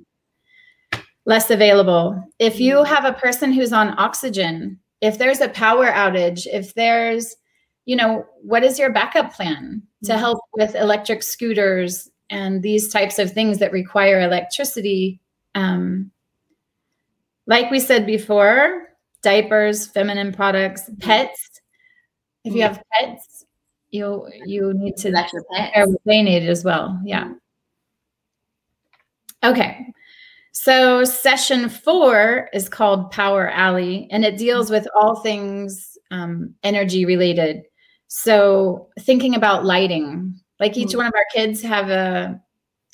less 1.26 1.50
available 1.50 2.22
if 2.40 2.60
you 2.60 2.76
mm-hmm. 2.76 2.94
have 2.94 3.06
a 3.06 3.18
person 3.18 3.52
who's 3.52 3.74
on 3.74 3.98
oxygen 4.00 4.80
if 5.02 5.18
there's 5.18 5.42
a 5.42 5.50
power 5.50 5.88
outage 5.88 6.48
if 6.52 6.74
there's 6.74 7.36
you 7.86 7.96
know 7.96 8.26
what 8.42 8.64
is 8.64 8.80
your 8.80 8.92
backup 8.92 9.34
plan 9.34 9.82
to 10.04 10.12
mm-hmm. 10.12 10.20
help 10.20 10.40
with 10.54 10.76
electric 10.76 11.24
scooters 11.24 12.10
and 12.30 12.64
these 12.64 12.88
types 12.88 13.20
of 13.20 13.32
things 13.32 13.60
that 13.60 13.72
require 13.72 14.22
electricity 14.22 15.20
um, 15.54 16.10
like 17.46 17.70
we 17.70 17.80
said 17.80 18.06
before 18.06 18.88
diapers 19.22 19.86
feminine 19.88 20.32
products 20.32 20.90
pets 21.00 21.51
if 22.44 22.54
you 22.54 22.62
have 22.62 22.82
pets, 22.94 23.46
you 23.92 24.28
you 24.46 24.74
need 24.74 24.98
to 24.98 25.12
let 25.12 25.32
your 25.34 25.44
pets. 25.54 25.88
what 25.88 26.02
they 26.06 26.22
need 26.22 26.44
it 26.44 26.50
as 26.50 26.64
well. 26.64 27.00
Yeah. 27.04 27.34
Okay. 29.44 29.88
So 30.52 31.04
session 31.04 31.70
four 31.70 32.50
is 32.54 32.70
called 32.70 33.12
Power 33.12 33.50
Alley, 33.50 34.08
and 34.12 34.26
it 34.26 34.38
deals 34.38 34.70
with 34.70 34.88
all 34.96 35.22
things 35.22 35.98
um, 36.12 36.54
energy 36.64 37.06
related. 37.06 37.64
So 38.08 38.90
thinking 39.00 39.36
about 39.36 39.66
lighting, 39.66 40.36
like 40.60 40.78
each 40.78 40.90
mm-hmm. 40.90 40.98
one 40.98 41.06
of 41.08 41.14
our 41.16 41.26
kids 41.34 41.62
have 41.62 41.90
a 41.90 42.40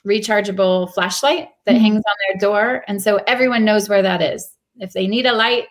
rechargeable 0.05 0.93
flashlight 0.93 1.49
that 1.65 1.73
mm-hmm. 1.73 1.81
hangs 1.81 2.03
on 2.07 2.15
their 2.27 2.39
door, 2.39 2.83
and 2.87 3.01
so 3.01 3.17
everyone 3.27 3.65
knows 3.65 3.89
where 3.89 4.03
that 4.03 4.21
is. 4.21 4.49
If 4.77 4.93
they 4.93 5.07
need 5.07 5.25
a 5.25 5.33
light, 5.33 5.65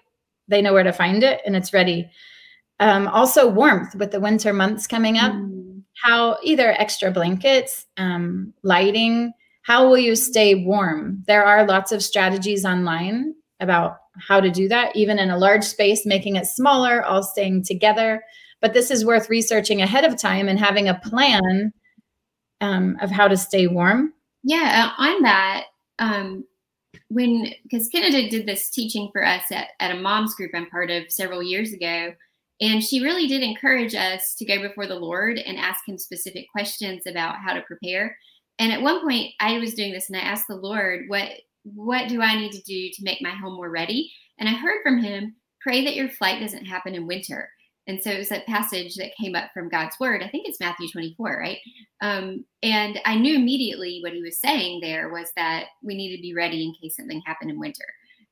they 0.48 0.60
know 0.60 0.72
where 0.72 0.82
to 0.82 0.92
find 0.92 1.22
it, 1.22 1.40
and 1.46 1.56
it's 1.56 1.72
ready. 1.72 2.10
Um, 2.78 3.08
also, 3.08 3.48
warmth 3.48 3.94
with 3.94 4.10
the 4.10 4.20
winter 4.20 4.52
months 4.52 4.86
coming 4.86 5.16
up. 5.16 5.32
Mm. 5.32 5.82
How 6.02 6.36
either 6.42 6.72
extra 6.72 7.10
blankets, 7.10 7.86
um, 7.96 8.52
lighting, 8.62 9.32
how 9.66 9.88
will 9.88 9.98
you 9.98 10.14
stay 10.14 10.54
warm? 10.54 11.24
There 11.26 11.44
are 11.44 11.66
lots 11.66 11.90
of 11.90 12.00
strategies 12.00 12.64
online 12.64 13.34
about 13.58 13.96
how 14.28 14.40
to 14.40 14.48
do 14.48 14.68
that, 14.68 14.94
even 14.94 15.18
in 15.18 15.30
a 15.30 15.38
large 15.38 15.64
space, 15.64 16.06
making 16.06 16.36
it 16.36 16.46
smaller, 16.46 17.02
all 17.04 17.24
staying 17.24 17.64
together. 17.64 18.22
But 18.60 18.74
this 18.74 18.92
is 18.92 19.04
worth 19.04 19.28
researching 19.28 19.82
ahead 19.82 20.04
of 20.04 20.16
time 20.16 20.48
and 20.48 20.58
having 20.58 20.88
a 20.88 21.00
plan 21.02 21.72
um, 22.60 22.96
of 23.00 23.10
how 23.10 23.26
to 23.26 23.36
stay 23.36 23.66
warm. 23.66 24.12
Yeah, 24.44 24.92
uh, 24.98 25.02
on 25.02 25.22
that, 25.22 25.64
um, 25.98 26.44
when 27.08 27.52
because 27.64 27.90
Kynada 27.90 28.30
did 28.30 28.46
this 28.46 28.70
teaching 28.70 29.10
for 29.12 29.24
us 29.24 29.50
at, 29.50 29.70
at 29.80 29.90
a 29.90 30.00
mom's 30.00 30.34
group 30.36 30.52
I'm 30.54 30.70
part 30.70 30.90
of 30.90 31.10
several 31.10 31.42
years 31.42 31.72
ago, 31.72 32.14
and 32.60 32.82
she 32.82 33.02
really 33.02 33.26
did 33.26 33.42
encourage 33.42 33.94
us 33.94 34.34
to 34.36 34.46
go 34.46 34.60
before 34.60 34.86
the 34.86 34.98
Lord 34.98 35.38
and 35.38 35.58
ask 35.58 35.86
Him 35.86 35.98
specific 35.98 36.46
questions 36.50 37.02
about 37.06 37.36
how 37.44 37.52
to 37.52 37.62
prepare. 37.62 38.16
And 38.58 38.72
at 38.72 38.80
one 38.80 39.02
point, 39.02 39.32
I 39.40 39.58
was 39.58 39.74
doing 39.74 39.92
this 39.92 40.08
and 40.08 40.16
I 40.16 40.22
asked 40.22 40.48
the 40.48 40.56
Lord, 40.56 41.04
"What 41.08 41.30
what 41.64 42.08
do 42.08 42.22
I 42.22 42.36
need 42.36 42.52
to 42.52 42.62
do 42.62 42.90
to 42.90 43.04
make 43.04 43.20
my 43.20 43.30
home 43.30 43.54
more 43.54 43.70
ready?" 43.70 44.10
And 44.38 44.48
I 44.48 44.52
heard 44.52 44.82
from 44.82 45.02
Him, 45.02 45.36
"Pray 45.60 45.84
that 45.84 45.96
your 45.96 46.08
flight 46.08 46.40
doesn't 46.40 46.64
happen 46.64 46.94
in 46.94 47.06
winter." 47.06 47.50
And 47.88 48.02
so 48.02 48.10
it 48.10 48.18
was 48.18 48.30
that 48.30 48.46
passage 48.46 48.96
that 48.96 49.14
came 49.20 49.36
up 49.36 49.50
from 49.54 49.68
God's 49.68 49.98
Word. 50.00 50.22
I 50.22 50.28
think 50.28 50.48
it's 50.48 50.58
Matthew 50.58 50.88
24, 50.90 51.38
right? 51.38 51.58
Um, 52.00 52.44
and 52.62 53.00
I 53.04 53.16
knew 53.16 53.36
immediately 53.36 54.00
what 54.02 54.12
He 54.12 54.22
was 54.22 54.40
saying 54.40 54.80
there 54.80 55.10
was 55.10 55.30
that 55.36 55.66
we 55.82 55.94
need 55.94 56.16
to 56.16 56.22
be 56.22 56.34
ready 56.34 56.64
in 56.64 56.74
case 56.74 56.96
something 56.96 57.22
happened 57.26 57.50
in 57.50 57.60
winter. 57.60 57.84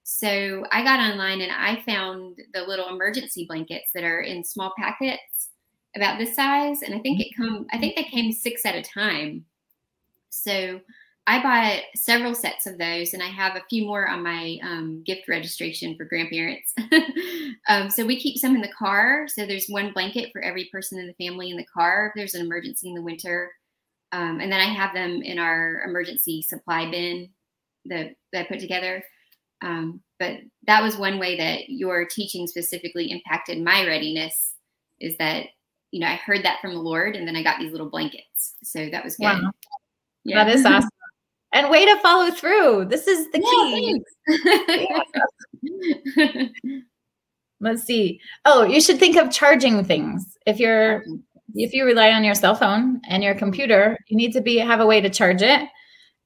So 0.04 0.64
I 0.70 0.84
got 0.84 1.00
online 1.00 1.40
and 1.40 1.50
I 1.50 1.80
found 1.82 2.38
the 2.52 2.62
little 2.62 2.88
emergency 2.88 3.46
blankets 3.48 3.90
that 3.94 4.04
are 4.04 4.20
in 4.20 4.44
small 4.44 4.72
packets 4.78 5.48
about 5.96 6.18
this 6.18 6.36
size. 6.36 6.82
And 6.82 6.94
I 6.94 6.98
think 6.98 7.20
it 7.20 7.34
come 7.36 7.66
I 7.72 7.78
think 7.78 7.96
they 7.96 8.04
came 8.04 8.30
six 8.30 8.64
at 8.66 8.74
a 8.74 8.82
time. 8.82 9.46
So 10.28 10.80
I 11.26 11.42
bought 11.42 11.80
several 11.94 12.34
sets 12.34 12.66
of 12.66 12.76
those, 12.76 13.14
and 13.14 13.22
I 13.22 13.28
have 13.28 13.56
a 13.56 13.64
few 13.70 13.86
more 13.86 14.06
on 14.06 14.22
my 14.22 14.58
um, 14.62 15.02
gift 15.06 15.26
registration 15.26 15.96
for 15.96 16.04
grandparents. 16.04 16.74
um, 17.68 17.88
so 17.88 18.04
we 18.04 18.20
keep 18.20 18.36
some 18.36 18.54
in 18.54 18.60
the 18.60 18.68
car. 18.68 19.26
So 19.28 19.46
there's 19.46 19.68
one 19.68 19.92
blanket 19.94 20.30
for 20.32 20.42
every 20.42 20.68
person 20.70 20.98
in 20.98 21.06
the 21.06 21.26
family 21.26 21.50
in 21.50 21.56
the 21.56 21.64
car 21.64 22.08
if 22.08 22.12
there's 22.14 22.34
an 22.34 22.44
emergency 22.44 22.88
in 22.88 22.94
the 22.94 23.00
winter. 23.00 23.50
Um, 24.12 24.40
and 24.40 24.52
then 24.52 24.60
I 24.60 24.64
have 24.64 24.92
them 24.92 25.22
in 25.22 25.38
our 25.38 25.82
emergency 25.86 26.42
supply 26.42 26.90
bin 26.90 27.30
that, 27.86 28.10
that 28.32 28.44
I 28.44 28.48
put 28.48 28.60
together. 28.60 29.02
Um, 29.62 30.00
but 30.18 30.38
that 30.66 30.82
was 30.82 30.96
one 30.96 31.18
way 31.18 31.36
that 31.36 31.68
your 31.68 32.06
teaching 32.06 32.46
specifically 32.46 33.10
impacted 33.10 33.62
my 33.62 33.86
readiness 33.86 34.54
is 35.00 35.16
that, 35.18 35.46
you 35.90 36.00
know, 36.00 36.06
I 36.06 36.16
heard 36.16 36.44
that 36.44 36.60
from 36.60 36.74
the 36.74 36.80
Lord 36.80 37.16
and 37.16 37.26
then 37.26 37.36
I 37.36 37.42
got 37.42 37.58
these 37.58 37.72
little 37.72 37.90
blankets. 37.90 38.54
So 38.62 38.88
that 38.90 39.04
was 39.04 39.16
good. 39.16 39.24
Wow. 39.24 39.50
Yeah. 40.24 40.44
That 40.44 40.54
is 40.54 40.64
awesome. 40.66 40.88
and 41.52 41.70
way 41.70 41.84
to 41.84 41.96
follow 42.00 42.30
through. 42.30 42.86
This 42.86 43.06
is 43.06 43.28
the 43.32 43.40
key. 43.40 44.02
Let's 47.60 47.84
see. 47.84 48.20
Oh, 48.44 48.64
you 48.64 48.80
should 48.80 48.98
think 48.98 49.16
of 49.16 49.30
charging 49.32 49.84
things. 49.84 50.36
If 50.46 50.58
you're 50.58 51.04
if 51.54 51.72
you 51.72 51.84
rely 51.84 52.10
on 52.10 52.24
your 52.24 52.34
cell 52.34 52.54
phone 52.54 53.00
and 53.08 53.22
your 53.22 53.34
computer, 53.34 53.96
you 54.08 54.16
need 54.16 54.32
to 54.32 54.40
be 54.40 54.58
have 54.58 54.80
a 54.80 54.86
way 54.86 55.00
to 55.00 55.08
charge 55.08 55.42
it. 55.42 55.68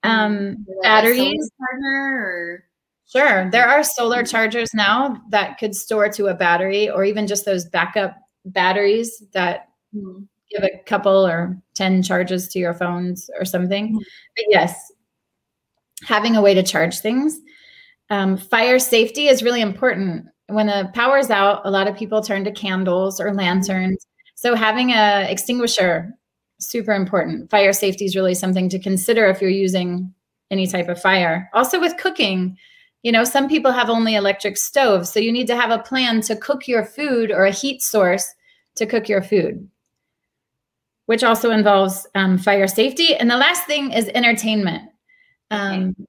Um, 0.03 0.64
like 0.68 0.83
batteries. 0.83 1.51
Or... 1.85 2.64
Sure, 3.11 3.50
there 3.50 3.66
are 3.66 3.82
solar 3.82 4.22
chargers 4.22 4.74
now 4.74 5.16
that 5.30 5.59
could 5.59 5.74
store 5.74 6.11
to 6.11 6.26
a 6.26 6.34
battery, 6.34 6.90
or 6.90 7.04
even 7.04 7.26
just 7.26 7.46
those 7.46 7.64
backup 7.64 8.14
batteries 8.44 9.22
that 9.32 9.68
mm-hmm. 9.94 10.24
give 10.50 10.62
a 10.62 10.82
couple 10.84 11.26
or 11.26 11.56
ten 11.74 12.02
charges 12.02 12.48
to 12.48 12.59
your 12.59 12.74
phones 12.74 13.30
or 13.38 13.46
something. 13.46 13.88
Mm-hmm. 13.88 13.98
But 14.36 14.44
yes, 14.50 14.92
having 16.02 16.36
a 16.36 16.42
way 16.42 16.52
to 16.54 16.62
charge 16.62 16.98
things. 16.98 17.40
Um, 18.11 18.36
fire 18.36 18.78
safety 18.78 19.28
is 19.28 19.42
really 19.42 19.61
important. 19.61 20.26
When 20.48 20.66
the 20.66 20.90
power's 20.94 21.30
out, 21.30 21.62
a 21.64 21.70
lot 21.70 21.88
of 21.88 21.96
people 21.96 22.22
turn 22.22 22.44
to 22.44 22.52
candles 22.52 23.20
or 23.20 23.34
lanterns. 23.34 24.06
So 24.34 24.54
having 24.54 24.90
a 24.90 25.26
extinguisher 25.30 26.11
super 26.61 26.92
important. 26.92 27.50
Fire 27.50 27.72
safety 27.72 28.04
is 28.04 28.16
really 28.16 28.34
something 28.34 28.68
to 28.68 28.78
consider 28.78 29.26
if 29.26 29.40
you're 29.40 29.50
using 29.50 30.12
any 30.50 30.66
type 30.66 30.88
of 30.88 31.00
fire. 31.00 31.48
Also 31.52 31.80
with 31.80 31.96
cooking, 31.96 32.56
you 33.03 33.12
know, 33.12 33.24
some 33.24 33.49
people 33.49 33.72
have 33.72 33.90
only 33.90 34.14
electric 34.14 34.57
stoves, 34.57 35.11
so 35.11 35.20
you 35.20 35.32
need 35.32 35.46
to 35.46 35.57
have 35.57 35.70
a 35.70 35.82
plan 35.82 36.20
to 36.22 36.36
cook 36.36 36.66
your 36.66 36.84
food 36.84 37.30
or 37.30 37.44
a 37.44 37.53
heat 37.53 37.80
source 37.80 38.34
to 38.76 38.86
cook 38.86 39.09
your 39.09 39.22
food, 39.22 39.68
which 41.07 41.22
also 41.22 41.51
involves 41.51 42.07
um, 42.14 42.38
fire 42.38 42.66
safety. 42.66 43.14
And 43.14 43.30
the 43.30 43.36
last 43.36 43.64
thing 43.66 43.92
is 43.92 44.09
entertainment. 44.09 44.82
Um, 45.51 45.94
okay. 45.99 46.05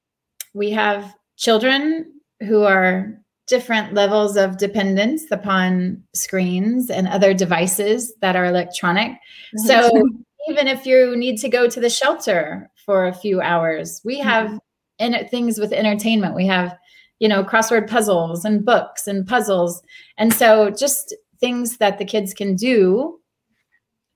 We 0.54 0.72
have 0.72 1.14
children 1.38 2.12
who 2.42 2.64
are 2.64 3.20
different 3.48 3.94
levels 3.94 4.38
of 4.38 4.58
dependence 4.58 5.26
upon 5.32 6.04
screens 6.14 6.90
and 6.90 7.08
other 7.08 7.34
devices 7.34 8.14
that 8.22 8.36
are 8.36 8.46
electronic. 8.46 9.18
So 9.66 9.90
even 10.50 10.68
if 10.68 10.86
you 10.86 11.16
need 11.16 11.38
to 11.40 11.50
go 11.50 11.68
to 11.68 11.80
the 11.80 11.90
shelter 11.90 12.70
for 12.86 13.08
a 13.08 13.14
few 13.14 13.42
hours, 13.42 14.02
we 14.06 14.20
have 14.20 14.48
mm-hmm. 14.48 14.58
In, 15.00 15.28
things 15.30 15.60
with 15.60 15.74
entertainment. 15.74 16.36
We 16.36 16.46
have, 16.48 16.78
you 17.20 17.28
know, 17.28 17.44
crossword 17.44 17.90
puzzles 17.90 18.46
and 18.46 18.64
books 18.64 19.08
and 19.08 19.28
puzzles. 19.28 19.82
And 20.18 20.34
so 20.34 20.70
just 20.70 21.16
things 21.40 21.78
that 21.78 21.98
the 21.98 22.06
kids 22.06 22.34
can 22.34 22.56
do, 22.56 23.20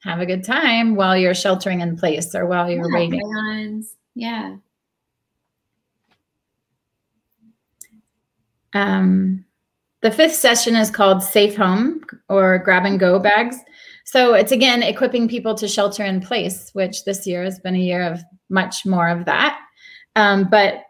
have 0.04 0.20
a 0.20 0.26
good 0.26 0.44
time 0.44 0.96
while 0.96 1.18
you're 1.18 1.34
sheltering 1.34 1.82
in 1.82 1.96
place 1.98 2.36
or 2.36 2.46
while 2.46 2.70
you're 2.70 2.92
yeah, 2.92 2.98
waiting. 2.98 3.86
Yeah. 4.16 4.56
Um, 8.74 9.46
the 10.02 10.12
fifth 10.12 10.36
session 10.36 10.76
is 10.76 10.92
called 10.92 11.24
Safe 11.24 11.56
Home 11.56 12.02
or 12.28 12.60
Grab 12.60 12.86
and 12.86 13.00
Go 13.00 13.20
bags. 13.20 13.58
So 14.04 14.34
it's 14.34 14.52
again 14.52 14.84
equipping 14.84 15.30
people 15.30 15.56
to 15.56 15.68
shelter 15.68 16.04
in 16.04 16.20
place, 16.20 16.72
which 16.74 17.06
this 17.06 17.26
year 17.26 17.44
has 17.44 17.60
been 17.60 17.76
a 17.76 17.80
year 17.80 18.04
of 18.04 18.22
much 18.50 18.86
more 18.86 19.08
of 19.08 19.26
that. 19.26 19.60
Um, 20.16 20.48
but 20.50 20.84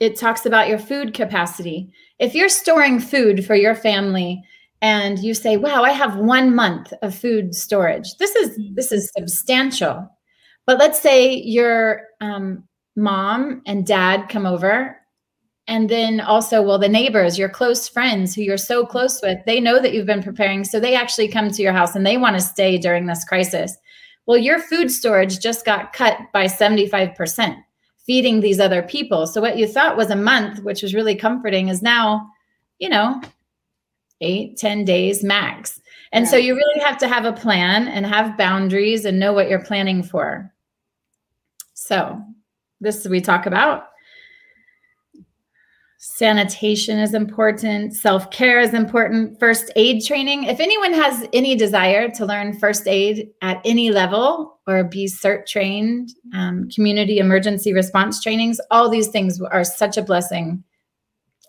it 0.00 0.18
talks 0.18 0.46
about 0.46 0.68
your 0.68 0.78
food 0.78 1.14
capacity. 1.14 1.90
If 2.18 2.34
you're 2.34 2.48
storing 2.48 3.00
food 3.00 3.44
for 3.44 3.54
your 3.54 3.74
family 3.74 4.42
and 4.82 5.18
you 5.18 5.34
say, 5.34 5.56
"Wow, 5.56 5.82
I 5.84 5.90
have 5.90 6.16
1 6.16 6.54
month 6.54 6.92
of 7.02 7.14
food 7.14 7.54
storage." 7.54 8.14
This 8.18 8.34
is 8.36 8.58
this 8.74 8.92
is 8.92 9.10
substantial. 9.16 10.08
But 10.66 10.78
let's 10.78 11.00
say 11.00 11.34
your 11.34 12.02
um, 12.20 12.64
mom 12.96 13.62
and 13.66 13.86
dad 13.86 14.28
come 14.28 14.46
over 14.46 14.96
and 15.68 15.88
then 15.88 16.20
also 16.20 16.62
well 16.62 16.78
the 16.78 16.88
neighbors 16.88 17.38
your 17.38 17.48
close 17.48 17.88
friends 17.88 18.34
who 18.34 18.42
you're 18.42 18.56
so 18.56 18.86
close 18.86 19.20
with 19.22 19.38
they 19.46 19.60
know 19.60 19.80
that 19.80 19.92
you've 19.92 20.06
been 20.06 20.22
preparing 20.22 20.64
so 20.64 20.80
they 20.80 20.94
actually 20.94 21.28
come 21.28 21.50
to 21.50 21.62
your 21.62 21.72
house 21.72 21.94
and 21.94 22.06
they 22.06 22.16
want 22.16 22.36
to 22.36 22.42
stay 22.42 22.78
during 22.78 23.06
this 23.06 23.24
crisis 23.24 23.76
well 24.26 24.38
your 24.38 24.58
food 24.58 24.90
storage 24.90 25.38
just 25.40 25.64
got 25.64 25.92
cut 25.92 26.18
by 26.32 26.46
75% 26.46 27.56
feeding 28.06 28.40
these 28.40 28.60
other 28.60 28.82
people. 28.82 29.26
So 29.26 29.40
what 29.40 29.56
you 29.56 29.66
thought 29.66 29.96
was 29.96 30.10
a 30.10 30.16
month 30.16 30.62
which 30.62 30.82
was 30.82 30.94
really 30.94 31.16
comforting 31.16 31.68
is 31.68 31.82
now 31.82 32.28
you 32.78 32.88
know 32.88 33.20
eight 34.20 34.56
ten 34.56 34.84
days 34.84 35.22
max. 35.22 35.80
And 36.12 36.24
yeah. 36.24 36.30
so 36.30 36.36
you 36.36 36.54
really 36.54 36.80
have 36.80 36.98
to 36.98 37.08
have 37.08 37.24
a 37.24 37.32
plan 37.32 37.88
and 37.88 38.06
have 38.06 38.38
boundaries 38.38 39.04
and 39.04 39.18
know 39.18 39.32
what 39.32 39.48
you're 39.48 39.64
planning 39.64 40.02
for. 40.02 40.52
So 41.74 42.22
this 42.80 43.06
we 43.06 43.20
talk 43.20 43.46
about 43.46 43.88
Sanitation 45.98 46.98
is 46.98 47.14
important. 47.14 47.96
Self 47.96 48.30
care 48.30 48.60
is 48.60 48.74
important. 48.74 49.38
First 49.40 49.70
aid 49.76 50.04
training. 50.04 50.44
If 50.44 50.60
anyone 50.60 50.92
has 50.92 51.26
any 51.32 51.54
desire 51.56 52.10
to 52.10 52.26
learn 52.26 52.58
first 52.58 52.86
aid 52.86 53.30
at 53.40 53.62
any 53.64 53.90
level 53.90 54.60
or 54.66 54.84
be 54.84 55.06
CERT 55.06 55.46
trained, 55.46 56.10
um, 56.34 56.68
community 56.68 57.18
emergency 57.18 57.72
response 57.72 58.22
trainings, 58.22 58.60
all 58.70 58.90
these 58.90 59.08
things 59.08 59.40
are 59.40 59.64
such 59.64 59.96
a 59.96 60.02
blessing 60.02 60.62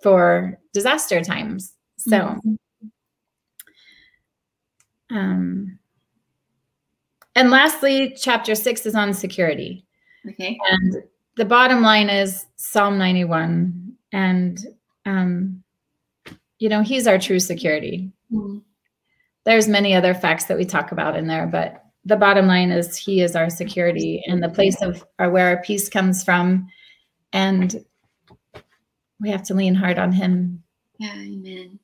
for 0.01 0.57
disaster 0.73 1.21
times. 1.21 1.73
So, 1.97 2.17
mm-hmm. 2.17 2.55
um, 5.17 5.77
and 7.35 7.51
lastly, 7.51 8.15
chapter 8.17 8.55
six 8.55 8.85
is 8.85 8.95
on 8.95 9.13
security. 9.13 9.85
Okay. 10.29 10.57
And 10.71 11.03
the 11.35 11.45
bottom 11.45 11.81
line 11.81 12.09
is 12.09 12.45
Psalm 12.55 12.97
91 12.97 13.86
and 14.11 14.59
um, 15.05 15.63
you 16.59 16.69
know 16.69 16.81
he's 16.81 17.07
our 17.07 17.17
true 17.17 17.39
security. 17.39 18.11
Mm-hmm. 18.31 18.57
there's 19.45 19.69
many 19.69 19.95
other 19.95 20.13
facts 20.13 20.45
that 20.45 20.57
we 20.57 20.65
talk 20.65 20.91
about 20.91 21.15
in 21.15 21.27
there 21.27 21.47
but 21.47 21.87
the 22.07 22.15
bottom 22.15 22.47
line 22.47 22.71
is 22.71 22.95
he 22.97 23.21
is 23.21 23.35
our 23.35 23.49
security 23.49 24.23
and 24.27 24.41
the 24.41 24.49
place 24.49 24.81
of 24.81 25.05
our, 25.19 25.29
where 25.29 25.47
our 25.47 25.61
peace 25.61 25.89
comes 25.89 26.23
from. 26.23 26.69
And 27.33 27.83
we 29.19 29.29
have 29.29 29.43
to 29.43 29.53
lean 29.53 29.75
hard 29.75 29.99
on 29.99 30.13
him. 30.13 30.63
Yeah 30.99 31.13
amen. 31.13 31.79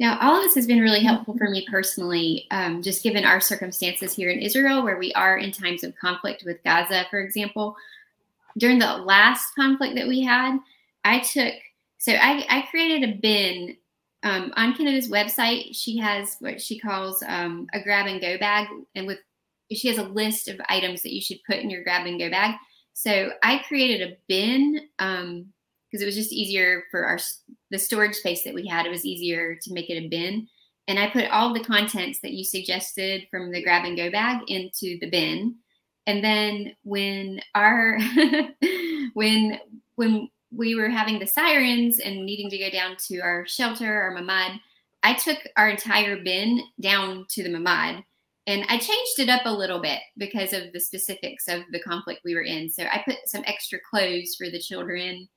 Now 0.00 0.18
all 0.20 0.36
of 0.36 0.42
this 0.42 0.56
has 0.56 0.66
been 0.66 0.80
really 0.80 1.00
helpful 1.00 1.38
for 1.38 1.48
me 1.48 1.64
personally 1.70 2.46
um, 2.50 2.82
just 2.82 3.04
given 3.04 3.24
our 3.24 3.40
circumstances 3.40 4.12
here 4.12 4.30
in 4.30 4.40
israel 4.40 4.82
where 4.82 4.98
we 4.98 5.12
are 5.12 5.38
in 5.38 5.52
times 5.52 5.84
of 5.84 5.94
conflict 5.96 6.42
with 6.44 6.62
gaza 6.64 7.06
for 7.08 7.20
example. 7.20 7.76
During 8.58 8.80
the 8.80 8.96
last 8.96 9.54
conflict 9.54 9.94
that 9.94 10.08
we 10.08 10.22
had 10.22 10.58
I 11.06 11.20
took 11.20 11.54
so 11.98 12.12
I, 12.12 12.44
I 12.48 12.66
created 12.70 13.08
a 13.08 13.18
bin 13.20 13.76
um, 14.22 14.52
on 14.56 14.74
Kynada's 14.74 15.08
website. 15.08 15.68
She 15.72 15.96
has 15.98 16.36
what 16.40 16.60
she 16.60 16.78
calls 16.78 17.22
um, 17.26 17.68
a 17.72 17.82
grab 17.82 18.06
and 18.06 18.20
go 18.20 18.36
bag, 18.38 18.66
and 18.94 19.06
with 19.06 19.18
she 19.72 19.88
has 19.88 19.98
a 19.98 20.02
list 20.02 20.48
of 20.48 20.60
items 20.68 21.02
that 21.02 21.14
you 21.14 21.20
should 21.20 21.38
put 21.48 21.58
in 21.58 21.70
your 21.70 21.84
grab 21.84 22.06
and 22.06 22.18
go 22.18 22.28
bag. 22.28 22.56
So 22.92 23.30
I 23.42 23.58
created 23.66 24.02
a 24.02 24.16
bin 24.28 24.80
because 24.98 25.22
um, 25.22 25.52
it 25.92 26.04
was 26.04 26.16
just 26.16 26.32
easier 26.32 26.84
for 26.90 27.06
our 27.06 27.18
the 27.70 27.78
storage 27.78 28.16
space 28.16 28.42
that 28.44 28.54
we 28.54 28.66
had. 28.66 28.84
It 28.84 28.92
was 28.92 29.04
easier 29.04 29.56
to 29.62 29.72
make 29.72 29.88
it 29.88 30.04
a 30.04 30.08
bin, 30.08 30.48
and 30.88 30.98
I 30.98 31.08
put 31.08 31.30
all 31.30 31.54
the 31.54 31.64
contents 31.64 32.20
that 32.20 32.32
you 32.32 32.44
suggested 32.44 33.28
from 33.30 33.52
the 33.52 33.62
grab 33.62 33.84
and 33.84 33.96
go 33.96 34.10
bag 34.10 34.40
into 34.48 34.98
the 35.00 35.08
bin. 35.10 35.56
And 36.08 36.22
then 36.22 36.76
when 36.82 37.40
our 37.54 37.98
when 39.14 39.60
when 39.94 40.28
we 40.50 40.74
were 40.74 40.88
having 40.88 41.18
the 41.18 41.26
sirens 41.26 41.98
and 41.98 42.24
needing 42.24 42.50
to 42.50 42.58
go 42.58 42.70
down 42.70 42.96
to 43.08 43.18
our 43.18 43.46
shelter, 43.46 44.02
our 44.02 44.14
mamad, 44.14 44.60
I 45.02 45.14
took 45.14 45.38
our 45.56 45.68
entire 45.68 46.22
bin 46.22 46.62
down 46.80 47.26
to 47.30 47.42
the 47.42 47.48
mamad 47.48 48.02
and 48.46 48.64
I 48.68 48.78
changed 48.78 49.18
it 49.18 49.28
up 49.28 49.42
a 49.44 49.52
little 49.52 49.80
bit 49.80 50.00
because 50.16 50.52
of 50.52 50.72
the 50.72 50.80
specifics 50.80 51.48
of 51.48 51.62
the 51.72 51.80
conflict 51.80 52.20
we 52.24 52.34
were 52.34 52.42
in. 52.42 52.70
So 52.70 52.84
I 52.84 53.02
put 53.04 53.16
some 53.26 53.42
extra 53.46 53.78
clothes 53.90 54.36
for 54.36 54.48
the 54.48 54.60
children 54.60 55.28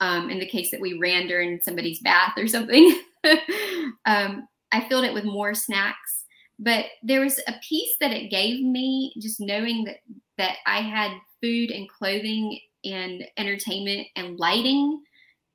um, 0.00 0.30
in 0.30 0.38
the 0.38 0.46
case 0.46 0.70
that 0.70 0.80
we 0.80 0.98
ran 0.98 1.28
during 1.28 1.60
somebody's 1.60 2.00
bath 2.00 2.34
or 2.36 2.48
something. 2.48 3.00
um, 4.06 4.48
I 4.72 4.88
filled 4.88 5.04
it 5.04 5.14
with 5.14 5.24
more 5.24 5.54
snacks, 5.54 6.24
but 6.58 6.86
there 7.02 7.20
was 7.20 7.38
a 7.46 7.54
piece 7.66 7.94
that 8.00 8.12
it 8.12 8.30
gave 8.30 8.64
me 8.64 9.14
just 9.20 9.40
knowing 9.40 9.84
that 9.84 9.98
that 10.36 10.56
I 10.66 10.82
had 10.82 11.12
food 11.40 11.70
and 11.70 11.88
clothing 11.88 12.60
and 12.84 13.24
entertainment 13.36 14.06
and 14.16 14.38
lighting 14.38 15.02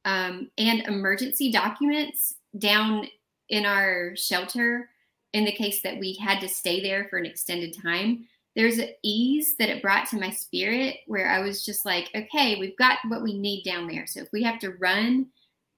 um, 0.05 0.49
and 0.57 0.82
emergency 0.82 1.51
documents 1.51 2.36
down 2.57 3.07
in 3.49 3.65
our 3.65 4.15
shelter. 4.15 4.89
In 5.34 5.45
the 5.45 5.51
case 5.51 5.82
that 5.82 5.99
we 5.99 6.13
had 6.13 6.39
to 6.41 6.47
stay 6.47 6.80
there 6.80 7.07
for 7.09 7.17
an 7.17 7.26
extended 7.26 7.76
time 7.82 8.26
there's 8.55 8.78
an 8.78 8.89
ease 9.03 9.55
that 9.57 9.69
it 9.69 9.82
brought 9.82 10.07
to 10.09 10.19
my 10.19 10.30
spirit 10.30 10.97
where 11.07 11.30
i 11.30 11.39
was 11.39 11.65
just 11.65 11.86
like 11.86 12.09
okay 12.15 12.55
we've 12.59 12.78
got 12.78 12.99
what 13.07 13.24
we 13.24 13.38
need 13.38 13.63
down 13.63 13.88
there. 13.88 14.05
So 14.05 14.21
if 14.21 14.32
we 14.32 14.43
have 14.43 14.59
to 14.59 14.71
run 14.71 15.28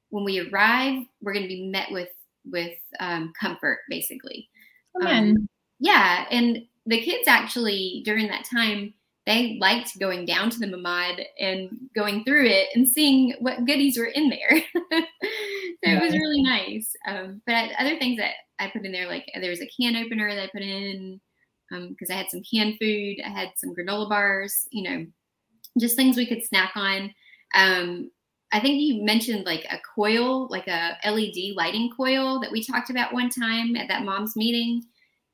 when 0.09 0.23
we 0.23 0.39
arrive 0.39 1.03
we're 1.21 1.33
going 1.33 1.43
to 1.43 1.49
be 1.49 1.67
met 1.67 1.91
with 1.91 2.09
with 2.45 2.77
um, 2.99 3.33
comfort 3.39 3.79
basically. 3.89 4.49
Um, 5.05 5.49
yeah 5.79 6.25
and 6.31 6.63
the 6.85 7.01
kids 7.01 7.27
actually 7.27 8.01
during 8.05 8.27
that 8.27 8.45
time 8.45 8.93
they 9.25 9.57
liked 9.59 9.99
going 9.99 10.25
down 10.25 10.49
to 10.51 10.59
the 10.59 10.67
mamad 10.67 11.23
and 11.39 11.69
going 11.95 12.23
through 12.23 12.45
it 12.45 12.67
and 12.75 12.87
seeing 12.87 13.33
what 13.39 13.65
goodies 13.65 13.97
were 13.97 14.05
in 14.05 14.29
there. 14.29 14.61
so 14.91 15.01
it 15.83 16.01
was 16.01 16.13
really 16.13 16.43
nice. 16.43 16.93
Um, 17.07 17.41
but 17.47 17.71
other 17.79 17.97
things 17.97 18.17
that 18.17 18.33
I 18.59 18.67
put 18.67 18.85
in 18.85 18.91
there, 18.91 19.07
like 19.07 19.25
there 19.39 19.49
was 19.49 19.61
a 19.61 19.69
can 19.79 19.95
opener 19.95 20.33
that 20.33 20.43
I 20.43 20.49
put 20.51 20.61
in 20.61 21.19
because 21.69 22.09
um, 22.09 22.13
I 22.13 22.17
had 22.17 22.29
some 22.29 22.43
canned 22.43 22.77
food, 22.79 23.17
I 23.25 23.29
had 23.29 23.51
some 23.55 23.73
granola 23.73 24.07
bars, 24.07 24.67
you 24.71 24.83
know, 24.83 25.05
just 25.79 25.95
things 25.95 26.17
we 26.17 26.27
could 26.27 26.43
snack 26.43 26.73
on. 26.75 27.13
Um, 27.55 28.11
I 28.51 28.59
think 28.59 28.79
you 28.79 29.03
mentioned 29.03 29.45
like 29.45 29.65
a 29.69 29.79
coil, 29.95 30.47
like 30.47 30.67
a 30.67 30.97
LED 31.03 31.55
lighting 31.55 31.91
coil 31.95 32.39
that 32.41 32.51
we 32.51 32.63
talked 32.63 32.89
about 32.89 33.13
one 33.13 33.29
time 33.29 33.75
at 33.75 33.87
that 33.87 34.03
mom's 34.03 34.35
meeting. 34.35 34.83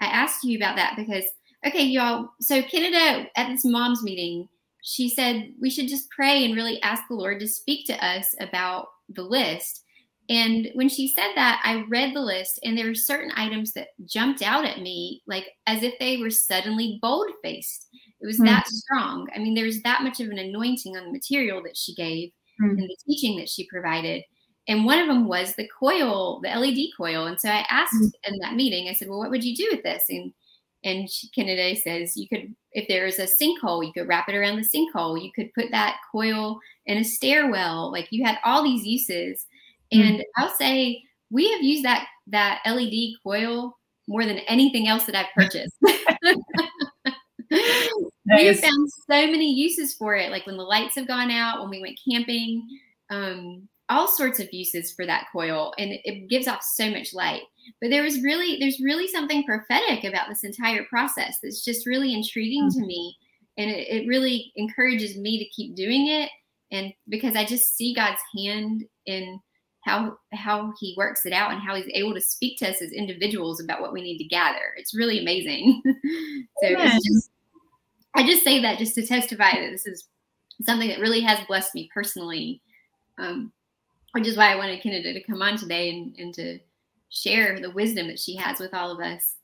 I 0.02 0.06
asked 0.06 0.44
you 0.44 0.58
about 0.58 0.78
that 0.78 0.96
because, 0.96 1.26
okay, 1.66 1.84
y'all. 1.84 2.32
So 2.40 2.62
Kynada 2.62 3.28
at 3.36 3.50
this 3.50 3.66
mom's 3.66 4.04
meeting, 4.04 4.48
she 4.84 5.10
said 5.10 5.54
we 5.60 5.70
should 5.70 5.88
just 5.88 6.10
pray 6.10 6.46
and 6.46 6.56
really 6.56 6.82
ask 6.82 7.04
the 7.08 7.16
Lord 7.16 7.40
to 7.40 7.48
speak 7.48 7.86
to 7.88 8.06
us 8.06 8.36
about 8.40 8.88
the 9.10 9.24
list. 9.24 9.84
And 10.30 10.70
when 10.76 10.88
she 10.88 11.10
said 11.10 11.34
that, 11.36 11.62
I 11.64 11.84
read 11.90 12.16
the 12.16 12.22
list 12.22 12.60
and 12.64 12.78
there 12.78 12.88
were 12.88 12.96
certain 12.96 13.32
items 13.36 13.74
that 13.74 13.90
jumped 14.06 14.42
out 14.42 14.66
at 14.66 14.80
me, 14.80 15.22
like 15.28 15.50
as 15.68 15.84
if 15.84 15.94
they 16.00 16.18
were 16.18 16.30
suddenly 16.30 17.00
bold 17.02 17.30
faced. 17.44 17.88
It 18.22 18.26
was 18.26 18.38
mm-hmm. 18.38 18.46
that 18.46 18.68
strong. 18.68 19.28
I 19.36 19.40
mean, 19.40 19.56
there's 19.56 19.82
that 19.82 20.04
much 20.04 20.20
of 20.20 20.30
an 20.30 20.40
anointing 20.40 20.96
on 20.96 21.06
the 21.06 21.12
material 21.12 21.62
that 21.64 21.76
she 21.76 21.94
gave 21.96 22.30
mm-hmm. 22.62 22.78
and 22.78 22.90
the 22.90 22.98
teaching 23.06 23.38
that 23.40 23.50
she 23.50 23.68
provided. 23.68 24.24
And 24.68 24.86
one 24.86 25.00
of 25.00 25.08
them 25.08 25.28
was 25.28 25.56
the 25.56 25.68
coil, 25.78 26.40
the 26.42 26.50
LED 26.50 26.92
coil. 26.96 27.26
And 27.26 27.40
so 27.40 27.50
I 27.50 27.66
asked 27.70 27.96
mm-hmm. 27.96 28.34
in 28.34 28.40
that 28.40 28.56
meeting, 28.56 28.88
I 28.88 28.94
said, 28.94 29.10
well, 29.10 29.20
what 29.20 29.32
would 29.32 29.44
you 29.44 29.56
do 29.56 29.68
with 29.72 29.84
this? 29.84 30.04
And 30.08 30.32
and 30.84 31.08
Kynada 31.08 31.80
says 31.80 32.18
you 32.18 32.28
could, 32.28 32.56
if 32.72 32.88
there 32.88 33.06
is 33.06 33.20
a 33.20 33.28
sinkhole, 33.28 33.86
you 33.86 33.94
could 33.94 34.08
wrap 34.08 34.28
it 34.30 34.36
around 34.36 34.58
the 34.58 34.68
sinkhole. 34.68 35.24
You 35.24 35.32
could 35.32 35.54
put 35.54 35.70
that 35.72 35.98
coil 36.12 36.60
in 36.86 36.98
a 36.98 37.04
stairwell. 37.04 37.92
Like 37.92 38.08
you 38.12 38.26
had 38.26 38.40
all 38.44 38.64
these 38.64 38.86
uses. 38.86 39.46
Mm-hmm. 39.94 40.08
And 40.08 40.24
I'll 40.38 40.56
say 40.56 41.04
we 41.30 41.52
have 41.52 41.62
used 41.62 41.86
that 41.86 42.08
that 42.28 42.62
LED 42.66 43.16
coil 43.24 43.78
more 44.08 44.26
than 44.26 44.40
anything 44.40 44.88
else 44.88 45.06
that 45.06 45.16
I've 45.16 45.34
purchased. 45.36 45.76
nice. 47.52 47.90
We 48.28 48.46
have 48.48 48.60
found 48.60 48.90
so 49.10 49.28
many 49.28 49.54
uses 49.54 49.94
for 49.94 50.16
it, 50.16 50.32
like 50.32 50.46
when 50.46 50.58
the 50.58 50.64
lights 50.64 50.96
have 50.96 51.08
gone 51.08 51.30
out, 51.32 51.62
when 51.62 51.70
we 51.70 51.82
went 51.82 52.00
camping, 52.10 52.68
um, 53.10 53.68
all 53.92 54.08
sorts 54.08 54.40
of 54.40 54.52
uses 54.54 54.92
for 54.94 55.06
that 55.06 55.28
coil, 55.32 55.74
and 55.78 55.92
it, 56.04 56.30
gives 56.30 56.48
off 56.48 56.64
so 56.64 56.90
much 56.90 57.14
light. 57.14 57.42
But 57.82 57.90
there 57.90 58.04
was 58.04 58.22
really, 58.24 58.58
there's 58.60 58.80
really 58.80 59.08
something 59.08 59.44
prophetic 59.44 60.04
about 60.04 60.30
this 60.30 60.44
entire 60.44 60.86
process 60.86 61.38
that's 61.44 61.64
just 61.64 61.86
really 61.86 62.14
intriguing 62.14 62.70
mm-hmm. 62.70 62.80
to 62.80 62.88
me, 62.88 63.18
and 63.58 63.70
it, 63.70 63.88
it 63.88 64.08
really 64.08 64.52
encourages 64.56 65.18
me 65.18 65.38
to 65.38 65.50
keep 65.50 65.76
doing 65.76 66.08
it. 66.08 66.30
And 66.72 66.94
because 67.10 67.36
I 67.36 67.44
just 67.44 67.76
see 67.76 67.94
God's 67.94 68.22
hand 68.38 68.86
in 69.06 69.40
how 69.82 70.16
how 70.32 70.72
he 70.80 70.94
works 70.98 71.26
it 71.26 71.34
out 71.34 71.52
and 71.52 71.62
how 71.62 71.76
he's 71.76 71.90
able 71.94 72.14
to 72.14 72.22
speak 72.22 72.58
to 72.60 72.70
us 72.70 72.82
as 72.82 72.92
individuals 72.92 73.60
about 73.60 73.82
what 73.82 73.94
we 73.94 74.02
need 74.02 74.20
to 74.20 74.24
gather. 74.26 74.74
It's 74.78 74.96
really 74.96 75.20
amazing. 75.20 75.82
so 75.86 76.48
it's 76.62 77.06
just 77.06 77.30
I 78.14 78.26
just 78.26 78.44
say 78.44 78.62
that 78.62 78.78
just 78.78 78.96
to 78.96 79.06
testify 79.06 79.52
that 79.54 79.72
this 79.72 79.86
is 79.86 80.08
something 80.64 80.90
that 80.90 81.00
really 81.00 81.22
has 81.22 81.46
blessed 81.48 81.74
me 81.74 81.90
personally, 81.94 82.62
um, 83.18 83.52
which 84.14 84.28
is 84.28 84.38
why 84.38 84.52
I 84.52 84.56
wanted 84.56 84.82
Kynada 84.82 85.14
to 85.14 85.24
come 85.24 85.42
on 85.42 85.58
today 85.58 85.90
and, 85.90 86.16
and 86.18 86.34
to 86.36 86.60
share 87.10 87.60
the 87.60 87.72
wisdom 87.72 88.08
that 88.08 88.20
she 88.20 88.36
has 88.36 88.60
with 88.60 88.74
all 88.74 88.92
of 88.92 89.00
us. 89.00 89.36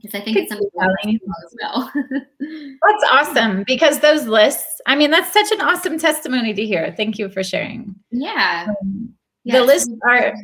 Because 0.00 0.20
I 0.20 0.24
think 0.24 0.36
it's 0.36 0.50
something 0.50 0.68
as 1.14 1.56
well. 1.62 1.92
that's 2.40 3.04
awesome 3.10 3.64
because 3.66 4.00
those 4.00 4.26
lists, 4.26 4.80
I 4.86 4.96
mean, 4.96 5.10
that's 5.10 5.32
such 5.32 5.50
an 5.50 5.62
awesome 5.62 5.98
testimony 5.98 6.52
to 6.52 6.66
hear. 6.66 6.92
Thank 6.94 7.18
you 7.18 7.30
for 7.30 7.42
sharing. 7.42 7.94
Yeah. 8.10 8.66
Um, 8.68 9.14
the 9.46 9.62
lists 9.62 9.90
are 10.06 10.34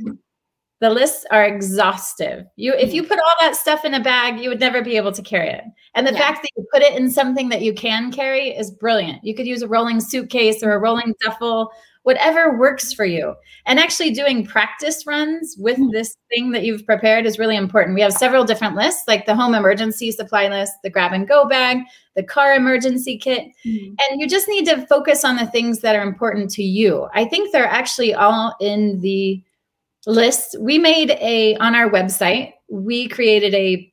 the 0.81 0.89
lists 0.89 1.27
are 1.31 1.45
exhaustive. 1.45 2.47
You 2.57 2.73
if 2.73 2.95
you 2.95 3.03
mm. 3.03 3.09
put 3.09 3.19
all 3.19 3.35
that 3.41 3.55
stuff 3.55 3.85
in 3.85 3.93
a 3.93 4.01
bag, 4.03 4.41
you 4.41 4.49
would 4.49 4.61
never 4.61 4.83
be 4.83 4.97
able 4.97 5.13
to 5.13 5.23
carry 5.23 5.51
it. 5.51 5.65
And 5.95 6.07
the 6.07 6.13
yeah. 6.13 6.21
fact 6.21 6.43
that 6.43 6.51
you 6.57 6.67
put 6.73 6.83
it 6.83 6.97
in 6.97 7.11
something 7.11 7.51
that 7.51 7.61
you 7.61 7.75
can 7.75 8.11
carry 8.11 8.49
is 8.49 8.71
brilliant. 8.71 9.23
You 9.23 9.35
could 9.35 9.47
use 9.47 9.61
a 9.61 9.69
rolling 9.69 10.01
suitcase 10.01 10.63
or 10.63 10.73
a 10.73 10.79
rolling 10.79 11.15
duffel, 11.21 11.71
whatever 12.03 12.57
works 12.59 12.93
for 12.93 13.05
you. 13.05 13.35
And 13.67 13.79
actually 13.79 14.11
doing 14.11 14.47
practice 14.47 15.07
runs 15.07 15.57
with 15.59 15.79
mm. 15.79 15.93
this 15.93 16.17
thing 16.31 16.51
that 16.53 16.65
you've 16.65 16.87
prepared 16.87 17.27
is 17.27 17.39
really 17.39 17.57
important. 17.57 17.95
We 17.95 18.01
have 18.01 18.13
several 18.13 18.45
different 18.45 18.75
lists, 18.75 19.03
like 19.07 19.27
the 19.27 19.35
home 19.35 19.55
emergency 19.55 20.11
supply 20.11 20.49
list, 20.49 20.73
the 20.83 20.91
grab 20.91 21.13
and 21.13 21.29
go 21.29 21.47
bag, 21.47 21.79
the 22.17 22.23
car 22.23 22.55
emergency 22.55 23.19
kit. 23.19 23.45
Mm-hmm. 23.67 23.95
And 23.99 24.21
you 24.21 24.29
just 24.29 24.49
need 24.49 24.67
to 24.67 24.87
focus 24.87 25.25
on 25.25 25.37
the 25.37 25.47
things 25.47 25.81
that 25.81 25.95
are 25.95 26.03
important 26.03 26.51
to 26.53 26.63
you. 26.63 27.09
I 27.15 27.27
think 27.27 27.53
they're 27.53 27.67
actually 27.67 28.15
all 28.15 28.55
in 28.61 29.01
the 29.01 29.43
lists. 30.07 30.57
We 30.59 30.79
made 30.79 31.11
a 31.11 31.57
on 31.57 31.75
our 31.75 31.91
website, 31.91 32.55
we 32.71 33.09
created 33.09 33.55
a 33.55 33.93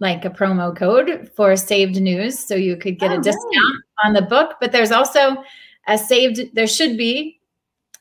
like 0.00 0.24
a 0.24 0.30
promo 0.30 0.74
code 0.74 1.30
for 1.36 1.54
saved 1.56 2.00
news 2.00 2.38
so 2.38 2.54
you 2.54 2.74
could 2.76 2.98
get 2.98 3.12
oh, 3.12 3.18
a 3.18 3.22
discount 3.22 3.84
on 4.02 4.14
the 4.14 4.22
book, 4.22 4.54
but 4.58 4.72
there's 4.72 4.90
also 4.90 5.44
a 5.86 5.98
saved 5.98 6.40
there 6.54 6.66
should 6.66 6.96
be 6.96 7.40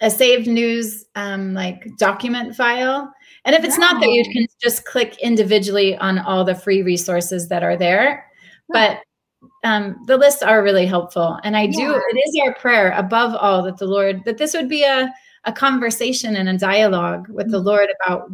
a 0.01 0.09
saved 0.09 0.47
news 0.47 1.05
um, 1.15 1.53
like 1.53 1.85
document 1.97 2.55
file. 2.55 3.11
And 3.45 3.55
if 3.55 3.63
it's 3.63 3.77
not 3.77 3.99
there, 3.99 4.09
you 4.09 4.23
can 4.31 4.45
just 4.61 4.85
click 4.85 5.17
individually 5.21 5.97
on 5.97 6.19
all 6.19 6.43
the 6.43 6.55
free 6.55 6.81
resources 6.81 7.49
that 7.49 7.63
are 7.63 7.77
there. 7.77 8.25
But 8.69 8.99
um, 9.63 9.97
the 10.07 10.17
lists 10.17 10.41
are 10.41 10.63
really 10.63 10.85
helpful. 10.85 11.39
And 11.43 11.57
I 11.57 11.67
do, 11.67 11.81
yeah. 11.81 11.99
it 12.09 12.17
is 12.27 12.39
our 12.43 12.53
prayer 12.55 12.91
above 12.91 13.35
all 13.35 13.63
that 13.63 13.77
the 13.77 13.87
Lord, 13.87 14.23
that 14.25 14.37
this 14.37 14.53
would 14.53 14.69
be 14.69 14.83
a, 14.83 15.11
a 15.45 15.53
conversation 15.53 16.35
and 16.35 16.49
a 16.49 16.57
dialogue 16.57 17.27
with 17.29 17.47
mm-hmm. 17.47 17.51
the 17.51 17.59
Lord 17.59 17.89
about 18.03 18.29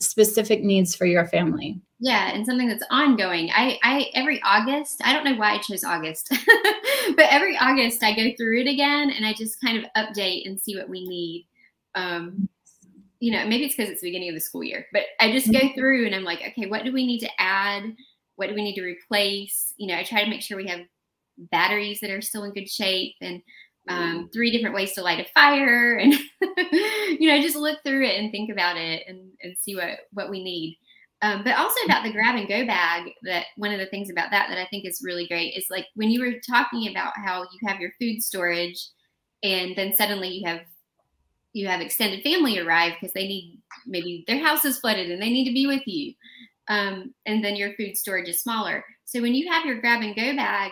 specific 0.00 0.62
needs 0.62 0.94
for 0.94 1.06
your 1.06 1.26
family. 1.26 1.80
Yeah, 2.02 2.30
and 2.32 2.46
something 2.46 2.68
that's 2.68 2.84
ongoing. 2.90 3.50
I, 3.54 3.78
I 3.82 4.06
every 4.14 4.40
August, 4.42 5.02
I 5.04 5.12
don't 5.12 5.24
know 5.24 5.34
why 5.34 5.52
I 5.52 5.58
chose 5.58 5.84
August, 5.84 6.28
but 7.16 7.26
every 7.30 7.58
August 7.58 8.02
I 8.02 8.16
go 8.16 8.30
through 8.38 8.60
it 8.60 8.66
again 8.68 9.10
and 9.10 9.26
I 9.26 9.34
just 9.34 9.60
kind 9.60 9.76
of 9.76 9.84
update 9.94 10.46
and 10.46 10.58
see 10.58 10.76
what 10.76 10.88
we 10.88 11.06
need. 11.06 11.46
Um, 11.94 12.48
you 13.18 13.32
know, 13.32 13.46
maybe 13.46 13.66
it's 13.66 13.76
because 13.76 13.90
it's 13.90 14.00
the 14.00 14.08
beginning 14.08 14.30
of 14.30 14.34
the 14.34 14.40
school 14.40 14.64
year, 14.64 14.86
but 14.94 15.02
I 15.20 15.30
just 15.30 15.52
go 15.52 15.60
through 15.74 16.06
and 16.06 16.14
I'm 16.14 16.24
like, 16.24 16.40
okay, 16.40 16.66
what 16.70 16.84
do 16.84 16.92
we 16.92 17.06
need 17.06 17.20
to 17.20 17.30
add? 17.38 17.82
What 18.36 18.48
do 18.48 18.54
we 18.54 18.62
need 18.64 18.76
to 18.76 18.82
replace? 18.82 19.74
You 19.76 19.88
know, 19.88 19.96
I 19.96 20.02
try 20.02 20.24
to 20.24 20.30
make 20.30 20.40
sure 20.40 20.56
we 20.56 20.68
have 20.68 20.80
batteries 21.50 22.00
that 22.00 22.10
are 22.10 22.22
still 22.22 22.44
in 22.44 22.54
good 22.54 22.68
shape 22.68 23.16
and 23.20 23.42
um, 23.88 24.30
three 24.32 24.50
different 24.50 24.74
ways 24.74 24.92
to 24.94 25.02
light 25.02 25.20
a 25.20 25.28
fire 25.32 25.96
and 25.96 26.12
you 27.18 27.28
know 27.28 27.40
just 27.40 27.56
look 27.56 27.78
through 27.82 28.04
it 28.04 28.20
and 28.20 28.30
think 28.30 28.50
about 28.50 28.76
it 28.76 29.02
and, 29.08 29.30
and 29.42 29.56
see 29.58 29.74
what 29.74 29.98
what 30.12 30.30
we 30.30 30.44
need 30.44 30.78
um, 31.22 31.44
but 31.44 31.56
also 31.56 31.76
about 31.84 32.02
the 32.02 32.12
grab 32.12 32.36
and 32.36 32.48
go 32.48 32.64
bag 32.66 33.12
that 33.22 33.46
one 33.56 33.72
of 33.72 33.78
the 33.78 33.86
things 33.86 34.10
about 34.10 34.30
that 34.30 34.48
that 34.48 34.58
i 34.58 34.66
think 34.66 34.84
is 34.84 35.02
really 35.04 35.26
great 35.26 35.54
is 35.54 35.66
like 35.70 35.86
when 35.94 36.10
you 36.10 36.20
were 36.20 36.40
talking 36.48 36.90
about 36.90 37.12
how 37.16 37.42
you 37.42 37.68
have 37.68 37.80
your 37.80 37.92
food 38.00 38.22
storage 38.22 38.88
and 39.42 39.76
then 39.76 39.94
suddenly 39.94 40.28
you 40.28 40.46
have 40.46 40.60
you 41.52 41.66
have 41.66 41.80
extended 41.80 42.22
family 42.22 42.58
arrive 42.58 42.92
because 43.00 43.12
they 43.12 43.26
need 43.26 43.58
maybe 43.86 44.24
their 44.26 44.44
house 44.44 44.64
is 44.64 44.78
flooded 44.78 45.10
and 45.10 45.20
they 45.20 45.30
need 45.30 45.48
to 45.48 45.54
be 45.54 45.66
with 45.66 45.86
you 45.86 46.12
um, 46.68 47.12
and 47.26 47.42
then 47.42 47.56
your 47.56 47.74
food 47.74 47.96
storage 47.96 48.28
is 48.28 48.40
smaller. 48.40 48.84
So 49.04 49.20
when 49.20 49.34
you 49.34 49.50
have 49.50 49.66
your 49.66 49.80
grab 49.80 50.02
and 50.02 50.14
go 50.14 50.36
bag 50.36 50.70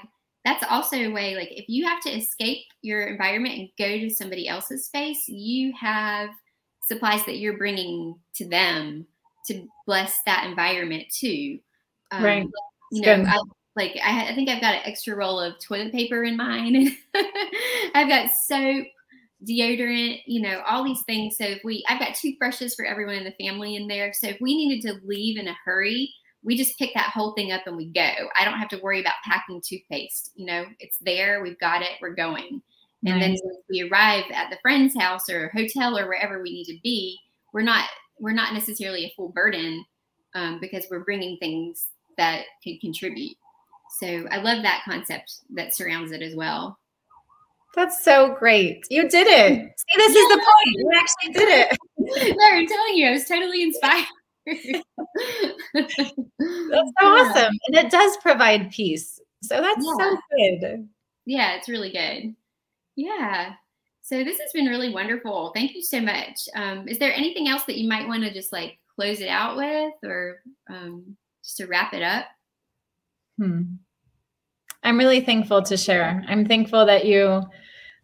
that's 0.49 0.65
also 0.71 0.97
a 0.97 1.09
way 1.09 1.35
like 1.35 1.51
if 1.51 1.67
you 1.69 1.85
have 1.85 2.01
to 2.01 2.11
escape 2.11 2.65
your 2.83 3.03
environment 3.03 3.59
and 3.59 3.69
go 3.79 3.99
to 3.99 4.11
somebody 4.11 4.49
else's 4.49 4.87
space 4.87 5.29
you 5.29 5.73
have 5.79 6.31
supplies 6.83 7.25
that 7.27 7.39
you're 7.39 7.59
bringing 7.59 8.19
to 8.35 8.49
them 8.49 9.07
to 9.49 9.67
bless 9.87 10.21
that 10.27 10.47
environment 10.47 11.05
too. 11.11 11.59
Um, 12.11 12.25
right. 12.25 12.47
you 12.91 13.03
know 13.03 13.25
I, 13.27 13.39
like 13.77 13.99
I, 14.03 14.31
I, 14.31 14.35
think 14.35 14.49
i've 14.49 14.63
got 14.63 14.77
an 14.77 14.83
extra 14.87 15.15
roll 15.15 15.39
of 15.39 15.55
toilet 15.63 15.93
paper 15.93 16.25
in 16.25 16.37
mine. 16.37 16.97
I've 17.95 18.09
got 18.09 18.31
soap 18.47 18.87
deodorant 19.47 20.23
you 20.27 20.41
know 20.41 20.63
all 20.67 20.85
these 20.85 21.03
things. 21.03 21.37
So 21.37 21.45
if 21.45 21.61
we 21.65 21.85
i've 21.89 22.01
got 22.01 22.15
toothbrushes 22.15 22.75
for 22.75 22.85
everyone 22.85 23.17
in 23.17 23.25
the 23.25 23.45
family 23.45 23.77
in 23.77 23.89
there. 23.89 24.13
So 24.13 24.29
if 24.29 24.41
we 24.41 24.57
needed 24.57 24.89
to 24.89 25.07
leave 25.07 25.39
in 25.39 25.49
a 25.49 25.57
hurry 25.65 26.13
we 26.43 26.57
just 26.57 26.79
pick 26.79 26.95
that 26.95 27.11
whole 27.13 27.33
thing 27.33 27.53
up 27.53 27.67
and 27.67 27.77
we 27.77 27.87
go. 27.87 28.09
I 28.39 28.45
don't 28.45 28.59
have 28.59 28.69
to 28.69 28.81
worry 28.81 29.01
about 29.01 29.15
packing 29.25 29.61
toothpaste. 29.61 30.31
You 30.37 30.47
know, 30.47 30.65
it's 30.79 30.97
there, 30.99 31.43
we've 31.43 31.59
got 31.59 31.83
it, 31.83 31.99
we're 32.01 32.15
going. 32.15 32.63
And 33.07 33.23
then 33.23 33.37
when 33.43 33.57
we 33.71 33.89
arrive 33.89 34.25
at 34.33 34.51
the 34.51 34.59
friend's 34.61 34.99
house 34.99 35.29
or 35.29 35.51
hotel 35.51 35.97
or 35.97 36.07
wherever 36.07 36.43
we 36.43 36.51
need 36.51 36.65
to 36.65 36.79
be, 36.83 37.19
we're 37.53 37.63
not 37.63 37.89
we're 38.21 38.33
not 38.33 38.55
necessarily 38.55 39.05
a 39.05 39.12
full 39.16 39.29
burden 39.31 39.85
um, 40.35 40.59
because 40.61 40.87
we're 40.91 41.05
bringing 41.05 41.37
things 41.39 41.89
that 42.16 42.45
could 42.62 42.81
contribute. 42.81 43.37
So 43.99 44.27
I 44.31 44.39
love 44.39 44.62
that 44.62 44.83
concept 44.85 45.41
that 45.55 45.75
surrounds 45.75 46.12
it 46.12 46.23
as 46.23 46.35
well. 46.35 46.79
That's 47.75 48.03
so 48.05 48.35
great. 48.39 48.85
You 48.91 49.09
did 49.09 49.27
it. 49.27 49.59
See, 49.79 49.97
this 49.97 50.14
yeah. 50.14 50.23
is 50.23 50.29
the 50.29 50.37
point. 50.37 50.77
You 50.77 50.91
actually 50.99 51.33
did 51.33 51.49
it. 51.49 51.79
no, 52.37 52.57
I'm 52.57 52.66
telling 52.66 52.95
you, 52.95 53.09
I 53.09 53.12
was 53.12 53.25
totally 53.25 53.62
inspired. 53.62 54.05
That's 55.75 56.93
so 57.01 57.07
awesome. 57.07 57.53
And 57.69 57.77
it 57.77 57.91
does 57.91 58.16
provide 58.19 58.71
peace. 58.71 59.21
So 59.43 59.61
that's 59.61 59.85
Yeah. 59.85 59.95
so 59.99 60.19
good. 60.37 60.89
Yeah, 61.27 61.55
it's 61.57 61.69
really 61.69 61.91
good. 61.93 62.35
Yeah. 62.97 63.55
So 64.09 64.25
this 64.25 64.39
has 64.39 64.51
been 64.55 64.65
really 64.65 64.91
wonderful. 64.91 65.53
Thank 65.55 65.75
you 65.75 65.83
so 65.83 66.01
much. 66.01 66.49
Um, 66.55 66.89
is 66.89 66.99
there 66.99 67.13
anything 67.13 67.47
else 67.47 67.65
that 67.65 67.77
you 67.77 67.87
might 67.87 68.09
want 68.09 68.23
to 68.23 68.33
just 68.33 68.55
like 68.55 68.79
close 68.97 69.21
it 69.21 69.29
out 69.29 69.59
with 69.59 69.93
or 70.03 70.41
um, 70.71 71.15
just 71.45 71.59
to 71.59 71.67
wrap 71.67 71.93
it 71.93 72.03
up? 72.03 72.25
Hmm. 73.39 73.65
I'm 74.83 74.97
really 74.97 75.21
thankful 75.21 75.61
to 75.61 75.77
share. 75.77 76.25
I'm 76.27 76.47
thankful 76.47 76.87
that 76.87 77.05
you 77.05 77.43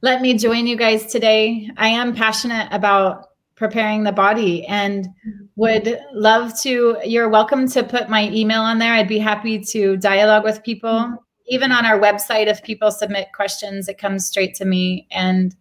let 0.02 0.20
me 0.20 0.36
join 0.36 0.66
you 0.66 0.76
guys 0.76 1.06
today. 1.06 1.70
I 1.78 1.88
am 1.88 2.14
passionate 2.14 2.68
about 2.70 3.28
preparing 3.54 4.02
the 4.02 4.12
body 4.12 4.66
and 4.66 5.08
would 5.56 5.98
love 6.12 6.52
to. 6.60 6.98
You're 7.02 7.30
welcome 7.30 7.66
to 7.68 7.82
put 7.82 8.10
my 8.10 8.28
email 8.28 8.60
on 8.60 8.78
there. 8.78 8.92
I'd 8.92 9.08
be 9.08 9.18
happy 9.18 9.58
to 9.58 9.96
dialogue 9.96 10.44
with 10.44 10.62
people. 10.64 11.24
Even 11.46 11.72
on 11.72 11.86
our 11.86 11.98
website, 11.98 12.48
if 12.48 12.62
people 12.62 12.90
submit 12.90 13.28
questions, 13.34 13.88
it 13.88 13.96
comes 13.96 14.26
straight 14.26 14.54
to 14.56 14.66
me. 14.66 15.06
And 15.10 15.56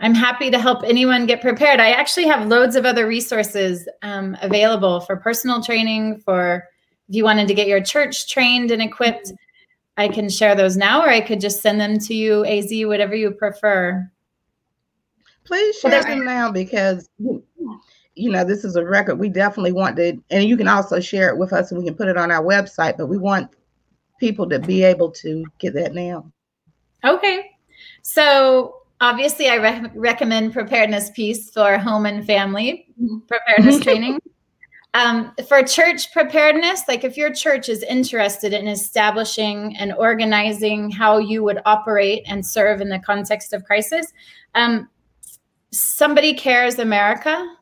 I'm 0.00 0.14
happy 0.14 0.50
to 0.50 0.58
help 0.58 0.82
anyone 0.84 1.26
get 1.26 1.40
prepared. 1.40 1.80
I 1.80 1.90
actually 1.90 2.26
have 2.26 2.48
loads 2.48 2.76
of 2.76 2.84
other 2.84 3.06
resources 3.06 3.88
um, 4.02 4.36
available 4.42 5.00
for 5.00 5.16
personal 5.16 5.62
training, 5.62 6.20
for 6.24 6.64
if 7.08 7.14
you 7.14 7.24
wanted 7.24 7.48
to 7.48 7.54
get 7.54 7.68
your 7.68 7.82
church 7.82 8.28
trained 8.28 8.70
and 8.70 8.82
equipped. 8.82 9.32
I 9.96 10.08
can 10.08 10.28
share 10.28 10.56
those 10.56 10.76
now, 10.76 11.02
or 11.02 11.08
I 11.08 11.20
could 11.20 11.40
just 11.40 11.62
send 11.62 11.80
them 11.80 11.98
to 12.00 12.14
you, 12.14 12.44
AZ, 12.44 12.70
whatever 12.86 13.14
you 13.14 13.30
prefer. 13.30 14.10
Please 15.44 15.78
share 15.78 16.02
them 16.02 16.24
now 16.24 16.50
because 16.50 17.08
you 17.20 18.30
know 18.30 18.44
this 18.44 18.64
is 18.64 18.74
a 18.74 18.84
record. 18.84 19.16
We 19.16 19.28
definitely 19.28 19.72
want 19.72 19.96
to, 19.96 20.20
and 20.30 20.44
you 20.44 20.56
can 20.56 20.66
also 20.66 20.98
share 20.98 21.28
it 21.28 21.38
with 21.38 21.52
us, 21.52 21.70
and 21.70 21.78
we 21.78 21.86
can 21.86 21.94
put 21.94 22.08
it 22.08 22.16
on 22.16 22.32
our 22.32 22.42
website. 22.42 22.96
But 22.96 23.06
we 23.06 23.18
want 23.18 23.50
people 24.18 24.48
to 24.48 24.58
be 24.58 24.82
able 24.82 25.12
to 25.12 25.44
get 25.58 25.74
that 25.74 25.94
now. 25.94 26.32
Okay. 27.04 27.50
So 28.02 28.83
obviously, 29.00 29.48
I 29.48 29.56
re- 29.56 29.90
recommend 29.94 30.52
Preparedness 30.52 31.10
Peace 31.10 31.50
for 31.50 31.78
home 31.78 32.06
and 32.06 32.26
family 32.26 32.88
preparedness 33.26 33.80
training. 33.84 34.20
Um, 34.94 35.32
for 35.48 35.60
church 35.64 36.12
preparedness, 36.12 36.82
like 36.86 37.02
if 37.02 37.16
your 37.16 37.32
church 37.32 37.68
is 37.68 37.82
interested 37.82 38.52
in 38.52 38.68
establishing 38.68 39.76
and 39.76 39.92
organizing 39.94 40.88
how 40.88 41.18
you 41.18 41.42
would 41.42 41.60
operate 41.66 42.22
and 42.26 42.46
serve 42.46 42.80
in 42.80 42.88
the 42.88 43.00
context 43.00 43.52
of 43.52 43.64
crisis, 43.64 44.12
um, 44.54 44.88
Somebody 45.72 46.34
Cares 46.34 46.78
America 46.78 47.56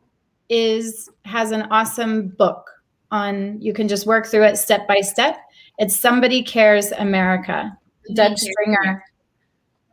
is 0.51 1.09
has 1.25 1.51
an 1.51 1.63
awesome 1.71 2.29
book 2.29 2.69
on. 3.11 3.59
You 3.59 3.73
can 3.73 3.89
just 3.89 4.07
work 4.07 4.27
through 4.27 4.45
it 4.45 4.59
step 4.59 4.87
by 4.87 5.01
step. 5.01 5.39
It's 5.79 5.99
Somebody 5.99 6.43
Cares 6.43 6.93
America. 6.93 7.75
Doug 8.13 8.37
Stringer. 8.37 9.03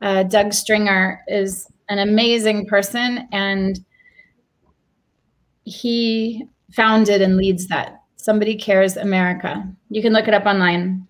Uh, 0.01 0.23
Doug 0.23 0.53
Stringer 0.53 1.21
is 1.27 1.67
an 1.89 1.99
amazing 1.99 2.65
person, 2.67 3.27
and 3.31 3.83
he 5.63 6.45
founded 6.71 7.21
and 7.21 7.37
leads 7.37 7.67
that. 7.67 8.01
Somebody 8.15 8.55
Cares 8.55 8.97
America. 8.97 9.67
You 9.89 10.01
can 10.01 10.13
look 10.13 10.27
it 10.27 10.33
up 10.33 10.45
online. 10.45 11.07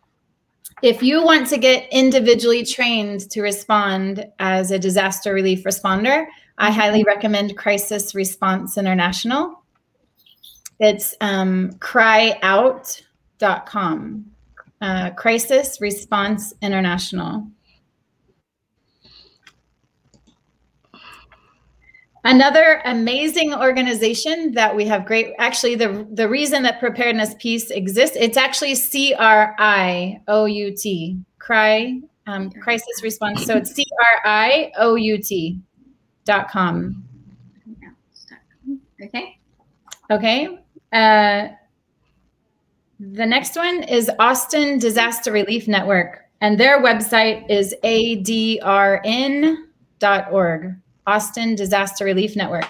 If 0.82 1.04
you 1.04 1.24
want 1.24 1.48
to 1.48 1.58
get 1.58 1.88
individually 1.92 2.64
trained 2.64 3.30
to 3.32 3.42
respond 3.42 4.26
as 4.40 4.72
a 4.72 4.80
disaster 4.80 5.34
relief 5.34 5.64
responder, 5.64 6.26
I 6.58 6.72
highly 6.72 7.04
recommend 7.04 7.58
Crisis 7.58 8.16
Response 8.16 8.78
International. 8.78 9.62
It's 10.80 11.16
um, 11.20 11.72
cryout.com. 11.80 13.06
Uh, 14.82 15.10
Crisis 15.12 15.82
Response 15.82 16.54
International. 16.62 17.46
Another 22.26 22.82
amazing 22.84 23.53
organization 23.53 24.51
that 24.53 24.76
we 24.76 24.86
have 24.86 25.05
great 25.05 25.34
actually 25.39 25.76
the 25.76 26.05
the 26.11 26.28
reason 26.28 26.63
that 26.63 26.80
Preparedness 26.80 27.34
Peace 27.39 27.72
exists 27.72 28.17
it's 28.20 28.36
actually 28.36 28.76
C 28.76 29.13
R 29.13 29.55
I 29.57 30.22
O 30.28 30.43
U 30.45 30.76
T 30.76 31.17
cry 31.39 32.01
um, 32.28 32.51
crisis 32.51 33.01
response. 33.03 33.45
So 33.45 33.55
it's 33.55 33.74
C 33.74 33.86
R 34.03 34.22
I 34.30 34.72
O 34.78 34.95
U 34.95 35.17
T 35.17 35.59
dot 36.26 36.51
com. 36.51 37.05
Okay. 39.01 39.39
okay 40.11 40.59
uh, 40.91 41.47
the 42.99 43.26
next 43.26 43.55
one 43.55 43.84
is 43.84 44.11
Austin 44.20 44.78
Disaster 44.78 45.32
Relief 45.32 45.70
Network 45.70 46.26
and 46.41 46.59
their 46.59 46.84
website 46.84 47.49
is 47.49 47.74
adrn.org 47.86 49.55
Austin 51.10 51.55
Disaster 51.55 52.05
Relief 52.05 52.36
Network. 52.36 52.68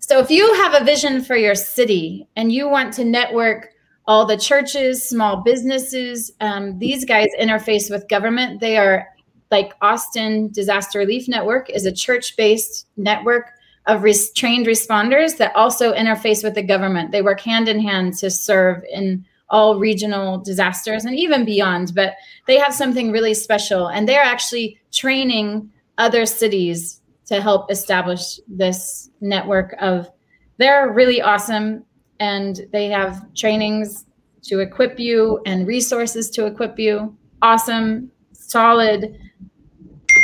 So 0.00 0.18
if 0.18 0.30
you 0.30 0.52
have 0.54 0.74
a 0.74 0.84
vision 0.84 1.22
for 1.22 1.36
your 1.36 1.54
city 1.54 2.28
and 2.36 2.52
you 2.52 2.68
want 2.68 2.92
to 2.94 3.04
network 3.04 3.70
all 4.06 4.24
the 4.24 4.36
churches, 4.36 5.08
small 5.08 5.42
businesses, 5.42 6.32
um, 6.40 6.78
these 6.78 7.04
guys 7.04 7.28
interface 7.40 7.90
with 7.90 8.08
government. 8.08 8.60
They 8.60 8.76
are 8.76 9.06
like 9.50 9.74
Austin 9.80 10.50
Disaster 10.52 10.98
Relief 10.98 11.28
Network 11.28 11.70
is 11.70 11.86
a 11.86 11.92
church-based 11.92 12.86
network 12.96 13.50
of 13.86 14.02
res- 14.02 14.32
trained 14.32 14.66
responders 14.66 15.36
that 15.38 15.54
also 15.54 15.92
interface 15.92 16.42
with 16.42 16.54
the 16.54 16.62
government. 16.62 17.12
They 17.12 17.22
work 17.22 17.40
hand 17.40 17.68
in 17.68 17.80
hand 17.80 18.14
to 18.18 18.30
serve 18.30 18.84
in 18.92 19.24
all 19.48 19.78
regional 19.78 20.38
disasters 20.38 21.04
and 21.04 21.16
even 21.16 21.44
beyond, 21.44 21.92
but 21.94 22.14
they 22.46 22.58
have 22.58 22.74
something 22.74 23.12
really 23.12 23.34
special 23.34 23.86
and 23.88 24.08
they're 24.08 24.22
actually 24.22 24.78
training 24.92 25.70
other 25.98 26.26
cities 26.26 27.00
to 27.26 27.40
help 27.40 27.70
establish 27.70 28.38
this 28.48 29.10
network 29.20 29.74
of 29.80 30.10
they're 30.58 30.92
really 30.92 31.20
awesome 31.20 31.84
and 32.20 32.66
they 32.72 32.88
have 32.88 33.32
trainings 33.34 34.06
to 34.42 34.60
equip 34.60 34.98
you 34.98 35.40
and 35.44 35.66
resources 35.66 36.30
to 36.30 36.46
equip 36.46 36.78
you. 36.78 37.16
Awesome 37.42 38.10
solid 38.46 39.18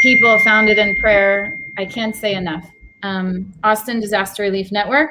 people 0.01 0.39
founded 0.41 0.79
in 0.79 0.97
prayer. 1.01 1.53
I 1.79 1.85
can't 1.85 2.15
say 2.15 2.35
enough. 2.35 2.69
Um, 3.03 3.53
austin 3.65 4.01
disaster 4.01 4.43
relief 4.43 4.71
network. 4.71 5.11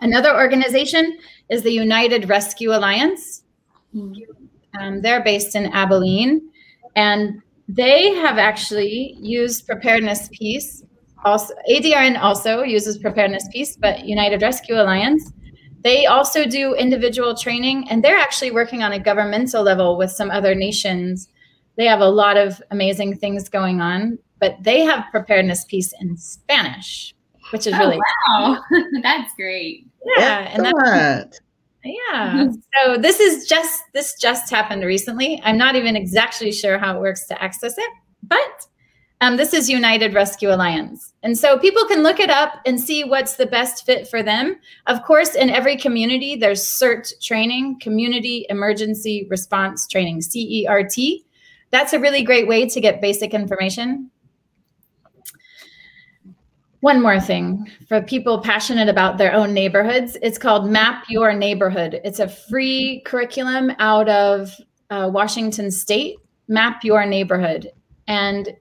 Another 0.00 0.34
organization 0.34 1.18
is 1.50 1.62
the 1.62 1.70
united 1.70 2.28
rescue 2.28 2.70
alliance. 2.74 3.44
Um, 3.94 5.00
they're 5.02 5.22
based 5.22 5.54
in 5.54 5.66
abilene. 5.66 6.50
And 6.96 7.40
they 7.68 8.14
have 8.14 8.38
actually 8.38 9.16
used 9.20 9.66
Preparedness 9.66 10.28
Peace 10.32 10.82
also 11.24 11.54
adrn 11.70 12.20
also 12.20 12.62
uses 12.62 12.98
Preparedness 12.98 13.48
Peace 13.52 13.76
but 13.76 14.04
united 14.04 14.42
rescue 14.42 14.74
alliance 14.76 15.32
they 15.82 16.06
also 16.06 16.44
do 16.46 16.74
individual 16.74 17.34
training 17.34 17.86
and 17.90 18.02
they're 18.04 18.18
actually 18.18 18.50
working 18.50 18.82
on 18.82 18.92
a 18.92 18.98
governmental 18.98 19.62
level 19.62 19.96
with 19.96 20.10
some 20.10 20.30
other 20.30 20.54
nations 20.54 21.28
they 21.76 21.86
have 21.86 22.00
a 22.00 22.08
lot 22.08 22.36
of 22.36 22.60
amazing 22.70 23.16
things 23.16 23.48
going 23.48 23.80
on 23.80 24.18
but 24.40 24.56
they 24.62 24.80
have 24.82 25.04
Preparedness 25.10 25.64
Peace 25.64 25.94
in 26.00 26.16
spanish 26.18 27.14
which 27.50 27.66
is 27.66 27.72
Oh, 27.74 27.78
really 27.78 27.98
wow. 28.28 28.60
That's 29.02 29.32
great. 29.34 29.86
yeah 30.18 30.50
and 30.52 30.64
that's 30.66 30.78
Excellent. 30.78 31.40
Yeah. 31.84 32.48
So 32.76 32.96
this 32.96 33.20
is 33.20 33.46
just 33.46 33.82
this 33.92 34.14
just 34.20 34.50
happened 34.50 34.84
recently. 34.84 35.40
I'm 35.44 35.58
not 35.58 35.76
even 35.76 35.96
exactly 35.96 36.52
sure 36.52 36.78
how 36.78 36.96
it 36.96 37.00
works 37.00 37.26
to 37.26 37.42
access 37.42 37.76
it, 37.76 37.90
but 38.22 38.66
um, 39.20 39.36
this 39.36 39.54
is 39.54 39.70
United 39.70 40.12
Rescue 40.12 40.52
Alliance, 40.52 41.12
and 41.22 41.36
so 41.38 41.58
people 41.58 41.84
can 41.86 42.02
look 42.02 42.20
it 42.20 42.30
up 42.30 42.60
and 42.66 42.80
see 42.80 43.04
what's 43.04 43.36
the 43.36 43.46
best 43.46 43.86
fit 43.86 44.08
for 44.08 44.22
them. 44.22 44.56
Of 44.86 45.02
course, 45.04 45.34
in 45.34 45.50
every 45.50 45.76
community, 45.76 46.36
there's 46.36 46.62
CERT 46.62 47.12
training, 47.22 47.78
Community 47.80 48.46
Emergency 48.48 49.26
Response 49.30 49.86
Training, 49.86 50.20
CERT. 50.20 51.24
That's 51.70 51.92
a 51.92 52.00
really 52.00 52.22
great 52.22 52.48
way 52.48 52.68
to 52.68 52.80
get 52.80 53.00
basic 53.00 53.34
information. 53.34 54.10
One 56.84 57.00
more 57.00 57.18
thing 57.18 57.66
for 57.88 58.02
people 58.02 58.42
passionate 58.42 58.90
about 58.90 59.16
their 59.16 59.32
own 59.32 59.54
neighborhoods, 59.54 60.18
it's 60.20 60.36
called 60.36 60.68
Map 60.68 61.06
Your 61.08 61.32
Neighborhood. 61.32 61.98
It's 62.04 62.18
a 62.18 62.28
free 62.28 63.00
curriculum 63.06 63.72
out 63.78 64.06
of 64.10 64.54
uh, 64.90 65.08
Washington 65.10 65.70
State, 65.70 66.18
Map 66.46 66.84
Your 66.84 67.06
Neighborhood. 67.06 67.70
And 68.06 68.54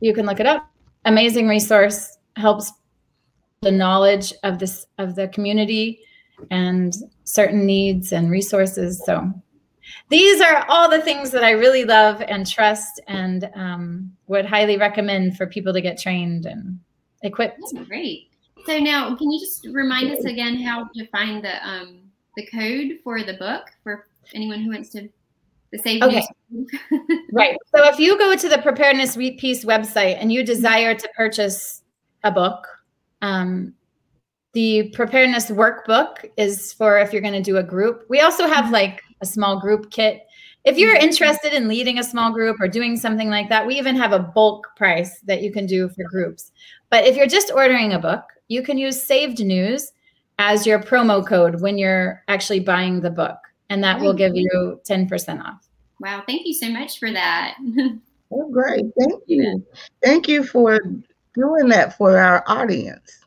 you 0.00 0.14
can 0.14 0.24
look 0.24 0.40
it 0.40 0.46
up. 0.46 0.70
Amazing 1.04 1.48
resource, 1.48 2.16
helps 2.36 2.72
the 3.60 3.72
knowledge 3.72 4.32
of 4.42 4.58
this 4.58 4.86
of 4.96 5.16
the 5.16 5.28
community 5.28 6.00
and 6.50 6.94
certain 7.24 7.66
needs 7.66 8.12
and 8.12 8.30
resources. 8.30 9.02
So 9.04 9.34
these 10.08 10.40
are 10.40 10.64
all 10.70 10.88
the 10.88 11.02
things 11.02 11.30
that 11.32 11.44
I 11.44 11.50
really 11.50 11.84
love 11.84 12.22
and 12.26 12.46
trust 12.46 13.02
and 13.06 13.50
um, 13.54 14.12
would 14.28 14.46
highly 14.46 14.78
recommend 14.78 15.36
for 15.36 15.46
people 15.46 15.74
to 15.74 15.82
get 15.82 16.00
trained 16.00 16.46
and 16.46 16.78
equipped. 17.22 17.58
That's 17.60 17.86
great. 17.86 18.30
So 18.66 18.78
now, 18.78 19.14
can 19.14 19.30
you 19.30 19.38
just 19.38 19.66
remind 19.72 20.10
us 20.10 20.24
again 20.24 20.60
how 20.60 20.88
to 20.94 21.06
find 21.08 21.44
the 21.44 21.66
um 21.66 22.00
the 22.36 22.46
code 22.46 22.98
for 23.02 23.22
the 23.22 23.34
book 23.34 23.64
for 23.82 24.06
anyone 24.34 24.60
who 24.60 24.70
wants 24.70 24.90
to 24.90 25.08
the 25.72 25.78
save 25.78 26.02
Okay. 26.02 26.22
Right. 27.32 27.56
So 27.74 27.84
if 27.84 27.98
you 27.98 28.18
go 28.18 28.36
to 28.36 28.48
the 28.48 28.58
Preparedness 28.58 29.16
Re- 29.16 29.36
Peace 29.36 29.64
website 29.64 30.16
and 30.20 30.32
you 30.32 30.44
desire 30.44 30.94
to 30.94 31.08
purchase 31.16 31.82
a 32.24 32.30
book, 32.30 32.66
um, 33.20 33.74
the 34.52 34.90
preparedness 34.94 35.50
workbook 35.50 36.30
is 36.36 36.72
for 36.72 36.98
if 36.98 37.12
you're 37.12 37.22
going 37.22 37.34
to 37.34 37.42
do 37.42 37.58
a 37.58 37.62
group. 37.62 38.06
We 38.08 38.20
also 38.20 38.46
have 38.46 38.70
like 38.70 39.02
a 39.20 39.26
small 39.26 39.60
group 39.60 39.90
kit. 39.90 40.22
If 40.64 40.78
you're 40.78 40.96
interested 40.96 41.52
in 41.52 41.68
leading 41.68 41.98
a 41.98 42.04
small 42.04 42.32
group 42.32 42.56
or 42.60 42.66
doing 42.66 42.96
something 42.96 43.28
like 43.28 43.48
that, 43.50 43.66
we 43.66 43.76
even 43.76 43.96
have 43.96 44.12
a 44.12 44.18
bulk 44.18 44.66
price 44.76 45.20
that 45.26 45.42
you 45.42 45.52
can 45.52 45.66
do 45.66 45.88
for 45.90 46.04
groups. 46.04 46.52
But 46.90 47.04
if 47.04 47.16
you're 47.16 47.26
just 47.26 47.52
ordering 47.52 47.92
a 47.92 47.98
book, 47.98 48.22
you 48.48 48.62
can 48.62 48.78
use 48.78 49.02
Saved 49.02 49.44
News 49.44 49.92
as 50.38 50.66
your 50.66 50.78
promo 50.78 51.26
code 51.26 51.60
when 51.60 51.78
you're 51.78 52.22
actually 52.28 52.60
buying 52.60 53.00
the 53.00 53.10
book, 53.10 53.38
and 53.70 53.82
that 53.82 54.00
will 54.00 54.14
give 54.14 54.36
you 54.36 54.80
10% 54.88 55.44
off. 55.44 55.68
Wow, 56.00 56.22
thank 56.26 56.46
you 56.46 56.54
so 56.54 56.68
much 56.70 56.98
for 56.98 57.10
that. 57.12 57.56
Oh, 58.32 58.50
great. 58.50 58.84
Thank 58.98 59.22
you. 59.26 59.64
Thank 60.02 60.28
you 60.28 60.42
for 60.42 60.80
doing 61.34 61.68
that 61.68 61.96
for 61.96 62.18
our 62.18 62.42
audience. 62.46 63.20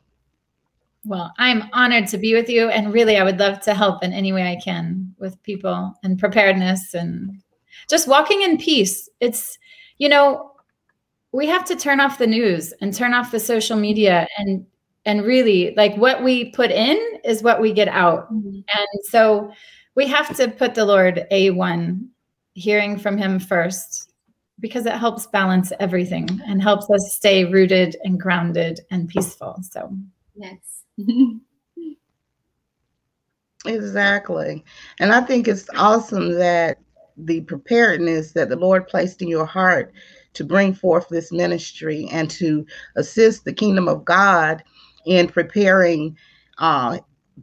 Well, 1.06 1.32
I'm 1.38 1.64
honored 1.72 2.06
to 2.08 2.18
be 2.18 2.34
with 2.34 2.48
you. 2.48 2.68
And 2.68 2.92
really, 2.92 3.16
I 3.16 3.24
would 3.24 3.38
love 3.38 3.60
to 3.62 3.74
help 3.74 4.04
in 4.04 4.12
any 4.12 4.32
way 4.32 4.42
I 4.42 4.60
can 4.62 5.14
with 5.18 5.42
people 5.42 5.94
and 6.02 6.18
preparedness 6.18 6.92
and 6.92 7.42
just 7.88 8.08
walking 8.08 8.42
in 8.42 8.58
peace. 8.58 9.08
It's, 9.20 9.58
you 9.96 10.08
know, 10.08 10.49
we 11.32 11.46
have 11.46 11.64
to 11.66 11.76
turn 11.76 12.00
off 12.00 12.18
the 12.18 12.26
news 12.26 12.72
and 12.80 12.94
turn 12.94 13.14
off 13.14 13.30
the 13.30 13.40
social 13.40 13.76
media 13.76 14.26
and 14.38 14.66
and 15.06 15.22
really 15.24 15.72
like 15.76 15.94
what 15.96 16.22
we 16.22 16.50
put 16.50 16.70
in 16.70 16.98
is 17.24 17.42
what 17.42 17.60
we 17.60 17.72
get 17.72 17.88
out 17.88 18.32
Mhm. 18.32 18.64
and 18.76 19.04
so 19.04 19.52
we 19.94 20.06
have 20.06 20.34
to 20.36 20.48
put 20.48 20.74
the 20.74 20.84
lord 20.84 21.26
a1 21.30 22.06
hearing 22.54 22.98
from 22.98 23.16
him 23.16 23.38
first 23.38 24.12
because 24.58 24.84
it 24.86 24.92
helps 24.92 25.26
balance 25.28 25.72
everything 25.80 26.28
and 26.46 26.62
helps 26.62 26.90
us 26.90 27.14
stay 27.14 27.44
rooted 27.46 27.96
and 28.04 28.20
grounded 28.20 28.80
and 28.90 29.08
peaceful 29.08 29.58
so 29.62 29.90
yes. 30.34 30.82
Exactly. 33.66 34.64
And 35.00 35.12
I 35.12 35.20
think 35.20 35.46
it's 35.46 35.68
awesome 35.76 36.32
that 36.38 36.78
the 37.18 37.42
preparedness 37.42 38.32
that 38.32 38.48
the 38.48 38.56
Lord 38.56 38.88
placed 38.88 39.20
in 39.20 39.28
your 39.28 39.44
heart 39.44 39.92
to 40.34 40.44
bring 40.44 40.74
forth 40.74 41.08
this 41.08 41.32
ministry 41.32 42.08
and 42.10 42.30
to 42.30 42.66
assist 42.96 43.44
the 43.44 43.52
kingdom 43.52 43.88
of 43.88 44.04
God 44.04 44.62
in 45.06 45.28
preparing 45.28 46.16
uh, 46.58 46.98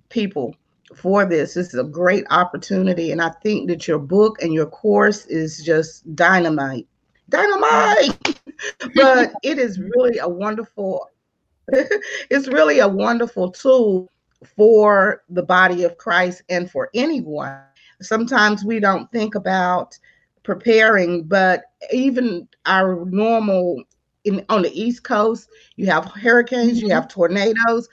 people 0.10 0.56
for 0.96 1.26
this. 1.26 1.54
This 1.54 1.74
is 1.74 1.80
a 1.80 1.84
great 1.84 2.26
opportunity. 2.30 3.12
And 3.12 3.22
I 3.22 3.30
think 3.44 3.68
that 3.70 3.88
your 3.88 4.00
book 4.00 4.42
and 4.42 4.54
your 4.54 4.68
course 4.68 5.26
is 5.26 5.64
just 5.64 6.16
dynamite. 6.16 6.88
Dynamite! 7.30 8.40
but 8.96 9.34
it 9.44 9.60
is 9.60 9.80
really 9.80 10.18
a 10.20 10.28
wonderful, 10.28 11.10
it's 11.68 12.48
really 12.48 12.80
a 12.80 12.88
wonderful 12.88 13.52
tool 13.52 14.10
for 14.56 15.24
the 15.30 15.44
body 15.44 15.84
of 15.84 15.98
Christ 15.98 16.44
and 16.50 16.70
for 16.70 16.90
anyone. 16.94 17.60
Sometimes 18.02 18.64
we 18.64 18.80
don't 18.80 19.12
think 19.12 19.36
about 19.36 19.98
preparing, 20.44 21.24
but 21.24 21.64
even 21.92 22.48
our 22.66 23.06
normal 23.06 23.84
in 24.24 24.46
on 24.50 24.64
the 24.64 24.72
East 24.80 25.04
Coast, 25.04 25.50
you 25.76 25.88
have 25.88 26.06
hurricanes, 26.06 26.82
you 26.82 26.90
have 26.90 27.08
tornadoes. 27.08 27.88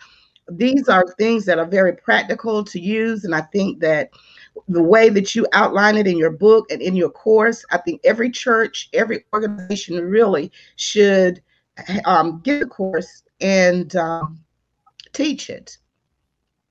These 0.50 0.88
are 0.88 1.04
things 1.18 1.44
that 1.46 1.58
are 1.58 1.66
very 1.66 1.94
practical 1.96 2.64
to 2.64 2.80
use, 2.80 3.24
and 3.24 3.34
I 3.34 3.42
think 3.42 3.80
that 3.80 4.10
the 4.68 4.82
way 4.82 5.08
that 5.08 5.34
you 5.34 5.46
outline 5.52 5.96
it 5.96 6.06
in 6.06 6.18
your 6.18 6.30
book 6.30 6.66
and 6.70 6.80
in 6.82 6.94
your 6.96 7.10
course, 7.10 7.64
I 7.70 7.78
think 7.78 8.00
every 8.04 8.30
church, 8.30 8.88
every 8.92 9.24
organization 9.32 10.00
really 10.04 10.50
should 10.76 11.40
um, 12.04 12.40
get 12.44 12.60
the 12.60 12.66
course 12.66 13.22
and 13.40 13.94
um, 13.96 14.40
teach 15.12 15.50
it. 15.50 15.78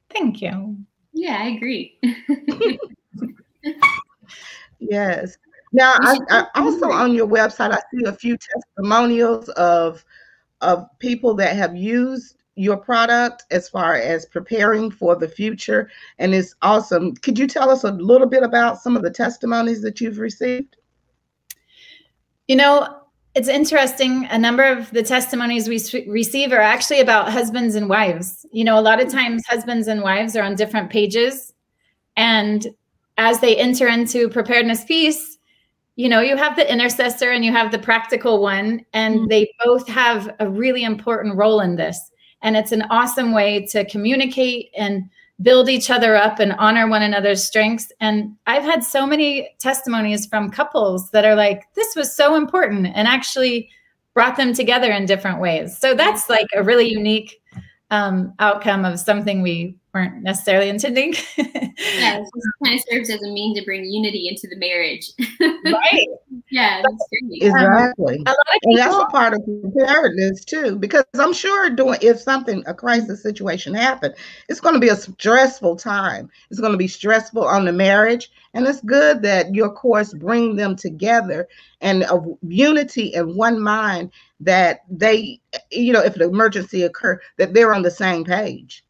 thank 0.10 0.42
you 0.42 0.78
yeah, 1.14 1.38
I 1.42 1.48
agree. 1.50 2.00
Yes. 4.80 5.38
Now, 5.74 5.96
I, 6.02 6.18
I 6.30 6.46
also 6.56 6.92
on 6.92 7.14
your 7.14 7.28
website, 7.28 7.72
I 7.72 7.82
see 7.94 8.06
a 8.06 8.14
few 8.14 8.38
testimonials 8.38 9.50
of 9.50 10.06
of 10.62 10.88
people 11.00 11.34
that 11.34 11.56
have 11.58 11.76
used 11.76 12.38
your 12.56 12.78
product 12.78 13.44
as 13.52 13.68
far 13.68 13.96
as 13.96 14.26
preparing 14.26 14.92
for 14.92 15.16
the 15.16 15.28
future, 15.28 15.90
and 16.20 16.34
it's 16.34 16.56
awesome. 16.62 17.16
Could 17.16 17.38
you 17.38 17.48
tell 17.48 17.70
us 17.70 17.84
a 17.84 17.92
little 17.92 18.28
bit 18.28 18.44
about 18.44 18.80
some 18.82 18.96
of 18.96 19.02
the 19.02 19.10
testimonies 19.10 19.82
that 19.82 20.00
you've 20.00 20.20
received? 20.20 20.78
You 22.48 22.56
know, 22.56 23.00
it's 23.36 23.48
interesting. 23.48 24.28
A 24.30 24.38
number 24.38 24.64
of 24.64 24.92
the 24.92 25.02
testimonies 25.02 25.68
we 25.68 25.82
receive 26.08 26.52
are 26.52 26.60
actually 26.60 27.00
about 27.00 27.32
husbands 27.32 27.74
and 27.74 27.90
wives. 27.90 28.46
You 28.52 28.64
know, 28.64 28.78
a 28.78 28.82
lot 28.82 29.02
of 29.02 29.12
times 29.12 29.44
husbands 29.48 29.88
and 29.88 30.04
wives 30.04 30.36
are 30.36 30.44
on 30.44 30.56
different 30.56 30.92
pages. 30.92 31.54
And 32.16 32.68
as 33.18 33.40
they 33.40 33.58
enter 33.58 33.88
into 33.88 34.30
preparedness 34.30 34.84
peace, 34.86 35.33
you 35.96 36.10
know, 36.10 36.22
you 36.22 36.36
have 36.36 36.56
the 36.56 36.72
intercessor 36.72 37.32
and 37.32 37.46
you 37.46 37.52
have 37.52 37.72
the 37.72 37.80
practical 37.80 38.42
one, 38.42 38.86
and 38.94 39.22
Mhm. 39.22 39.30
they 39.30 39.54
both 39.64 39.88
have 39.88 40.34
a 40.40 40.50
really 40.50 40.84
important 40.84 41.36
role 41.36 41.60
in 41.60 41.76
this. 41.76 42.12
And 42.42 42.58
it's 42.58 42.72
an 42.72 42.84
awesome 42.90 43.32
way 43.32 43.66
to 43.68 43.86
communicate 43.86 44.70
and 44.78 45.04
build 45.42 45.70
each 45.70 45.90
other 45.90 46.16
up 46.16 46.40
and 46.40 46.54
honor 46.54 46.88
one 46.88 47.02
another's 47.02 47.44
strengths. 47.44 47.92
And 48.00 48.36
I've 48.48 48.64
had 48.64 48.84
so 48.84 49.06
many 49.06 49.50
testimonies 49.60 50.26
from 50.26 50.52
couples 50.52 51.10
that 51.12 51.26
are 51.26 51.36
like, 51.36 51.64
this 51.74 51.96
was 51.96 52.16
so 52.16 52.36
important 52.36 52.88
and 52.94 53.08
actually 53.08 53.70
brought 54.14 54.38
them 54.38 54.54
together 54.54 54.92
in 54.92 55.06
different 55.06 55.40
ways. 55.40 55.78
So 55.78 55.96
that's 55.96 56.30
like 56.30 56.48
a 56.56 56.64
really 56.64 56.88
unique 56.88 57.42
um, 57.94 58.34
outcome 58.40 58.86
of 58.86 59.00
something 59.00 59.44
we 59.44 59.78
weren't 59.94 60.24
necessarily 60.24 60.70
intending. 60.70 61.16
Yeah, 61.98 62.18
it 62.18 62.24
just 62.24 62.48
kind 62.64 62.80
of 62.80 62.86
serves 62.90 63.10
as 63.10 63.22
a 63.22 63.32
mean 63.32 63.56
to 63.56 63.64
bring 63.64 63.84
unity 63.86 64.28
into 64.28 64.48
the 64.48 64.56
marriage. 64.58 65.10
right. 65.66 66.08
yeah, 66.52 66.82
that's 66.84 67.08
great. 67.10 67.42
Exactly. 67.42 68.16
A 68.26 68.30
lot 68.30 68.38
And 68.64 68.78
that's 68.78 68.90
people, 68.90 69.02
a 69.02 69.10
part 69.10 69.34
of 69.34 69.42
preparedness 69.46 70.46
too, 70.46 70.76
because 70.78 71.04
I'm 71.16 71.34
sure 71.34 71.70
doing 71.72 71.98
if 72.02 72.20
something 72.20 72.64
a 72.68 72.74
crisis 72.74 73.24
situation 73.24 73.74
happened, 73.74 74.14
it's 74.50 74.60
going 74.60 74.76
to 74.76 74.80
be 74.80 74.90
a 74.90 74.96
stressful 74.96 75.78
time. 75.78 76.30
It's 76.52 76.60
going 76.60 76.74
to 76.74 76.78
be 76.78 76.88
stressful 76.88 77.44
on 77.44 77.66
the 77.66 77.74
marriage, 77.74 78.30
and 78.54 78.68
it's 78.68 78.82
good 78.82 79.22
that 79.24 79.54
your 79.54 79.72
course 79.72 80.14
bring 80.14 80.56
them 80.56 80.76
together 80.76 81.48
and 81.82 82.04
of 82.04 82.26
unity 82.42 83.14
and 83.16 83.36
one 83.36 83.60
mind 83.62 84.12
that 84.40 84.82
they, 84.90 85.40
you 85.72 85.92
know, 85.94 86.02
if 86.02 86.16
an 86.16 86.22
emergency 86.24 86.84
occur, 86.84 87.20
that 87.38 87.54
they're 87.54 87.74
on 87.74 87.82
the 87.84 87.92
same 87.92 88.24
page. 88.24 88.84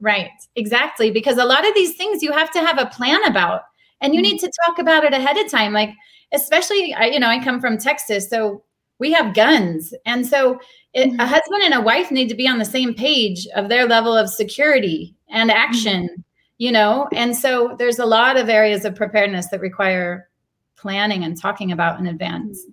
right, 0.00 0.30
exactly. 0.56 1.10
Because 1.10 1.38
a 1.38 1.44
lot 1.44 1.66
of 1.66 1.74
these 1.74 1.96
things 1.96 2.22
you 2.22 2.32
have 2.32 2.50
to 2.52 2.60
have 2.60 2.78
a 2.78 2.86
plan 2.86 3.24
about 3.26 3.62
and 4.00 4.14
you 4.14 4.20
need 4.22 4.38
to 4.40 4.50
talk 4.66 4.78
about 4.78 5.04
it 5.04 5.12
ahead 5.14 5.38
of 5.38 5.50
time. 5.50 5.72
Like, 5.72 5.90
especially, 6.32 6.92
I, 6.94 7.06
you 7.06 7.18
know, 7.20 7.28
I 7.28 7.42
come 7.42 7.60
from 7.60 7.78
Texas, 7.78 8.28
so 8.28 8.62
we 8.98 9.12
have 9.12 9.34
guns. 9.34 9.94
And 10.04 10.26
so 10.26 10.58
it, 10.92 11.14
a 11.18 11.26
Mhm. 11.26 11.26
husband 11.26 11.62
and 11.64 11.74
a 11.74 11.80
wife 11.80 12.10
need 12.10 12.28
to 12.28 12.34
be 12.34 12.48
on 12.48 12.58
the 12.58 12.64
same 12.64 12.94
page 12.94 13.46
of 13.54 13.68
their 13.68 13.86
level 13.86 14.16
of 14.16 14.28
security 14.28 15.14
and 15.30 15.50
action, 15.50 16.24
you 16.58 16.72
know? 16.72 17.08
And 17.12 17.36
so 17.36 17.76
there's 17.78 17.98
a 17.98 18.06
lot 18.06 18.36
of 18.36 18.48
areas 18.48 18.84
of 18.84 18.94
preparedness 18.94 19.48
that 19.48 19.60
require 19.60 20.28
planning 20.76 21.24
and 21.24 21.40
talking 21.40 21.72
about 21.72 21.98
in 22.00 22.06
advance. 22.06 22.64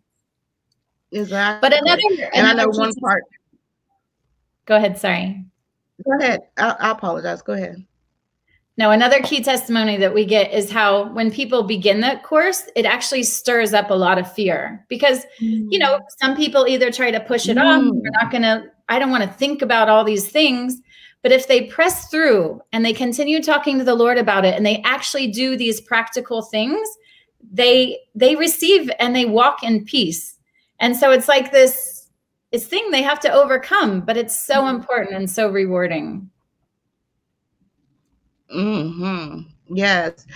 Exactly. 1.12 1.70
But 1.70 1.80
another, 1.80 2.02
and 2.34 2.48
I 2.48 2.52
another 2.52 2.72
know 2.72 2.80
one 2.80 2.94
part. 2.96 3.24
Go 4.66 4.76
ahead. 4.76 4.98
Sorry. 4.98 5.44
Go 6.04 6.18
ahead. 6.20 6.42
I, 6.58 6.76
I 6.80 6.92
apologize. 6.92 7.42
Go 7.42 7.54
ahead. 7.54 7.86
No, 8.76 8.90
another 8.90 9.22
key 9.22 9.44
testimony 9.44 9.98
that 9.98 10.12
we 10.16 10.26
get 10.26 10.52
is 10.52 10.72
how 10.72 11.14
when 11.14 11.30
people 11.30 11.62
begin 11.62 12.02
the 12.02 12.20
course, 12.24 12.64
it 12.76 12.86
actually 12.88 13.22
stirs 13.22 13.72
up 13.72 13.92
a 13.92 13.94
lot 13.94 14.18
of 14.18 14.32
fear 14.34 14.84
because, 14.90 15.26
you 15.40 15.78
know, 15.78 16.00
some 16.20 16.36
people 16.36 16.66
either 16.68 16.92
try 16.92 17.12
to 17.12 17.20
push 17.20 17.48
it 17.48 17.60
off, 17.60 17.84
Mm. 17.84 17.92
we're 17.94 18.10
not 18.20 18.32
going 18.32 18.42
to, 18.42 18.72
I 18.90 18.98
don't 18.98 19.12
want 19.12 19.24
to 19.24 19.30
think 19.30 19.62
about 19.62 19.90
all 19.90 20.04
these 20.04 20.28
things. 20.28 20.82
But 21.24 21.32
if 21.34 21.48
they 21.48 21.64
press 21.64 22.10
through 22.10 22.62
and 22.74 22.86
they 22.86 22.94
continue 22.94 23.42
talking 23.42 23.80
to 23.80 23.86
the 23.86 23.96
Lord 23.96 24.20
about 24.20 24.46
it 24.46 24.56
and 24.56 24.66
they 24.66 24.82
actually 24.86 25.30
do 25.30 25.58
these 25.58 25.82
practical 25.82 26.44
things, 26.44 26.88
they 27.54 28.00
they 28.16 28.36
receive 28.36 28.92
and 29.00 29.16
they 29.16 29.26
walk 29.26 29.64
in 29.64 29.86
peace. 29.86 30.38
And 30.80 30.96
so 30.98 31.12
it's 31.12 31.30
like 31.30 31.52
this 31.52 32.10
this 32.52 32.68
thing 32.68 32.92
they 32.92 33.04
have 33.04 33.20
to 33.22 33.32
overcome, 33.34 34.02
but 34.02 34.18
it's 34.18 34.40
so 34.46 34.64
Mhm. 34.64 34.76
important 34.76 35.16
and 35.16 35.30
so 35.30 35.50
rewarding. 35.50 36.30
hmm 38.52 39.40
Yes. 39.74 40.28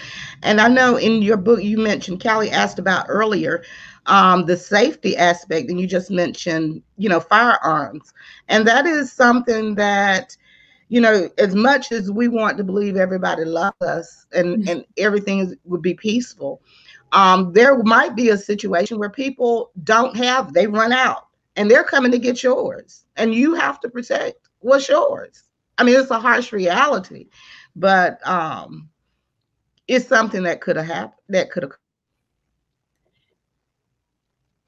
And 0.44 0.60
I 0.62 0.68
know 0.68 0.98
in 0.98 1.22
your 1.22 1.38
book 1.38 1.62
you 1.64 1.78
mentioned, 1.78 2.24
Callie 2.24 2.50
asked 2.52 2.80
about 2.80 3.06
earlier, 3.10 3.64
um, 4.08 4.46
the 4.46 4.58
safety 4.58 5.18
aspect, 5.18 5.70
and 5.70 5.80
you 5.80 5.86
just 5.88 6.10
mentioned, 6.10 6.82
you 6.98 7.10
know, 7.10 7.20
firearms. 7.20 8.14
And 8.48 8.68
that 8.68 8.86
is 8.88 9.12
something 9.12 9.76
that, 9.76 10.36
you 10.90 11.02
know, 11.02 11.30
as 11.38 11.54
much 11.54 11.92
as 11.92 12.12
we 12.12 12.28
want 12.28 12.58
to 12.58 12.64
believe 12.64 12.96
everybody 12.96 13.44
loves 13.44 13.82
us 13.82 14.26
and, 14.34 14.64
Mhm. 14.64 14.70
and 14.70 14.86
everything 14.98 15.40
is, 15.40 15.56
would 15.66 15.82
be 15.82 15.94
peaceful, 15.94 16.62
um, 17.12 17.52
there 17.54 17.78
might 17.84 18.16
be 18.16 18.30
a 18.30 18.38
situation 18.38 18.98
where 18.98 19.10
people 19.10 19.72
don't 19.84 20.16
have, 20.16 20.54
they 20.54 20.68
run 20.68 20.94
out 20.94 21.28
and 21.56 21.70
they're 21.70 21.84
coming 21.84 22.12
to 22.12 22.20
get 22.20 22.44
yours 22.44 23.06
and 23.18 23.34
you 23.34 23.54
have 23.54 23.80
to 23.82 23.90
protect 23.90 24.50
what's 24.60 24.88
yours. 24.90 25.44
I 25.78 25.84
mean, 25.84 26.00
it's 26.00 26.12
a 26.12 26.20
harsh 26.20 26.52
reality, 26.52 27.28
but 27.76 28.26
um, 28.28 28.90
it's 29.88 30.08
something 30.08 30.44
that 30.44 30.62
could 30.62 30.76
have 30.76 30.86
happened, 30.86 31.22
that 31.30 31.52
could 31.52 31.64
have. 31.64 31.74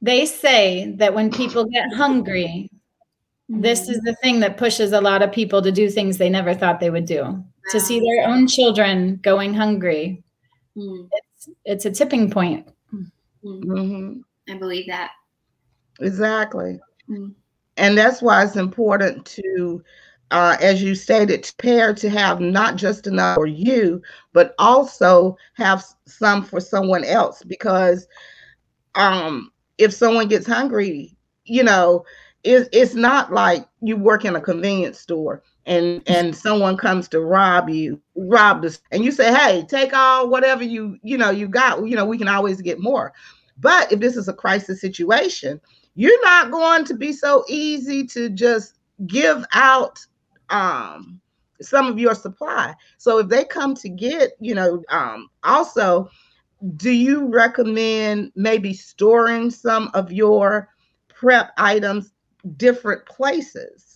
They 0.01 0.25
say 0.25 0.93
that 0.97 1.13
when 1.13 1.31
people 1.31 1.65
get 1.65 1.93
hungry, 1.93 2.69
this 3.49 3.89
is 3.89 3.99
the 4.01 4.15
thing 4.21 4.39
that 4.39 4.57
pushes 4.57 4.91
a 4.93 5.01
lot 5.01 5.21
of 5.21 5.31
people 5.31 5.61
to 5.61 5.71
do 5.71 5.89
things 5.89 6.17
they 6.17 6.29
never 6.29 6.53
thought 6.53 6.79
they 6.79 6.89
would 6.89 7.05
do. 7.05 7.43
To 7.71 7.79
see 7.79 7.99
their 7.99 8.27
own 8.29 8.47
children 8.47 9.19
going 9.23 9.53
hungry, 9.53 10.23
Mm, 10.77 11.09
it's 11.11 11.49
it's 11.65 11.85
a 11.85 11.91
tipping 11.91 12.29
point. 12.29 12.67
mm. 12.93 13.11
Mhm. 13.43 14.21
I 14.49 14.53
believe 14.57 14.87
that. 14.87 15.11
Exactly. 15.99 16.79
Mm. 17.09 17.33
And 17.77 17.97
that's 17.97 18.21
why 18.21 18.43
it's 18.43 18.55
important 18.55 19.25
to, 19.25 19.83
uh, 20.31 20.57
as 20.61 20.81
you 20.81 20.95
stated, 20.95 21.43
prepare 21.57 21.93
to 21.95 22.09
have 22.09 22.39
not 22.39 22.75
just 22.75 23.07
enough 23.07 23.35
for 23.35 23.47
you, 23.47 24.01
but 24.33 24.53
also 24.59 25.37
have 25.55 25.83
some 26.05 26.43
for 26.43 26.59
someone 26.59 27.03
else. 27.03 27.43
Because 27.43 28.07
um, 28.95 29.51
if 29.77 29.93
someone 29.93 30.27
gets 30.27 30.47
hungry, 30.47 31.15
you 31.45 31.63
know, 31.63 32.05
it, 32.43 32.69
it's 32.71 32.95
not 32.95 33.33
like 33.33 33.67
you 33.81 33.97
work 33.97 34.25
in 34.25 34.35
a 34.35 34.41
convenience 34.41 34.99
store 34.99 35.43
and 35.65 36.01
and 36.07 36.35
someone 36.35 36.77
comes 36.77 37.07
to 37.09 37.21
rob 37.21 37.69
you, 37.69 38.01
rob 38.15 38.61
this, 38.61 38.81
and 38.91 39.03
you 39.03 39.11
say, 39.11 39.33
"Hey, 39.33 39.63
take 39.67 39.93
all 39.93 40.29
whatever 40.29 40.63
you 40.63 40.97
you 41.03 41.17
know 41.17 41.29
you 41.29 41.47
got. 41.47 41.85
You 41.85 41.95
know, 41.95 42.05
we 42.05 42.17
can 42.17 42.27
always 42.27 42.61
get 42.61 42.79
more." 42.79 43.13
But 43.57 43.91
if 43.91 43.99
this 43.99 44.15
is 44.15 44.27
a 44.27 44.33
crisis 44.33 44.81
situation, 44.81 45.59
you're 45.95 46.23
not 46.23 46.49
going 46.49 46.85
to 46.85 46.93
be 46.95 47.11
so 47.11 47.43
easy 47.47 48.05
to 48.07 48.29
just 48.29 48.75
give 49.07 49.45
out 49.53 49.99
um 50.49 51.21
some 51.61 51.87
of 51.87 51.99
your 51.99 52.15
supply 52.15 52.73
so 52.97 53.19
if 53.19 53.27
they 53.27 53.43
come 53.43 53.75
to 53.75 53.89
get 53.89 54.31
you 54.39 54.55
know 54.55 54.81
um 54.89 55.29
also 55.43 56.09
do 56.77 56.91
you 56.91 57.27
recommend 57.27 58.31
maybe 58.35 58.73
storing 58.73 59.49
some 59.49 59.89
of 59.93 60.11
your 60.11 60.69
prep 61.09 61.51
items 61.57 62.11
different 62.57 63.05
places 63.05 63.89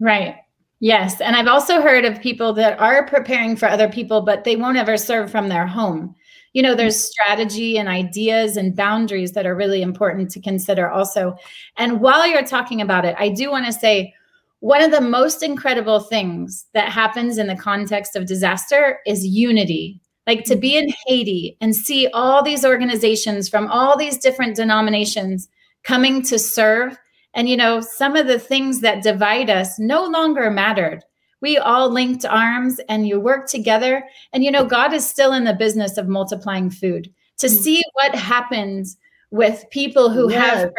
Right. 0.00 0.36
Yes. 0.80 1.20
And 1.20 1.36
I've 1.36 1.46
also 1.46 1.82
heard 1.82 2.06
of 2.06 2.22
people 2.22 2.54
that 2.54 2.80
are 2.80 3.06
preparing 3.06 3.54
for 3.54 3.68
other 3.68 3.88
people, 3.88 4.22
but 4.22 4.44
they 4.44 4.56
won't 4.56 4.78
ever 4.78 4.96
serve 4.96 5.30
from 5.30 5.48
their 5.48 5.66
home. 5.66 6.14
You 6.54 6.62
know, 6.62 6.74
there's 6.74 6.98
strategy 6.98 7.78
and 7.78 7.88
ideas 7.88 8.56
and 8.56 8.74
boundaries 8.74 9.32
that 9.32 9.46
are 9.46 9.54
really 9.54 9.82
important 9.82 10.30
to 10.30 10.40
consider 10.40 10.90
also. 10.90 11.36
And 11.76 12.00
while 12.00 12.26
you're 12.26 12.42
talking 12.42 12.80
about 12.80 13.04
it, 13.04 13.14
I 13.18 13.28
do 13.28 13.50
want 13.50 13.66
to 13.66 13.72
say 13.72 14.14
one 14.60 14.82
of 14.82 14.90
the 14.90 15.02
most 15.02 15.42
incredible 15.42 16.00
things 16.00 16.66
that 16.72 16.88
happens 16.88 17.38
in 17.38 17.46
the 17.46 17.56
context 17.56 18.16
of 18.16 18.26
disaster 18.26 19.00
is 19.06 19.24
unity. 19.24 20.00
Like 20.26 20.44
to 20.44 20.56
be 20.56 20.76
in 20.76 20.88
Haiti 21.06 21.56
and 21.60 21.76
see 21.76 22.08
all 22.08 22.42
these 22.42 22.64
organizations 22.64 23.48
from 23.48 23.68
all 23.68 23.96
these 23.96 24.18
different 24.18 24.56
denominations 24.56 25.48
coming 25.82 26.22
to 26.22 26.38
serve 26.38 26.98
and 27.34 27.48
you 27.48 27.56
know, 27.56 27.80
some 27.80 28.16
of 28.16 28.26
the 28.26 28.38
things 28.38 28.80
that 28.80 29.02
divide 29.02 29.50
us 29.50 29.78
no 29.78 30.04
longer 30.04 30.50
mattered. 30.50 31.04
We 31.40 31.58
all 31.58 31.88
linked 31.88 32.24
arms 32.24 32.80
and 32.88 33.06
you 33.06 33.20
worked 33.20 33.50
together. 33.50 34.02
And 34.32 34.44
you 34.44 34.50
know, 34.50 34.64
God 34.64 34.92
is 34.92 35.08
still 35.08 35.32
in 35.32 35.44
the 35.44 35.54
business 35.54 35.96
of 35.96 36.08
multiplying 36.08 36.70
food. 36.70 37.12
To 37.38 37.46
Mm. 37.46 37.50
see 37.50 37.82
what 37.94 38.14
happens 38.14 38.98
with 39.30 39.64
people 39.70 40.10
who 40.10 40.28
have 40.28 40.70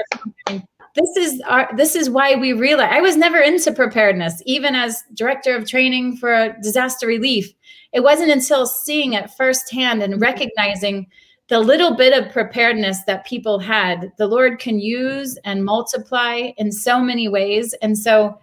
this 0.93 1.15
is 1.17 1.41
our 1.47 1.69
this 1.77 1.95
is 1.95 2.09
why 2.09 2.35
we 2.35 2.51
realize 2.51 2.89
I 2.91 2.99
was 2.99 3.15
never 3.15 3.39
into 3.39 3.71
preparedness, 3.71 4.43
even 4.45 4.75
as 4.75 5.03
director 5.13 5.55
of 5.55 5.67
training 5.67 6.17
for 6.17 6.55
disaster 6.61 7.07
relief. 7.07 7.53
It 7.93 8.01
wasn't 8.01 8.31
until 8.31 8.65
seeing 8.65 9.13
it 9.13 9.31
firsthand 9.31 10.03
and 10.03 10.19
recognizing 10.19 11.07
the 11.51 11.59
little 11.59 11.95
bit 11.97 12.13
of 12.17 12.31
preparedness 12.31 13.03
that 13.03 13.25
people 13.25 13.59
had, 13.59 14.13
the 14.17 14.25
Lord 14.25 14.57
can 14.57 14.79
use 14.79 15.37
and 15.43 15.65
multiply 15.65 16.51
in 16.57 16.71
so 16.71 17.01
many 17.01 17.27
ways. 17.27 17.75
And 17.81 17.97
so, 17.97 18.39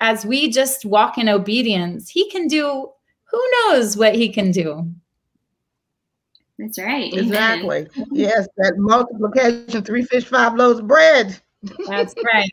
as 0.00 0.24
we 0.24 0.48
just 0.48 0.84
walk 0.84 1.18
in 1.18 1.28
obedience, 1.28 2.08
He 2.08 2.30
can 2.30 2.46
do 2.46 2.88
who 3.24 3.50
knows 3.52 3.96
what 3.96 4.14
He 4.14 4.28
can 4.28 4.52
do. 4.52 4.88
That's 6.60 6.78
right. 6.78 7.12
Amen. 7.12 7.24
exactly 7.24 7.88
yes 8.12 8.46
that 8.56 8.74
multiplication 8.76 9.82
three 9.82 10.04
fish 10.04 10.26
five 10.26 10.54
loaves 10.54 10.78
of 10.78 10.86
bread 10.86 11.36
That's 11.88 12.14
right. 12.24 12.50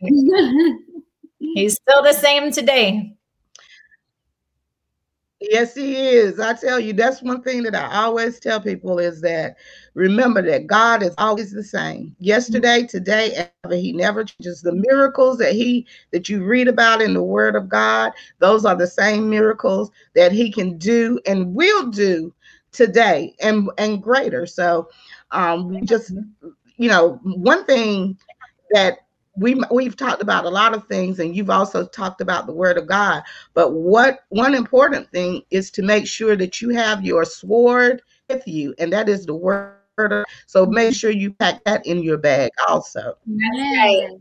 He's 1.39 1.75
still 1.75 2.01
the 2.01 2.13
same 2.13 2.51
today. 2.51 3.15
Yes, 5.41 5.75
he 5.75 5.95
is. 5.95 6.39
I 6.39 6.53
tell 6.55 6.79
you, 6.79 6.93
that's 6.93 7.21
one 7.21 7.41
thing 7.43 7.63
that 7.63 7.75
I 7.75 8.03
always 8.03 8.39
tell 8.39 8.59
people 8.59 8.99
is 8.99 9.21
that 9.21 9.55
remember 9.93 10.41
that 10.41 10.67
God 10.67 11.03
is 11.03 11.15
always 11.17 11.51
the 11.53 11.63
same. 11.63 12.15
Yesterday, 12.19 12.85
today, 12.87 13.47
ever. 13.63 13.75
He 13.75 13.93
never 13.93 14.25
changes. 14.25 14.61
The 14.63 14.73
miracles 14.73 15.37
that 15.37 15.53
he 15.53 15.87
that 16.11 16.27
you 16.27 16.43
read 16.43 16.67
about 16.67 17.01
in 17.01 17.13
the 17.13 17.23
Word 17.23 17.55
of 17.55 17.69
God, 17.69 18.11
those 18.39 18.65
are 18.65 18.75
the 18.75 18.87
same 18.87 19.29
miracles 19.29 19.91
that 20.15 20.33
he 20.33 20.51
can 20.51 20.77
do 20.77 21.19
and 21.25 21.53
will 21.55 21.87
do 21.89 22.33
today 22.73 23.35
and 23.41 23.69
and 23.77 24.03
greater. 24.03 24.45
So 24.45 24.89
um 25.31 25.85
just 25.85 26.13
you 26.77 26.89
know, 26.89 27.19
one 27.23 27.65
thing 27.65 28.17
that 28.71 28.99
we 29.39 29.61
we've 29.71 29.95
talked 29.95 30.21
about 30.21 30.45
a 30.45 30.49
lot 30.49 30.73
of 30.73 30.85
things 30.87 31.19
and 31.19 31.35
you've 31.35 31.49
also 31.49 31.85
talked 31.87 32.19
about 32.21 32.45
the 32.45 32.53
word 32.53 32.77
of 32.77 32.87
God 32.87 33.23
but 33.53 33.73
what 33.73 34.25
one 34.29 34.53
important 34.53 35.09
thing 35.11 35.41
is 35.49 35.71
to 35.71 35.81
make 35.81 36.05
sure 36.05 36.35
that 36.35 36.61
you 36.61 36.69
have 36.69 37.05
your 37.05 37.23
sword 37.23 38.01
with 38.29 38.45
you 38.47 38.75
and 38.79 38.91
that 38.91 39.07
is 39.07 39.25
the 39.25 39.33
word 39.35 39.75
of- 39.97 40.25
so 40.45 40.65
make 40.65 40.93
sure 40.93 41.11
you 41.11 41.31
pack 41.33 41.63
that 41.63 41.85
in 41.85 42.03
your 42.03 42.17
bag 42.17 42.51
also 42.67 43.17
Yes. 43.25 44.11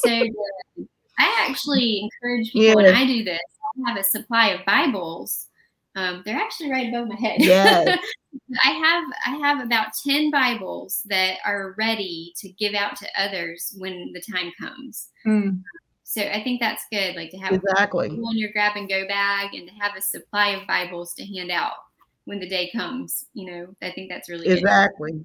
so 0.00 0.20
good. 0.20 0.88
I 1.18 1.46
actually 1.48 2.02
encourage 2.02 2.52
people 2.52 2.82
when 2.82 2.94
I 2.94 3.06
do 3.06 3.24
this, 3.24 3.40
I 3.86 3.90
have 3.90 3.98
a 3.98 4.04
supply 4.04 4.48
of 4.48 4.64
Bibles. 4.66 5.48
Um, 5.96 6.22
they're 6.24 6.36
actually 6.36 6.70
right 6.70 6.88
above 6.88 7.08
my 7.08 7.16
head. 7.16 7.40
Yes. 7.40 7.98
I 8.62 8.70
have 8.70 9.04
I 9.26 9.48
have 9.48 9.64
about 9.64 9.88
10 10.06 10.30
Bibles 10.30 11.00
that 11.06 11.38
are 11.44 11.74
ready 11.78 12.32
to 12.36 12.50
give 12.52 12.74
out 12.74 12.96
to 12.96 13.08
others 13.18 13.74
when 13.78 14.12
the 14.12 14.20
time 14.20 14.52
comes. 14.60 15.08
Mm. 15.26 15.62
So 16.04 16.22
I 16.22 16.42
think 16.44 16.60
that's 16.60 16.84
good, 16.92 17.16
like 17.16 17.30
to 17.30 17.38
have 17.38 17.52
exactly 17.52 18.08
in 18.08 18.38
your 18.38 18.52
grab 18.52 18.76
and 18.76 18.88
go 18.88 19.06
bag 19.08 19.54
and 19.54 19.66
to 19.68 19.74
have 19.74 19.96
a 19.96 20.00
supply 20.00 20.50
of 20.50 20.66
Bibles 20.66 21.14
to 21.14 21.24
hand 21.24 21.50
out 21.50 21.72
when 22.26 22.38
the 22.38 22.48
day 22.48 22.70
comes. 22.70 23.26
You 23.32 23.50
know, 23.50 23.76
I 23.82 23.90
think 23.90 24.10
that's 24.10 24.28
really 24.28 24.46
good. 24.46 24.58
exactly 24.58 25.24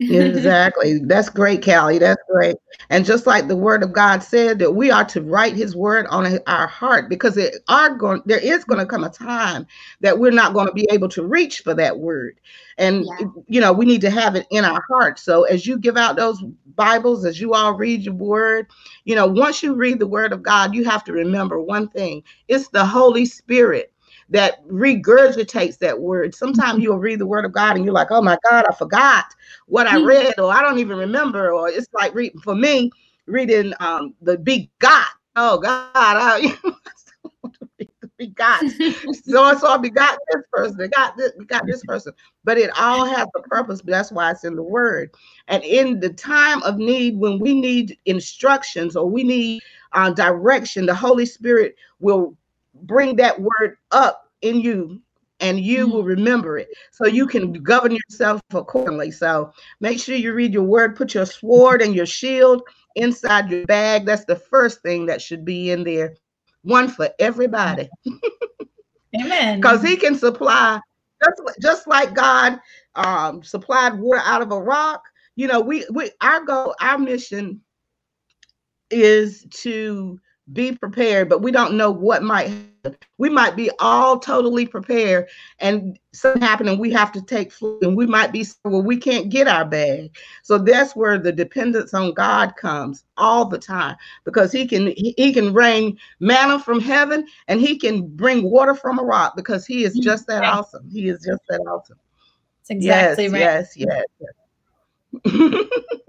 exactly. 0.00 1.00
That's 1.04 1.28
great 1.28 1.64
callie. 1.64 1.98
That's 1.98 2.22
great. 2.30 2.56
And 2.90 3.04
just 3.04 3.26
like 3.26 3.48
the 3.48 3.56
word 3.56 3.82
of 3.82 3.92
god 3.92 4.22
said 4.22 4.58
that 4.60 4.72
we 4.72 4.90
are 4.90 5.04
to 5.06 5.20
write 5.22 5.54
his 5.54 5.76
word 5.76 6.06
on 6.08 6.38
our 6.46 6.66
heart 6.66 7.08
because 7.08 7.36
it 7.36 7.56
are 7.68 7.94
going 7.96 8.22
there 8.26 8.38
is 8.38 8.64
going 8.64 8.80
to 8.80 8.86
come 8.86 9.04
a 9.04 9.10
time 9.10 9.66
that 10.00 10.18
we're 10.18 10.30
not 10.30 10.54
going 10.54 10.66
to 10.66 10.72
be 10.72 10.86
able 10.90 11.08
to 11.10 11.26
reach 11.26 11.60
for 11.60 11.74
that 11.74 11.98
word. 11.98 12.40
And 12.78 13.04
Yeah. 13.20 13.26
you 13.48 13.60
know 13.60 13.72
we 13.72 13.86
need 13.86 14.00
to 14.02 14.10
have 14.10 14.36
it 14.36 14.46
in 14.50 14.64
our 14.64 14.82
heart. 14.88 15.18
So 15.18 15.44
as 15.44 15.66
you 15.66 15.78
give 15.78 15.96
out 15.96 16.16
those 16.16 16.42
bibles 16.76 17.24
as 17.24 17.40
you 17.40 17.54
all 17.54 17.74
read 17.74 18.02
your 18.02 18.14
word 18.14 18.66
you 19.04 19.14
know 19.16 19.26
once 19.26 19.62
you 19.64 19.74
read 19.74 19.98
the 19.98 20.06
word 20.06 20.32
of 20.32 20.42
god 20.44 20.74
you 20.74 20.84
have 20.84 21.04
to 21.04 21.12
remember 21.12 21.60
one 21.60 21.88
thing. 21.88 22.22
It's 22.48 22.68
the 22.68 22.84
holy 22.86 23.24
spirit 23.26 23.92
that 24.30 24.66
regurgitates 24.68 25.78
that 25.78 26.00
word. 26.00 26.34
Sometimes 26.34 26.82
you'll 26.82 26.98
read 26.98 27.18
the 27.18 27.26
word 27.26 27.44
of 27.44 27.52
God 27.52 27.76
and 27.76 27.84
you're 27.84 27.94
like, 27.94 28.10
oh 28.10 28.22
my 28.22 28.38
God, 28.48 28.64
I 28.68 28.74
forgot 28.74 29.24
what 29.66 29.86
I 29.86 30.00
read, 30.02 30.38
or 30.38 30.52
I 30.52 30.62
don't 30.62 30.78
even 30.78 30.98
remember. 30.98 31.52
Or 31.52 31.68
it's 31.68 31.88
like 31.92 32.14
reading 32.14 32.40
for 32.40 32.54
me, 32.54 32.90
reading 33.26 33.72
um 33.80 34.14
the 34.20 34.36
big 34.36 34.70
God. 34.78 35.06
Oh 35.36 35.58
God, 35.58 35.90
I 35.94 36.56
begot 38.18 38.64
so 39.24 39.48
and 39.48 39.58
so 39.58 39.78
begot 39.78 40.18
this 40.32 40.42
person, 40.52 40.76
begot 40.76 41.16
this, 41.16 41.32
begot 41.38 41.66
this 41.66 41.82
person. 41.84 42.12
But 42.44 42.58
it 42.58 42.70
all 42.78 43.06
has 43.06 43.28
a 43.36 43.40
purpose. 43.42 43.80
That's 43.84 44.12
why 44.12 44.30
it's 44.30 44.44
in 44.44 44.56
the 44.56 44.62
word. 44.62 45.10
And 45.46 45.62
in 45.62 46.00
the 46.00 46.10
time 46.10 46.62
of 46.64 46.76
need, 46.76 47.18
when 47.18 47.38
we 47.38 47.58
need 47.58 47.96
instructions 48.04 48.96
or 48.96 49.08
we 49.08 49.22
need 49.22 49.62
uh, 49.92 50.10
direction, 50.10 50.86
the 50.86 50.94
Holy 50.94 51.24
Spirit 51.24 51.76
will 52.00 52.36
bring 52.82 53.16
that 53.16 53.40
word 53.40 53.76
up 53.90 54.30
in 54.42 54.60
you 54.60 55.00
and 55.40 55.60
you 55.60 55.88
will 55.88 56.04
remember 56.04 56.58
it. 56.58 56.68
So 56.90 57.06
you 57.06 57.26
can 57.26 57.52
govern 57.52 57.92
yourself 57.92 58.40
accordingly. 58.52 59.10
So 59.10 59.52
make 59.80 60.00
sure 60.00 60.16
you 60.16 60.32
read 60.34 60.52
your 60.52 60.64
word 60.64 60.96
put 60.96 61.14
your 61.14 61.26
sword 61.26 61.82
and 61.82 61.94
your 61.94 62.06
shield 62.06 62.62
inside 62.96 63.50
your 63.50 63.66
bag. 63.66 64.04
That's 64.04 64.24
the 64.24 64.36
first 64.36 64.82
thing 64.82 65.06
that 65.06 65.22
should 65.22 65.44
be 65.44 65.70
in 65.70 65.84
there. 65.84 66.14
One 66.62 66.88
for 66.88 67.10
everybody. 67.18 67.88
Amen. 69.20 69.60
because 69.60 69.82
he 69.82 69.96
can 69.96 70.14
supply 70.14 70.80
just, 71.24 71.60
just 71.60 71.86
like 71.88 72.14
God 72.14 72.60
um, 72.94 73.42
supplied 73.42 73.94
water 73.94 74.20
out 74.24 74.42
of 74.42 74.52
a 74.52 74.60
rock, 74.60 75.02
you 75.36 75.46
know, 75.46 75.60
we 75.60 75.84
we 75.92 76.10
our 76.20 76.44
goal, 76.44 76.74
our 76.80 76.98
mission 76.98 77.60
is 78.90 79.46
to 79.50 80.18
be 80.52 80.72
prepared, 80.72 81.28
but 81.28 81.42
we 81.42 81.50
don't 81.50 81.74
know 81.74 81.90
what 81.90 82.22
might 82.22 82.48
happen. 82.48 82.96
We 83.18 83.28
might 83.28 83.56
be 83.56 83.70
all 83.78 84.18
totally 84.18 84.66
prepared 84.66 85.28
and 85.58 85.98
something 86.12 86.40
happen 86.40 86.68
and 86.68 86.78
we 86.78 86.90
have 86.92 87.12
to 87.12 87.22
take 87.22 87.52
food 87.52 87.82
and 87.82 87.96
we 87.96 88.06
might 88.06 88.32
be 88.32 88.46
well, 88.64 88.82
we 88.82 88.96
can't 88.96 89.28
get 89.28 89.48
our 89.48 89.64
bag. 89.64 90.16
So 90.42 90.56
that's 90.58 90.96
where 90.96 91.18
the 91.18 91.32
dependence 91.32 91.92
on 91.92 92.14
God 92.14 92.56
comes 92.56 93.04
all 93.16 93.44
the 93.44 93.58
time 93.58 93.96
because 94.24 94.52
he 94.52 94.66
can 94.66 94.94
he 94.96 95.32
can 95.32 95.52
rain 95.52 95.98
manna 96.20 96.58
from 96.58 96.80
heaven 96.80 97.26
and 97.48 97.60
he 97.60 97.76
can 97.76 98.06
bring 98.06 98.50
water 98.50 98.74
from 98.74 98.98
a 98.98 99.04
rock 99.04 99.36
because 99.36 99.66
he 99.66 99.84
is 99.84 99.94
mm-hmm. 99.94 100.04
just 100.04 100.26
that 100.28 100.44
awesome. 100.44 100.88
He 100.90 101.08
is 101.08 101.22
just 101.24 101.42
that 101.48 101.60
awesome. 101.60 101.98
That's 102.60 102.70
exactly 102.70 103.24
yes, 103.24 103.32
right. 103.32 103.40
Yes, 103.40 103.76
yes, 103.76 104.04
yes. 104.20 104.30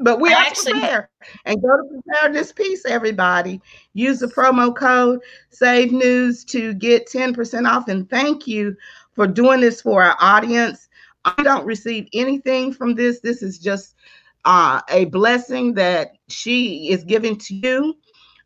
But 0.02 0.22
we 0.22 0.30
I 0.30 0.34
are 0.34 0.46
actually- 0.46 0.74
prepared. 0.74 1.08
And 1.46 1.62
go 1.62 1.78
to 1.78 1.84
Preparedness 1.84 2.54
Peace 2.54 2.86
everybody. 2.86 3.62
Use 3.94 4.20
the 4.20 4.28
promo 4.28 4.76
code 4.76 5.20
SAVED 5.50 5.92
News 5.92 6.46
to 6.46 6.74
get 6.74 7.08
10% 7.08 7.68
off. 7.70 7.90
And 7.90 8.10
thank 8.10 8.48
you 8.48 8.76
for 9.14 9.28
doing 9.28 9.60
this 9.60 9.82
for 9.82 10.02
our 10.02 10.16
audience. 10.22 10.88
I 11.26 11.44
don't 11.44 11.66
receive 11.66 12.08
anything 12.14 12.72
from 12.74 12.96
this. 12.96 13.20
This 13.20 13.44
is 13.44 13.60
just 13.60 13.96
uh, 14.46 14.82
a 14.90 15.06
blessing 15.06 15.74
that 15.74 16.14
she 16.30 16.90
is 16.90 17.04
giving 17.04 17.38
to 17.38 17.56
you. 17.56 17.96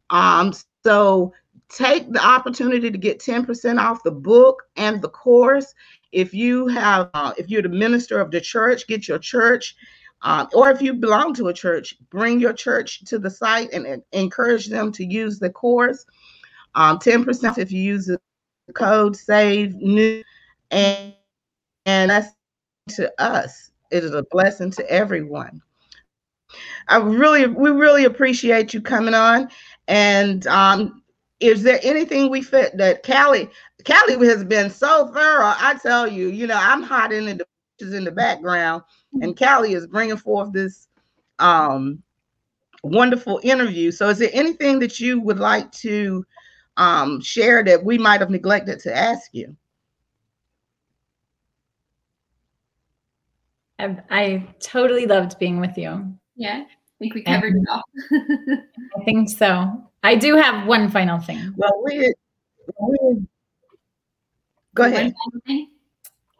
Um, 0.09 0.53
so 0.83 1.33
take 1.69 2.11
the 2.11 2.25
opportunity 2.25 2.89
to 2.89 2.97
get 2.97 3.19
10% 3.19 3.79
off 3.79 4.03
the 4.03 4.11
book 4.11 4.63
and 4.75 5.01
the 5.01 5.09
course. 5.09 5.73
If 6.11 6.33
you 6.33 6.67
have 6.67 7.09
uh, 7.13 7.33
if 7.37 7.49
you're 7.49 7.61
the 7.61 7.69
minister 7.69 8.19
of 8.19 8.29
the 8.31 8.39
church 8.41 8.85
get 8.87 9.07
your 9.07 9.17
church 9.17 9.75
um, 10.23 10.47
or 10.53 10.71
if 10.71 10.81
you 10.81 10.93
belong 10.93 11.33
to 11.35 11.49
a 11.49 11.53
church, 11.53 11.95
bring 12.09 12.39
your 12.39 12.53
church 12.53 13.03
to 13.05 13.19
the 13.19 13.29
site 13.29 13.71
and, 13.73 13.85
and 13.85 14.01
encourage 14.13 14.67
them 14.67 14.91
to 14.93 15.05
use 15.05 15.37
the 15.37 15.49
course. 15.49 16.05
Um, 16.75 16.97
10% 16.97 17.57
if 17.57 17.71
you 17.71 17.81
use 17.81 18.05
the 18.05 18.19
code 18.73 19.15
save 19.15 19.75
new 19.75 20.23
and 20.71 21.13
and 21.85 22.09
that's 22.09 22.29
to 22.89 23.11
us. 23.21 23.71
It 23.91 24.03
is 24.03 24.13
a 24.13 24.23
blessing 24.31 24.71
to 24.71 24.89
everyone. 24.89 25.61
I 26.87 26.97
really 26.97 27.45
we 27.45 27.71
really 27.71 28.05
appreciate 28.05 28.73
you 28.73 28.81
coming 28.81 29.13
on. 29.13 29.49
And 29.87 30.47
um, 30.47 31.03
is 31.41 31.63
there 31.63 31.79
anything 31.83 32.29
we 32.29 32.41
fit 32.41 32.77
that 32.77 33.05
Callie 33.05 33.49
Callie 33.85 34.25
has 34.27 34.45
been 34.45 34.69
so 34.69 35.07
thorough? 35.07 35.53
I 35.57 35.77
tell 35.81 36.07
you, 36.07 36.29
you 36.29 36.47
know, 36.47 36.57
I'm 36.59 36.81
hiding 36.81 37.27
in 37.27 37.37
the 37.37 37.45
in 37.81 38.05
the 38.05 38.11
background 38.11 38.83
and 39.21 39.37
Callie 39.37 39.73
is 39.73 39.87
bringing 39.87 40.17
forth 40.17 40.51
this 40.53 40.87
um, 41.39 42.01
wonderful 42.83 43.39
interview. 43.43 43.91
So, 43.91 44.09
is 44.09 44.19
there 44.19 44.29
anything 44.33 44.79
that 44.79 44.99
you 44.99 45.19
would 45.21 45.39
like 45.39 45.71
to 45.73 46.25
um, 46.77 47.21
share 47.21 47.63
that 47.63 47.83
we 47.83 47.97
might 47.97 48.19
have 48.19 48.29
neglected 48.29 48.79
to 48.81 48.95
ask 48.95 49.29
you? 49.33 49.55
I, 53.79 53.97
I 54.09 54.47
totally 54.59 55.05
loved 55.05 55.37
being 55.39 55.59
with 55.59 55.77
you. 55.77 56.13
Yeah, 56.35 56.63
I 56.65 56.67
think 56.99 57.13
we 57.13 57.23
covered 57.23 57.53
it 57.55 57.69
all. 57.69 57.83
I 58.99 59.03
think 59.03 59.29
so. 59.29 59.89
I 60.03 60.15
do 60.15 60.35
have 60.35 60.67
one 60.67 60.89
final 60.89 61.19
thing. 61.19 61.53
Well, 61.57 61.81
we, 61.83 62.13
we 62.79 63.27
go 64.75 64.83
One 64.83 64.93
ahead. 64.93 65.13
final 65.13 65.41
thing? 65.45 65.69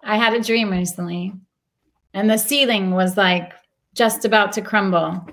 I 0.04 0.18
had 0.18 0.34
a 0.34 0.42
dream 0.42 0.70
recently, 0.70 1.34
and 2.14 2.30
the 2.30 2.38
ceiling 2.38 2.92
was 2.92 3.18
like 3.18 3.54
just 3.96 4.26
about 4.26 4.52
to 4.54 4.62
crumble. 4.62 5.26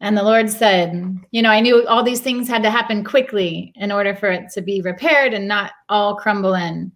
And 0.00 0.16
the 0.16 0.22
Lord 0.22 0.48
said, 0.48 1.18
You 1.30 1.42
know, 1.42 1.50
I 1.50 1.60
knew 1.60 1.86
all 1.86 2.02
these 2.02 2.20
things 2.20 2.48
had 2.48 2.62
to 2.62 2.70
happen 2.70 3.04
quickly 3.04 3.72
in 3.76 3.90
order 3.90 4.14
for 4.14 4.30
it 4.30 4.50
to 4.52 4.62
be 4.62 4.80
repaired 4.82 5.34
and 5.34 5.48
not 5.48 5.72
all 5.88 6.16
crumble 6.16 6.54
in. 6.54 6.92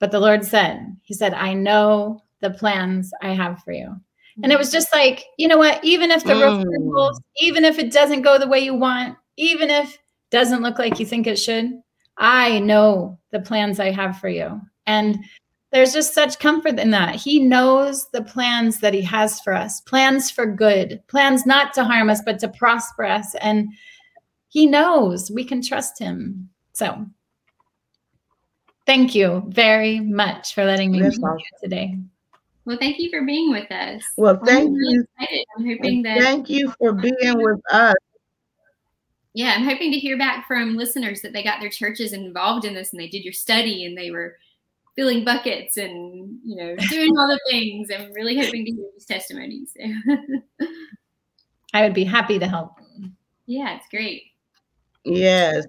But 0.00 0.10
the 0.10 0.20
Lord 0.20 0.44
said, 0.44 0.96
He 1.02 1.14
said, 1.14 1.34
I 1.34 1.54
know 1.54 2.22
the 2.40 2.50
plans 2.50 3.12
I 3.22 3.28
have 3.28 3.62
for 3.62 3.72
you. 3.72 3.94
And 4.42 4.52
it 4.52 4.58
was 4.58 4.72
just 4.72 4.90
like, 4.92 5.24
you 5.36 5.48
know 5.48 5.58
what? 5.58 5.84
Even 5.84 6.10
if 6.10 6.24
the 6.24 6.34
roof 6.34 6.54
Mm. 6.54 6.64
crumbles, 6.66 7.20
even 7.40 7.64
if 7.64 7.78
it 7.78 7.92
doesn't 7.92 8.22
go 8.22 8.38
the 8.38 8.48
way 8.48 8.60
you 8.60 8.74
want, 8.74 9.16
even 9.36 9.68
if 9.68 9.94
it 9.94 10.00
doesn't 10.30 10.62
look 10.62 10.78
like 10.78 10.98
you 10.98 11.04
think 11.04 11.26
it 11.26 11.38
should, 11.38 11.72
I 12.16 12.58
know 12.60 13.18
the 13.32 13.40
plans 13.40 13.78
I 13.78 13.90
have 13.90 14.18
for 14.18 14.28
you. 14.28 14.60
And 14.86 15.18
there's 15.72 15.92
just 15.92 16.14
such 16.14 16.38
comfort 16.38 16.78
in 16.78 16.90
that. 16.90 17.14
He 17.14 17.38
knows 17.38 18.08
the 18.08 18.22
plans 18.22 18.80
that 18.80 18.94
he 18.94 19.02
has 19.02 19.40
for 19.40 19.52
us 19.52 19.80
plans 19.80 20.30
for 20.30 20.46
good, 20.46 21.00
plans 21.06 21.46
not 21.46 21.72
to 21.74 21.84
harm 21.84 22.10
us, 22.10 22.20
but 22.24 22.38
to 22.40 22.48
prosper 22.48 23.04
us. 23.04 23.34
And 23.36 23.68
he 24.48 24.66
knows 24.66 25.30
we 25.30 25.44
can 25.44 25.62
trust 25.62 25.98
him. 25.98 26.48
So 26.72 27.06
thank 28.86 29.14
you 29.14 29.44
very 29.48 30.00
much 30.00 30.54
for 30.54 30.64
letting 30.64 30.90
me 30.90 31.00
be 31.00 31.06
awesome. 31.06 31.38
you 31.38 31.44
today. 31.62 31.98
Well, 32.64 32.76
thank 32.78 32.98
you 32.98 33.08
for 33.10 33.24
being 33.24 33.50
with 33.52 33.70
us. 33.70 34.02
Well, 34.16 34.40
thank 34.44 34.68
I'm 34.68 34.74
you. 34.74 35.06
excited. 35.18 35.44
I'm 35.56 35.66
hoping 35.66 36.02
that 36.02 36.18
Thank 36.18 36.50
you 36.50 36.72
for 36.78 36.92
being 36.92 37.14
with 37.42 37.60
us. 37.70 37.94
yeah, 39.34 39.54
I'm 39.56 39.64
hoping 39.64 39.92
to 39.92 39.98
hear 39.98 40.18
back 40.18 40.46
from 40.46 40.76
listeners 40.76 41.22
that 41.22 41.32
they 41.32 41.42
got 41.42 41.60
their 41.60 41.70
churches 41.70 42.12
involved 42.12 42.64
in 42.64 42.74
this 42.74 42.92
and 42.92 43.00
they 43.00 43.08
did 43.08 43.24
your 43.24 43.32
study 43.32 43.86
and 43.86 43.96
they 43.96 44.10
were 44.10 44.36
filling 45.00 45.24
buckets 45.24 45.78
and 45.78 46.38
you 46.44 46.54
know 46.54 46.76
doing 46.90 47.16
other 47.18 47.38
things. 47.48 47.88
I'm 47.90 48.12
really 48.12 48.36
hoping 48.36 48.66
to 48.66 48.70
hear 48.70 48.84
these 48.92 49.06
testimonies. 49.06 49.74
I 51.72 51.82
would 51.82 51.94
be 51.94 52.04
happy 52.04 52.38
to 52.38 52.46
help. 52.46 52.72
yeah, 53.46 53.76
it's 53.76 53.86
great. 53.90 54.24
Yes. 55.06 55.66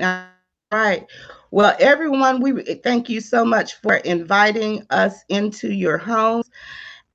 All 0.00 0.24
right. 0.72 1.04
Well, 1.50 1.76
everyone, 1.80 2.40
we 2.40 2.62
thank 2.76 3.10
you 3.10 3.20
so 3.20 3.44
much 3.44 3.74
for 3.82 3.96
inviting 3.96 4.86
us 4.88 5.22
into 5.28 5.70
your 5.70 5.98
homes. 5.98 6.48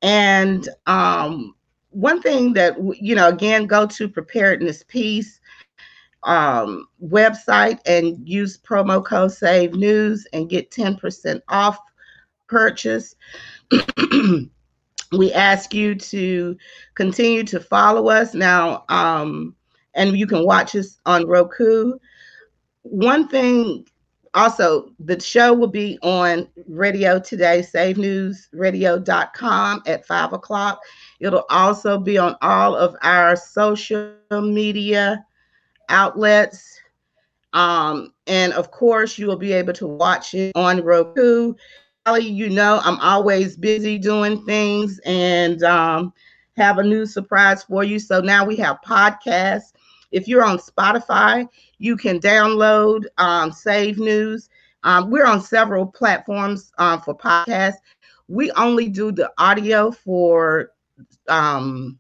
And 0.04 0.70
um, 0.86 1.56
one 1.90 2.22
thing 2.22 2.54
that 2.54 2.76
you 3.02 3.16
know, 3.16 3.30
again, 3.30 3.66
go 3.66 3.88
to 3.88 4.08
preparedness 4.08 4.84
piece 4.84 5.40
um, 6.26 6.88
website 7.04 7.80
and 7.86 8.28
use 8.28 8.58
promo 8.58 9.04
code 9.04 9.32
SAVED 9.32 9.76
News 9.76 10.28
and 10.34 10.50
get 10.50 10.72
ten 10.72 10.96
percent 10.96 11.44
off 11.48 11.80
purchase. 12.48 13.16
we 15.12 15.34
ask 15.34 15.74
you 15.74 15.96
to 15.96 16.58
continue 16.96 17.44
to 17.44 17.60
follow 17.60 18.10
us 18.10 18.34
now. 18.34 18.84
Um, 18.90 19.56
and 19.94 20.18
you 20.18 20.28
can 20.28 20.46
watch 20.46 20.76
us 20.76 21.00
on 21.06 21.26
Roku. 21.26 21.94
One 22.84 23.28
thing 23.28 23.86
also, 24.36 24.92
the 25.00 25.18
show 25.20 25.54
will 25.54 25.70
be 25.70 25.98
on 26.02 26.50
radio 26.68 27.20
today, 27.20 27.62
SAVED 27.62 27.98
News 27.98 28.50
savednewsradio.com 28.54 29.84
at 29.88 30.06
five 30.06 30.34
o'clock. 30.34 30.82
It'll 31.22 31.46
also 31.50 31.98
be 31.98 32.18
on 32.18 32.36
all 32.42 32.76
of 32.76 32.98
our 33.02 33.38
social 33.38 34.12
media 34.32 35.26
outlets. 35.90 36.80
Um, 37.54 38.14
and 38.28 38.54
of 38.54 38.72
course, 38.72 39.18
you 39.18 39.28
will 39.28 39.38
be 39.38 39.54
able 39.54 39.74
to 39.74 39.88
watch 39.88 40.34
it 40.34 40.52
on 40.56 40.84
Roku. 40.84 41.54
Kelly, 42.06 42.28
you 42.28 42.50
know, 42.50 42.82
I'm 42.84 43.00
always 43.00 43.58
busy 43.58 43.98
doing 43.98 44.44
things 44.46 45.00
and 45.06 45.64
um, 45.64 46.14
have 46.58 46.78
a 46.78 46.84
new 46.84 47.06
surprise 47.06 47.64
for 47.64 47.84
you. 47.84 47.98
So 47.98 48.20
now 48.20 48.46
we 48.46 48.56
have 48.58 48.78
podcasts. 48.86 49.74
If 50.12 50.28
you're 50.28 50.44
on 50.44 50.60
Spotify, 50.60 51.48
you 51.80 51.98
can 51.98 52.20
download 52.20 53.06
um, 53.18 53.52
SAVED 53.52 54.00
News. 54.00 54.50
Um, 54.84 55.10
we're 55.10 55.26
on 55.26 55.42
several 55.42 55.86
platforms 55.86 56.72
um, 56.78 57.02
for 57.02 57.18
podcasts. 57.18 57.78
We 58.28 58.52
only 58.52 58.88
do 58.88 59.12
the 59.12 59.32
audio 59.38 59.92
for 59.92 60.72
um, 61.28 62.00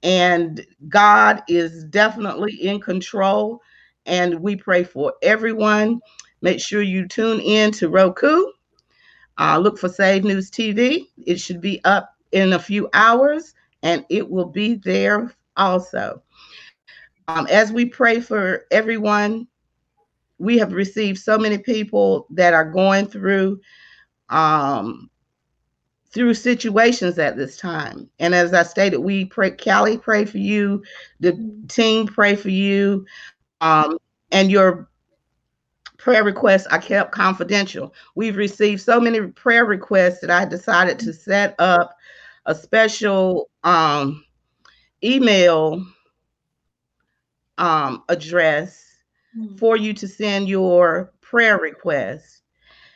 and 0.04 0.66
God 0.88 1.44
is 1.48 1.84
definitely 1.86 2.54
in 2.54 2.80
control. 2.80 3.62
And 4.06 4.40
we 4.42 4.56
pray 4.56 4.84
for 4.84 5.14
everyone. 5.22 6.02
Make 6.42 6.60
sure 6.62 6.82
you 6.82 7.08
tune 7.08 7.40
in 7.42 7.72
to 7.74 7.90
Roku 7.90 8.46
Uh, 9.38 9.58
look 9.60 9.78
for 9.78 9.90
SAVED 9.90 10.26
News 10.26 10.50
TV. 10.52 11.08
It 11.26 11.40
should 11.40 11.62
be 11.62 11.84
up 11.86 12.16
in 12.32 12.54
a 12.54 12.60
few 12.60 12.90
hours 12.94 13.54
and 13.84 14.06
it 14.10 14.30
will 14.30 14.46
be 14.46 14.76
there 14.76 15.34
also. 15.58 16.22
Um, 17.28 17.48
as 17.48 17.72
we 17.72 17.86
pray 17.86 18.20
for 18.22 18.66
everyone, 18.72 19.48
we 20.40 20.58
have 20.58 20.74
received 20.74 21.20
so 21.20 21.38
many 21.38 21.58
people 21.58 22.28
that 22.32 22.54
are 22.54 22.70
going 22.70 23.08
through 23.08 23.60
um, 24.30 25.10
through 26.12 26.34
situations 26.34 27.20
at 27.20 27.36
this 27.36 27.58
time. 27.58 28.10
And 28.20 28.34
as 28.34 28.54
I 28.54 28.64
stated, 28.64 29.00
we 29.00 29.26
pray, 29.26 29.52
Callie, 29.52 29.98
pray 29.98 30.26
for 30.26 30.38
you, 30.38 30.84
the 31.20 31.34
team 31.68 32.08
pray 32.08 32.36
for 32.36 32.50
you, 32.50 33.06
um, 33.62 33.98
and 34.32 34.50
your 34.50 34.90
prayer 35.98 36.24
requests 36.24 36.68
are 36.68 36.80
kept 36.80 37.12
confidential. 37.12 37.94
We've 38.16 38.38
received 38.38 38.82
so 38.82 39.00
many 39.00 39.28
prayer 39.28 39.66
requests 39.66 40.22
that 40.22 40.32
I 40.32 40.46
decided 40.46 41.00
to 41.00 41.14
set 41.14 41.56
up 41.60 41.96
a 42.46 42.56
special 42.56 43.50
um, 43.64 44.24
email 45.04 45.86
um, 47.58 48.04
address 48.08 48.84
mm-hmm. 49.38 49.58
for 49.58 49.76
you 49.76 49.94
to 49.94 50.08
send 50.08 50.48
your 50.48 51.12
prayer 51.22 51.58
requests. 51.58 52.42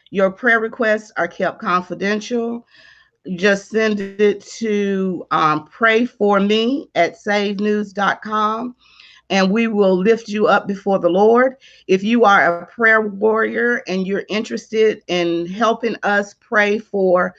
Your 0.09 0.31
prayer 0.31 0.59
requests 0.59 1.11
are 1.17 1.27
kept 1.27 1.59
confidential. 1.59 2.65
Just 3.35 3.69
send 3.69 3.99
it 3.99 4.41
to 4.57 5.25
um, 5.31 5.65
pray 5.65 6.05
for 6.05 6.39
me 6.39 6.89
at 6.95 7.15
savednews.com 7.15 8.75
and 9.31 9.49
we 9.49 9.67
will 9.67 9.95
lift 9.95 10.27
you 10.27 10.47
up 10.47 10.67
before 10.67 10.99
the 10.99 11.09
Lord. 11.09 11.55
If 11.87 12.03
you 12.03 12.25
are 12.25 12.63
a 12.63 12.65
prayer 12.67 13.01
warrior 13.01 13.81
and 13.87 14.05
you're 14.05 14.25
interested 14.27 15.01
in 15.07 15.45
helping 15.47 15.95
us 16.03 16.35
pray 16.41 16.79
for 16.79 17.33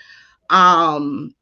um, 0.48 1.34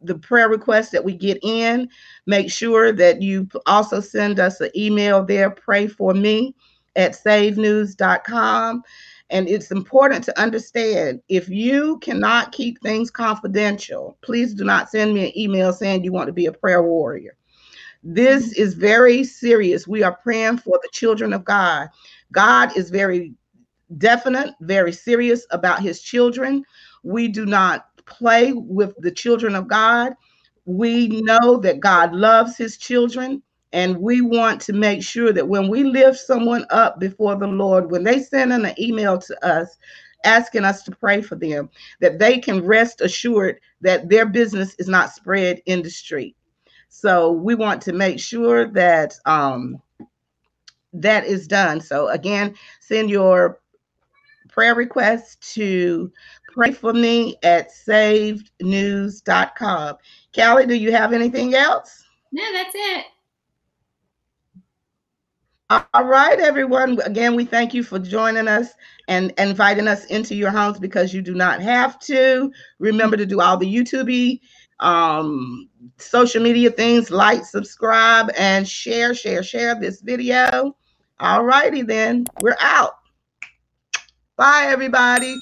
the 0.00 0.14
prayer 0.14 0.48
requests 0.48 0.90
that 0.90 1.04
we 1.04 1.14
get 1.14 1.38
in, 1.42 1.88
make 2.26 2.50
sure 2.50 2.92
that 2.92 3.20
you 3.20 3.48
also 3.66 4.00
send 4.00 4.38
us 4.38 4.60
an 4.60 4.70
email 4.76 5.24
there, 5.24 5.50
pray 5.50 5.88
for 5.88 6.14
me 6.14 6.54
at 6.94 7.12
savednews.com. 7.12 8.82
And 9.30 9.48
it's 9.48 9.70
important 9.70 10.24
to 10.24 10.40
understand 10.40 11.20
if 11.28 11.48
you 11.48 11.98
cannot 11.98 12.52
keep 12.52 12.80
things 12.80 13.10
confidential, 13.10 14.16
please 14.22 14.54
do 14.54 14.64
not 14.64 14.90
send 14.90 15.14
me 15.14 15.26
an 15.26 15.38
email 15.38 15.72
saying 15.72 16.04
you 16.04 16.12
want 16.12 16.28
to 16.28 16.32
be 16.32 16.46
a 16.46 16.52
prayer 16.52 16.82
warrior. 16.82 17.36
This 18.02 18.52
is 18.52 18.74
very 18.74 19.24
serious. 19.24 19.86
We 19.86 20.02
are 20.02 20.16
praying 20.16 20.58
for 20.58 20.78
the 20.82 20.88
children 20.92 21.32
of 21.32 21.44
God. 21.44 21.88
God 22.32 22.74
is 22.76 22.90
very 22.90 23.34
definite, 23.98 24.54
very 24.60 24.92
serious 24.92 25.46
about 25.50 25.80
his 25.80 26.00
children. 26.00 26.64
We 27.02 27.28
do 27.28 27.44
not 27.44 27.86
play 28.06 28.52
with 28.52 28.94
the 28.98 29.10
children 29.10 29.54
of 29.54 29.68
God. 29.68 30.14
We 30.64 31.08
know 31.22 31.58
that 31.58 31.80
God 31.80 32.14
loves 32.14 32.56
his 32.56 32.76
children. 32.76 33.42
And 33.72 33.98
we 33.98 34.20
want 34.20 34.60
to 34.62 34.72
make 34.72 35.02
sure 35.02 35.32
that 35.32 35.48
when 35.48 35.68
we 35.68 35.84
lift 35.84 36.18
someone 36.18 36.64
up 36.70 36.98
before 36.98 37.36
the 37.36 37.46
Lord, 37.46 37.90
when 37.90 38.02
they 38.02 38.20
send 38.20 38.52
an 38.52 38.74
email 38.78 39.18
to 39.18 39.46
us 39.46 39.76
asking 40.24 40.64
us 40.64 40.82
to 40.84 40.90
pray 40.90 41.20
for 41.20 41.36
them, 41.36 41.68
that 42.00 42.18
they 42.18 42.38
can 42.38 42.64
rest 42.64 43.00
assured 43.00 43.60
that 43.82 44.08
their 44.08 44.26
business 44.26 44.74
is 44.78 44.88
not 44.88 45.12
spread 45.12 45.60
in 45.66 45.82
the 45.82 45.90
street. 45.90 46.34
So 46.88 47.32
we 47.32 47.54
want 47.54 47.82
to 47.82 47.92
make 47.92 48.18
sure 48.18 48.66
that 48.72 49.14
um, 49.26 49.80
that 50.92 51.26
is 51.26 51.46
done. 51.46 51.80
So 51.80 52.08
again, 52.08 52.54
send 52.80 53.10
your 53.10 53.60
prayer 54.48 54.74
requests 54.74 55.36
to 55.54 56.10
pray 56.52 56.72
for 56.72 56.92
me 56.92 57.36
at 57.42 57.70
savednews.com. 57.70 59.96
Callie, 60.34 60.66
do 60.66 60.74
you 60.74 60.90
have 60.90 61.12
anything 61.12 61.54
else? 61.54 62.02
No, 62.32 62.42
that's 62.52 62.74
it. 62.74 63.06
All 65.70 66.04
right, 66.04 66.40
everyone. 66.40 66.98
Again, 67.04 67.36
we 67.36 67.44
thank 67.44 67.74
you 67.74 67.82
for 67.82 67.98
joining 67.98 68.48
us 68.48 68.72
and 69.06 69.34
inviting 69.36 69.86
us 69.86 70.06
into 70.06 70.34
your 70.34 70.50
homes 70.50 70.78
because 70.78 71.12
you 71.12 71.20
do 71.20 71.34
not 71.34 71.60
have 71.60 71.98
to. 72.00 72.50
Remember 72.78 73.18
to 73.18 73.26
do 73.26 73.42
all 73.42 73.58
the 73.58 73.66
YouTube 73.66 74.40
um, 74.80 75.68
social 75.98 76.42
media 76.42 76.70
things, 76.70 77.10
like, 77.10 77.44
subscribe, 77.44 78.30
and 78.38 78.66
share, 78.66 79.14
share, 79.14 79.42
share 79.42 79.78
this 79.78 80.00
video. 80.00 80.74
All 81.20 81.44
righty, 81.44 81.82
then. 81.82 82.24
We're 82.40 82.56
out. 82.60 82.92
Bye, 84.36 84.68
everybody. 84.68 85.36